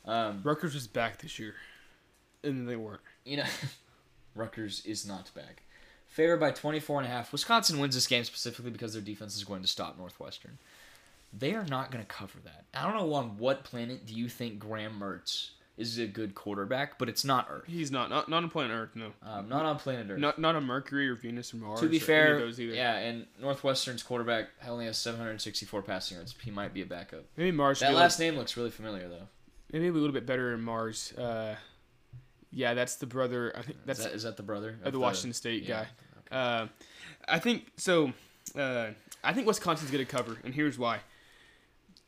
um, 0.10 0.42
Rutgers 0.44 0.74
was 0.74 0.88
back 0.88 1.22
this 1.22 1.38
year, 1.40 1.54
and 2.44 2.68
they 2.68 2.76
weren't. 2.76 3.02
you 3.26 3.38
know, 3.38 3.46
Rutgers 4.36 4.86
is 4.86 5.06
not 5.08 5.34
back. 5.34 5.64
Favored 6.08 6.40
by 6.40 6.52
24 6.52 7.02
and 7.02 7.08
a 7.08 7.12
half. 7.12 7.32
Wisconsin 7.32 7.80
wins 7.80 7.94
this 7.96 8.08
game 8.08 8.24
specifically 8.24 8.72
because 8.72 8.94
their 8.94 9.02
defense 9.02 9.36
is 9.36 9.44
going 9.44 9.62
to 9.62 9.68
stop 9.68 9.98
Northwestern. 9.98 10.58
They 11.38 11.54
are 11.54 11.66
not 11.66 11.92
going 11.92 12.04
to 12.04 12.08
cover 12.08 12.40
that. 12.44 12.66
I 12.74 12.84
don't 12.84 12.96
know 12.98 13.14
on 13.14 13.38
what 13.38 13.64
planet 13.64 14.08
do 14.08 14.16
you 14.16 14.28
think 14.28 14.58
Graham 14.58 15.00
Mertz 15.00 15.52
is 15.78 16.00
a 16.00 16.08
good 16.08 16.34
quarterback, 16.34 16.98
but 16.98 17.08
it's 17.08 17.24
not 17.24 17.48
Earth. 17.52 17.64
He's 17.68 17.92
not 17.92 18.10
not 18.10 18.28
not 18.28 18.42
on 18.44 18.50
planet 18.50 18.72
Earth. 18.76 18.90
No, 18.96 19.12
Um, 19.24 19.48
not 19.48 19.64
on 19.66 19.78
planet 19.78 20.08
Earth. 20.10 20.20
not 20.20 20.40
not 20.40 20.56
on 20.56 20.66
Mercury 20.66 21.08
or 21.08 21.14
Venus 21.16 21.54
or 21.54 21.58
Mars. 21.58 21.80
to 21.82 21.88
be 21.88 22.00
fair, 22.00 22.34
of 22.36 22.42
those 22.42 22.60
either. 22.60 22.74
yeah, 22.74 22.96
and 22.98 23.28
Northwestern's 23.40 24.02
quarterback 24.04 24.48
only 24.68 24.86
has 24.86 24.98
764 24.98 25.84
passing 25.84 26.18
yards. 26.18 26.34
He 26.42 26.50
might 26.52 26.74
be 26.74 26.82
a 26.82 26.86
backup. 26.88 27.26
maybe 27.38 27.52
Mars. 27.52 27.80
That 27.82 27.94
last 27.94 28.20
name 28.20 28.36
looks 28.36 28.58
really 28.58 28.72
familiar 28.72 29.08
though. 29.08 29.28
Maybe 29.72 29.88
a 29.88 29.92
little 29.92 30.12
bit 30.12 30.26
better 30.26 30.54
in 30.54 30.62
Mars. 30.62 31.14
Uh, 31.14 31.56
yeah, 32.52 32.74
that's 32.74 32.96
the 32.96 33.06
brother. 33.06 33.54
I 33.56 33.62
think 33.62 33.78
that's 33.86 34.00
is, 34.00 34.06
that, 34.06 34.14
is 34.14 34.24
that 34.24 34.38
the 34.38 34.44
brother 34.44 34.78
of 34.84 34.94
the 34.94 35.00
Washington 35.00 35.34
State 35.34 35.64
yeah, 35.64 35.86
guy. 36.32 36.36
Uh, 36.36 36.68
I 37.28 37.40
think 37.40 37.72
so. 37.78 38.14
Uh, 38.58 38.88
I 39.24 39.34
think 39.34 39.48
Wisconsin's 39.48 39.92
going 39.92 40.06
to 40.06 40.12
cover, 40.12 40.38
and 40.44 40.54
here's 40.54 40.78
why. 40.78 41.00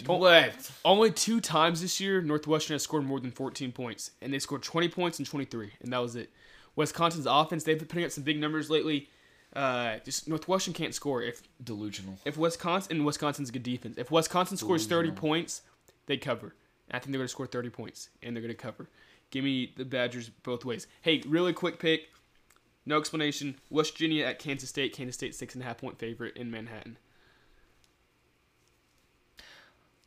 okay. 0.01 0.13
What? 0.17 0.71
Only 0.83 1.11
two 1.11 1.41
times 1.41 1.81
this 1.81 1.99
year, 1.99 2.21
Northwestern 2.21 2.75
has 2.75 2.83
scored 2.83 3.05
more 3.05 3.19
than 3.19 3.31
14 3.31 3.71
points, 3.71 4.11
and 4.21 4.33
they 4.33 4.39
scored 4.39 4.63
20 4.63 4.89
points 4.89 5.19
and 5.19 5.27
23, 5.27 5.71
and 5.81 5.93
that 5.93 5.99
was 5.99 6.15
it. 6.15 6.31
Wisconsin's 6.75 7.27
offense, 7.27 7.63
they've 7.63 7.77
been 7.77 7.87
putting 7.87 8.05
up 8.05 8.11
some 8.11 8.23
big 8.23 8.39
numbers 8.39 8.69
lately. 8.69 9.09
Uh, 9.53 9.97
just 10.05 10.29
Northwestern 10.29 10.73
can't 10.73 10.95
score. 10.95 11.21
If 11.21 11.41
Delusional. 11.61 12.17
if 12.23 12.37
Wisconsin 12.37 12.97
and 12.97 13.05
Wisconsin's 13.05 13.49
a 13.49 13.51
good 13.51 13.63
defense, 13.63 13.97
if 13.97 14.09
Wisconsin 14.09 14.57
scores 14.57 14.87
30 14.87 15.11
points, 15.11 15.61
they 16.05 16.17
cover. 16.17 16.55
I 16.93 16.99
think 16.99 17.11
they're 17.11 17.19
going 17.19 17.25
to 17.27 17.31
score 17.31 17.47
30 17.47 17.69
points, 17.69 18.09
and 18.21 18.35
they're 18.35 18.41
going 18.43 18.53
to 18.53 18.61
cover. 18.61 18.87
Give 19.29 19.43
me 19.43 19.73
the 19.77 19.85
Badgers 19.85 20.29
both 20.43 20.65
ways. 20.65 20.87
Hey, 21.01 21.21
really 21.25 21.53
quick 21.53 21.79
pick. 21.79 22.09
No 22.85 22.97
explanation. 22.97 23.55
West 23.69 23.93
Virginia 23.93 24.25
at 24.25 24.39
Kansas 24.39 24.69
State. 24.69 24.93
Kansas 24.93 25.15
State 25.15 25.35
six 25.35 25.53
and 25.53 25.63
a 25.63 25.67
half 25.67 25.77
point 25.77 25.97
favorite 25.99 26.35
in 26.35 26.49
Manhattan. 26.51 26.97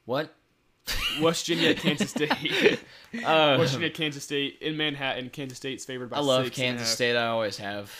What? 0.05 0.35
West 1.21 1.47
Virginia 1.47 1.71
at 1.71 1.79
Kansas 1.79 2.11
State. 2.11 2.81
Uh, 3.25 3.57
West 3.59 3.73
Virginia, 3.73 3.91
Kansas 3.91 4.25
State 4.25 4.59
in 4.61 4.77
Manhattan. 4.77 5.31
Kansas 5.31 5.57
State's 5.57 5.85
favored 5.85 6.11
by 6.11 6.17
I 6.19 6.21
love 6.21 6.45
six 6.45 6.59
and 6.59 6.65
a 6.65 6.69
Kansas. 6.79 6.89
State. 6.89 7.17
I 7.17 7.29
always 7.29 7.57
have. 7.59 7.93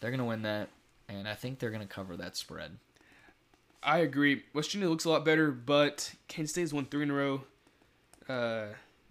They're 0.00 0.10
gonna 0.10 0.24
win 0.24 0.42
that, 0.42 0.68
and 1.08 1.28
I 1.28 1.34
think 1.34 1.58
they're 1.58 1.70
gonna 1.70 1.86
cover 1.86 2.16
that 2.16 2.36
spread. 2.36 2.78
I 3.82 3.98
agree. 3.98 4.44
West 4.54 4.70
Virginia 4.70 4.88
looks 4.88 5.04
a 5.04 5.10
lot 5.10 5.24
better, 5.24 5.50
but 5.50 6.14
Kansas 6.28 6.52
State 6.52 6.62
has 6.62 6.72
won 6.72 6.86
three 6.86 7.02
in 7.02 7.10
a 7.10 7.14
row. 7.14 7.42
Uh, 8.28 8.66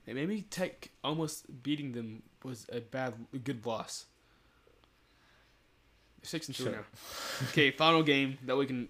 and 0.05 0.15
maybe 0.15 0.43
Tech 0.43 0.89
almost 1.03 1.63
beating 1.63 1.91
them 1.93 2.23
was 2.43 2.65
a 2.71 2.79
bad, 2.81 3.13
a 3.33 3.37
good 3.37 3.65
loss. 3.65 4.05
Six 6.23 6.47
and 6.47 6.55
two 6.55 6.63
Sure. 6.63 6.71
now. 6.73 6.79
Okay, 7.49 7.71
final 7.83 8.03
game 8.03 8.37
that 8.45 8.55
we 8.57 8.65
can. 8.65 8.89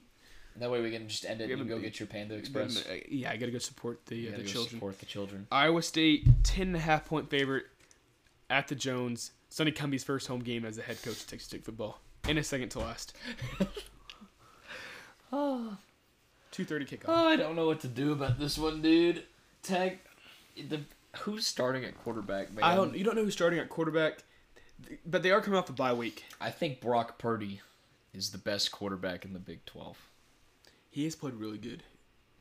That 0.57 0.71
way 0.71 0.81
we 0.81 0.89
can 0.89 1.07
just 1.07 1.23
end 1.23 1.39
it 1.39 1.43
and 1.43 1.51
have 1.51 1.59
you 1.59 1.65
a 1.65 1.67
go 1.67 1.75
big- 1.75 1.83
get 1.91 1.99
your 1.99 2.07
Panda 2.07 2.33
Express. 2.35 2.83
uh, 2.87 2.97
Yeah, 3.09 3.29
I 3.31 3.37
gotta 3.37 3.51
go 3.51 3.59
support 3.59 4.05
the 4.07 4.29
uh, 4.29 4.31
the 4.31 4.37
go 4.37 4.43
children. 4.43 4.69
support 4.71 4.99
the 4.99 5.05
children. 5.05 5.47
Iowa 5.51 5.81
State 5.83 6.25
ten 6.43 6.67
and 6.67 6.75
a 6.75 6.79
half 6.79 7.05
point 7.05 7.29
favorite 7.29 7.65
at 8.49 8.67
the 8.67 8.75
Jones. 8.75 9.31
Sonny 9.49 9.71
Cumbie's 9.71 10.03
first 10.03 10.27
home 10.27 10.39
game 10.39 10.65
as 10.65 10.75
the 10.77 10.81
head 10.81 11.01
coach 11.03 11.21
of 11.21 11.27
Texas 11.27 11.43
State 11.47 11.63
football, 11.63 12.01
and 12.27 12.37
a 12.39 12.43
second 12.43 12.69
to 12.69 12.79
last. 12.79 13.15
Oh, 15.31 15.77
Two 16.51 16.65
thirty 16.65 16.85
kickoff. 16.85 17.05
Oh, 17.07 17.27
I 17.27 17.35
don't 17.35 17.55
know 17.55 17.67
what 17.67 17.81
to 17.81 17.87
do 17.87 18.11
about 18.13 18.39
this 18.39 18.57
one, 18.57 18.81
dude. 18.81 19.23
Tag, 19.61 19.99
the 20.69 20.81
who's 21.19 21.45
starting 21.47 21.83
at 21.85 21.97
quarterback, 21.97 22.53
man? 22.53 22.63
I 22.63 22.75
don't. 22.75 22.95
You 22.95 23.03
don't 23.03 23.15
know 23.15 23.23
who's 23.23 23.33
starting 23.33 23.59
at 23.59 23.69
quarterback, 23.69 24.19
but 25.05 25.23
they 25.23 25.31
are 25.31 25.41
coming 25.41 25.57
off 25.57 25.67
the 25.67 25.73
bye 25.73 25.93
week. 25.93 26.25
I 26.39 26.49
think 26.51 26.81
Brock 26.81 27.17
Purdy 27.17 27.61
is 28.13 28.31
the 28.31 28.37
best 28.37 28.71
quarterback 28.71 29.25
in 29.25 29.33
the 29.33 29.39
Big 29.39 29.65
Twelve. 29.65 29.97
He 30.89 31.03
has 31.03 31.15
played 31.15 31.35
really 31.35 31.57
good 31.57 31.83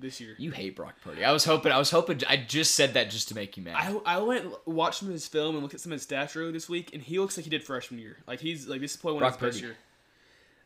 this 0.01 0.21
year. 0.21 0.35
You 0.39 0.51
hate 0.51 0.77
Brock 0.77 0.95
Purdy. 1.03 1.25
I 1.25 1.33
was 1.33 1.45
hoping. 1.45 1.73
I 1.73 1.79
was 1.79 1.91
hoping. 1.91 2.21
I 2.29 2.37
just 2.37 2.75
said 2.75 2.95
that 2.95 3.11
just 3.11 3.29
to 3.29 3.35
make 3.35 3.57
you 3.57 3.63
mad. 3.63 3.77
I, 3.77 4.17
I 4.17 4.19
went 4.19 4.45
and 4.45 4.55
watched 4.67 5.01
some 5.01 5.09
of 5.09 5.13
his 5.15 5.27
film 5.27 5.55
and 5.55 5.63
looked 5.63 5.75
at 5.75 5.81
some 5.81 5.93
of 5.93 5.99
his 5.99 6.07
stats 6.07 6.37
earlier 6.37 6.53
this 6.53 6.69
week, 6.69 6.91
and 6.95 7.03
he 7.03 7.19
looks 7.19 7.37
like 7.37 7.45
he 7.45 7.51
did 7.51 7.63
freshman 7.65 8.01
year. 8.01 8.19
Like 8.27 8.41
he's 8.41 8.67
like 8.67 8.81
this 8.81 8.93
is 8.93 8.97
probably 8.97 9.21
one 9.21 9.25
of 9.33 9.39
Brock 9.39 9.53
his 9.53 9.61
best 9.61 9.63
Purdy. 9.63 9.75
year. 9.75 9.77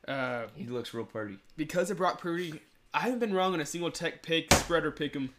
Uh, 0.08 0.46
he 0.56 0.66
looks 0.66 0.94
real 0.94 1.04
Purdy. 1.04 1.38
because 1.56 1.90
of 1.90 1.98
Brock 1.98 2.20
Purdy, 2.20 2.60
I 2.94 3.00
haven't 3.00 3.18
been 3.18 3.34
wrong 3.34 3.52
on 3.54 3.60
a 3.60 3.66
single 3.66 3.90
tech 3.90 4.22
pick, 4.22 4.52
spread 4.54 4.84
or 4.84 4.90
pick 4.90 5.14
'em 5.14 5.30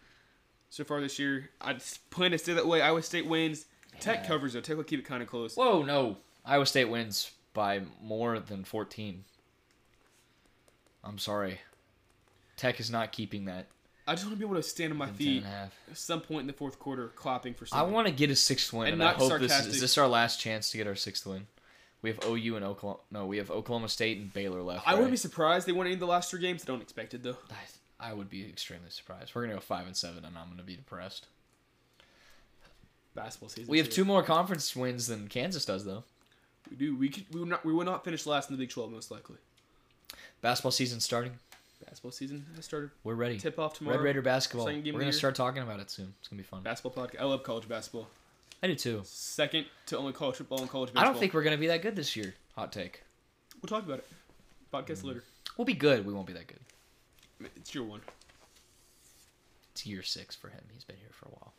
so 0.71 0.83
far 0.83 0.99
this 1.01 1.19
year. 1.19 1.51
I 1.61 1.75
plan 2.09 2.31
to 2.31 2.39
stay 2.39 2.53
that 2.53 2.65
way. 2.65 2.81
Iowa 2.81 3.03
State 3.03 3.27
wins. 3.27 3.65
Tech 3.99 4.25
covers 4.25 4.53
though. 4.53 4.61
Tech 4.61 4.77
will 4.77 4.83
keep 4.83 4.99
it 4.99 5.05
kind 5.05 5.21
of 5.21 5.29
close. 5.29 5.55
Whoa, 5.55 5.83
no! 5.83 6.17
Iowa 6.43 6.65
State 6.65 6.85
wins 6.85 7.29
by 7.53 7.81
more 8.01 8.39
than 8.39 8.63
fourteen. 8.63 9.25
I'm 11.03 11.19
sorry. 11.19 11.59
Tech 12.57 12.79
is 12.79 12.89
not 12.89 13.11
keeping 13.11 13.45
that. 13.45 13.67
I 14.07 14.13
just 14.13 14.25
want 14.25 14.35
to 14.35 14.39
be 14.39 14.45
able 14.45 14.55
to 14.55 14.63
stand 14.63 14.91
on 14.91 14.97
my 14.97 15.07
feet 15.09 15.43
and 15.43 15.45
a 15.45 15.49
half. 15.49 15.73
at 15.89 15.97
some 15.97 16.21
point 16.21 16.41
in 16.41 16.47
the 16.47 16.53
fourth 16.53 16.79
quarter, 16.79 17.09
clapping 17.09 17.53
for 17.53 17.65
some. 17.65 17.77
I 17.79 17.83
want 17.83 18.07
to 18.07 18.13
get 18.13 18.29
a 18.29 18.35
sixth 18.35 18.73
win, 18.73 18.87
And 18.87 19.01
and, 19.01 19.03
I 19.03 19.13
hope 19.13 19.39
this 19.39 19.59
is, 19.59 19.67
is 19.75 19.81
this 19.81 19.97
our 19.97 20.07
last 20.07 20.39
chance 20.39 20.71
to 20.71 20.77
get 20.77 20.87
our 20.87 20.95
sixth 20.95 21.25
win. 21.25 21.47
We 22.01 22.09
have 22.09 22.19
OU 22.25 22.55
and 22.55 22.65
Oklahoma. 22.65 22.99
No, 23.11 23.25
we 23.27 23.37
have 23.37 23.51
Oklahoma 23.51 23.89
State 23.89 24.17
and 24.17 24.33
Baylor 24.33 24.63
left. 24.63 24.87
I 24.87 24.93
wouldn't 24.95 25.11
be 25.11 25.17
surprised 25.17 25.67
they 25.67 25.71
won 25.71 25.85
any 25.85 25.93
of 25.93 25.99
the 25.99 26.07
last 26.07 26.31
three 26.31 26.41
games. 26.41 26.63
I 26.63 26.67
don't 26.67 26.81
expect 26.81 27.13
it 27.13 27.23
though. 27.23 27.37
I, 28.01 28.13
would 28.13 28.29
be 28.29 28.47
extremely 28.47 28.89
surprised. 28.89 29.33
We're 29.33 29.43
gonna 29.43 29.55
go 29.55 29.59
five 29.59 29.85
and 29.85 29.95
seven, 29.95 30.25
and 30.25 30.37
I'm 30.37 30.49
gonna 30.49 30.63
be 30.63 30.75
depressed. 30.75 31.27
Basketball 33.13 33.49
season. 33.49 33.69
We 33.69 33.77
have 33.77 33.89
two 33.89 34.05
more 34.05 34.23
conference 34.23 34.75
wins 34.75 35.07
than 35.07 35.27
Kansas 35.27 35.65
does, 35.65 35.85
though. 35.85 36.03
We 36.69 36.77
do. 36.77 36.95
We 36.95 37.09
could, 37.09 37.25
we 37.31 37.39
will 37.39 37.47
not. 37.47 37.65
We 37.65 37.73
will 37.73 37.85
not 37.85 38.03
finish 38.03 38.25
last 38.25 38.49
in 38.49 38.55
the 38.55 38.61
Big 38.61 38.69
Twelve 38.69 38.91
most 38.91 39.11
likely. 39.11 39.37
Basketball 40.41 40.71
season 40.71 40.99
starting. 40.99 41.33
Basketball 41.85 42.11
season 42.11 42.45
has 42.55 42.65
started. 42.65 42.91
We're 43.03 43.15
ready. 43.15 43.37
Tip 43.37 43.59
off 43.59 43.73
tomorrow. 43.73 43.97
Red 43.97 44.03
Raider 44.03 44.21
basketball. 44.21 44.65
We're 44.65 44.71
Second 44.71 44.83
game 44.83 44.95
of 44.95 45.01
gonna 45.01 45.11
year. 45.11 45.17
start 45.17 45.35
talking 45.35 45.63
about 45.63 45.79
it 45.79 45.89
soon. 45.89 46.13
It's 46.19 46.27
gonna 46.27 46.41
be 46.41 46.47
fun. 46.47 46.61
Basketball 46.63 47.05
podcast. 47.05 47.21
I 47.21 47.25
love 47.25 47.43
college 47.43 47.67
basketball. 47.67 48.07
I 48.63 48.67
do 48.67 48.75
too. 48.75 49.01
Second 49.03 49.65
to 49.87 49.97
only 49.97 50.13
college 50.13 50.35
football 50.35 50.59
and 50.59 50.69
college 50.69 50.89
basketball. 50.89 51.03
I 51.03 51.11
don't 51.11 51.19
think 51.19 51.33
we're 51.33 51.43
gonna 51.43 51.57
be 51.57 51.67
that 51.67 51.81
good 51.81 51.95
this 51.95 52.15
year. 52.15 52.35
Hot 52.55 52.71
take. 52.71 53.03
we'll 53.61 53.67
talk 53.67 53.85
about 53.85 53.99
it. 53.99 54.07
Podcast 54.71 55.01
mm. 55.01 55.05
later. 55.05 55.23
We'll 55.57 55.65
be 55.65 55.73
good. 55.73 56.05
We 56.05 56.13
won't 56.13 56.27
be 56.27 56.33
that 56.33 56.47
good. 56.47 56.59
It's 57.55 57.73
year 57.75 57.83
one. 57.83 58.01
It's 59.73 59.85
year 59.85 60.03
six 60.03 60.35
for 60.35 60.49
him. 60.49 60.61
He's 60.73 60.83
been 60.83 60.97
here 60.97 61.09
for 61.11 61.27
a 61.27 61.31
while. 61.31 61.53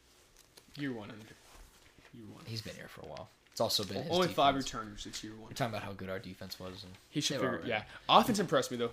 Year 0.76 0.92
one. 0.92 1.08
Year 2.14 2.24
one. 2.32 2.44
He's 2.46 2.60
been 2.62 2.74
here 2.74 2.88
for 2.88 3.02
a 3.02 3.06
while. 3.08 3.28
It's 3.50 3.60
also 3.60 3.84
been 3.84 4.02
his 4.02 4.10
Only 4.10 4.28
five 4.28 4.54
defense. 4.54 4.72
returners. 4.74 5.06
It's 5.06 5.22
year 5.22 5.32
one. 5.34 5.48
We're 5.48 5.54
talking 5.54 5.74
about 5.74 5.82
how 5.84 5.92
good 5.92 6.08
our 6.10 6.18
defense 6.18 6.58
was. 6.58 6.82
And 6.84 6.92
He 7.10 7.20
should 7.20 7.36
figure. 7.36 7.48
alright. 7.50 7.66
Yeah. 7.66 7.82
Offense 8.08 8.38
impressed 8.38 8.70
me 8.70 8.76
though. 8.78 8.90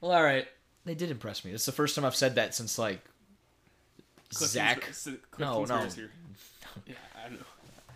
well, 0.00 0.12
all 0.12 0.22
right. 0.22 0.46
They 0.86 0.94
did 0.94 1.10
impress 1.10 1.44
me. 1.44 1.52
It's 1.52 1.66
the 1.66 1.72
first 1.72 1.94
time 1.94 2.04
I've 2.04 2.16
said 2.16 2.34
that 2.34 2.54
since 2.54 2.78
like 2.78 3.00
Cliff 4.34 4.50
Zach. 4.50 4.90
No, 5.38 5.64
no. 5.64 5.78
here. 5.86 6.10
Yeah, 6.86 6.94
I 7.24 7.28
know. 7.28 7.36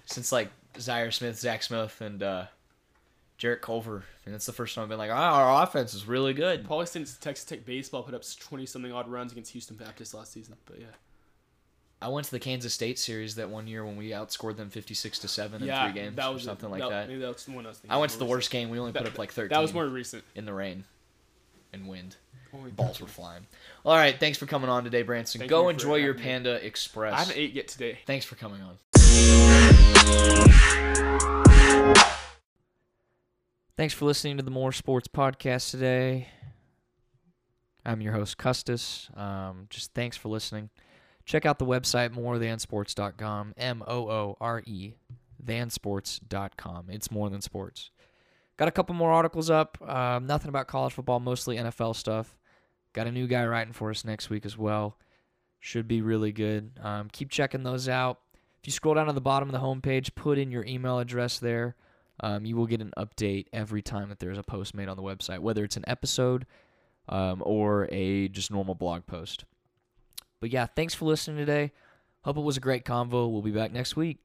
Since 0.07 0.31
like 0.31 0.51
Zhaire 0.75 1.13
Smith, 1.13 1.39
Zach 1.39 1.63
Smith, 1.65 2.01
and 2.01 2.23
uh, 2.23 2.45
Jarrett 3.39 3.63
Culver. 3.63 4.05
And 4.27 4.35
that's 4.35 4.47
the 4.47 4.53
first 4.53 4.75
time 4.75 4.83
I've 4.83 4.89
been 4.89 4.99
like, 4.99 5.11
oh, 5.11 5.15
our 5.15 5.63
offense 5.63 5.95
is 5.95 6.07
really 6.07 6.35
good. 6.35 6.65
Probably 6.67 6.87
since 6.87 7.17
Texas 7.17 7.45
Tech 7.47 7.65
baseball 7.65 8.03
put 8.03 8.15
up 8.15 8.23
twenty 8.41 8.67
something 8.67 8.93
odd 8.93 9.09
runs 9.09 9.33
against 9.33 9.53
Houston 9.53 9.77
Baptist 9.77 10.13
last 10.13 10.33
season. 10.33 10.57
But 10.67 10.81
yeah, 10.81 10.87
I 12.03 12.09
went 12.09 12.25
to 12.27 12.31
the 12.33 12.41
Kansas 12.41 12.75
State 12.75 12.99
series 12.99 13.37
that 13.37 13.49
one 13.49 13.67
year 13.67 13.85
when 13.85 13.97
we 13.97 14.11
outscored 14.11 14.57
them 14.57 14.69
fifty 14.71 14.95
six 14.95 15.19
to 15.21 15.29
seven 15.29 15.63
in 15.63 15.69
yeah, 15.69 15.85
three 15.91 16.01
games 16.01 16.17
that 16.17 16.29
or 16.29 16.39
something 16.39 16.69
like 16.71 16.81
that. 16.81 16.91
that. 16.91 17.09
Maybe 17.09 17.21
that's 17.21 17.45
the 17.45 17.53
one 17.53 17.65
I 17.65 17.71
was 17.71 17.79
thinking. 17.79 17.93
I 17.93 17.99
went 17.99 18.13
to 18.13 18.19
the 18.19 18.27
worst 18.27 18.51
game. 18.51 18.71
We 18.71 18.79
only 18.79 18.93
put 18.93 19.05
That- 19.05 19.13
up 19.13 19.19
like 19.19 19.33
thirteen. 19.33 19.51
That 19.55 19.63
was 19.63 19.73
more 19.73 19.87
recent. 19.87 20.25
in 20.35 20.45
the 20.45 20.53
rain 20.53 20.85
and 21.73 21.87
wind. 21.89 22.17
Balls 22.77 22.99
were 22.99 23.07
flying. 23.07 23.47
All 23.85 23.95
right, 23.95 24.19
thanks 24.19 24.39
for 24.39 24.47
coming 24.47 24.71
on 24.71 24.83
today, 24.83 25.03
Branson. 25.03 25.39
Thank 25.41 25.51
Go 25.51 25.65
you 25.65 25.69
enjoy 25.69 25.97
your 25.97 26.15
having 26.15 26.23
me. 26.25 26.31
Panda 26.31 26.67
Express. 26.67 27.13
I 27.15 27.19
haven't 27.19 27.37
ate 27.37 27.53
yet 27.53 27.69
today. 27.69 27.99
Thanks 28.07 28.25
for 28.25 28.37
coming 28.37 28.63
on. 28.63 28.79
Thanks 33.79 33.95
for 33.95 34.07
listening 34.07 34.39
to 34.39 34.43
the 34.43 34.51
More 34.51 34.73
Sports 34.73 35.07
Podcast 35.07 35.71
today. 35.71 36.27
I'm 37.87 38.01
your 38.01 38.13
host, 38.13 38.37
Custis. 38.37 39.09
Um, 39.17 39.69
just 39.71 39.95
thanks 39.95 40.17
for 40.17 40.29
listening. 40.29 40.71
Check 41.25 41.47
out 41.47 41.61
the 41.61 41.65
website 41.65 42.13
moorethansports.com, 42.13 43.55
M 43.57 43.85
O 43.87 44.11
O 44.11 44.37
R 44.41 44.65
E, 44.67 44.95
thansports.com. 45.45 46.87
It's 46.91 47.13
more 47.13 47.31
than 47.31 47.41
sports. 47.41 47.93
Got 48.57 48.67
a 48.67 48.73
couple 48.73 48.97
more 48.97 49.13
articles 49.13 49.49
up. 49.49 49.79
Um, 49.89 50.27
nothing 50.27 50.49
about 50.49 50.67
college 50.67 50.95
football, 50.95 51.21
mostly 51.21 51.57
NFL 51.57 51.95
stuff. 51.95 52.37
Got 52.95 53.07
a 53.07 53.13
new 53.13 53.29
guy 53.29 53.47
writing 53.47 53.73
for 53.73 53.91
us 53.91 54.05
next 54.05 54.29
week 54.29 54.45
as 54.45 54.59
well. 54.59 54.99
Should 55.61 55.87
be 55.87 56.03
really 56.03 56.33
good. 56.33 56.73
Um, 56.83 57.11
keep 57.13 57.31
checking 57.31 57.63
those 57.63 57.89
out. 57.89 58.19
If 58.61 58.67
you 58.67 58.73
scroll 58.73 58.97
down 58.97 59.07
to 59.07 59.13
the 59.13 59.21
bottom 59.21 59.49
of 59.49 59.53
the 59.53 59.65
homepage, 59.65 60.17
put 60.17 60.37
in 60.37 60.51
your 60.51 60.65
email 60.65 60.99
address 60.99 61.39
there. 61.39 61.77
Um, 62.21 62.45
you 62.45 62.57
will 62.57 62.67
get 62.67 62.81
an 62.81 62.93
update 62.97 63.47
every 63.53 63.83
time 63.83 64.09
that 64.09 64.19
there's 64.19 64.39
a 64.39 64.43
post 64.43 64.75
made 64.75 64.89
on 64.89 64.97
the 64.97 65.03
website, 65.03 65.39
whether 65.39 65.65
it's 65.65 65.77
an 65.77 65.85
episode 65.87 66.47
um, 67.09 67.43
or 67.45 67.89
a 67.91 68.29
just 68.29 68.51
normal 68.51 68.75
blog 68.75 69.07
post. 69.07 69.45
But 70.41 70.51
yeah, 70.51 70.67
thanks 70.67 70.95
for 70.95 71.05
listening 71.05 71.39
today. 71.39 71.73
Hope 72.23 72.37
it 72.37 72.43
was 72.43 72.57
a 72.57 72.61
great 72.61 72.85
convo. 72.85 73.31
We'll 73.31 73.43
be 73.43 73.51
back 73.51 73.73
next 73.73 73.97
week. 73.97 74.19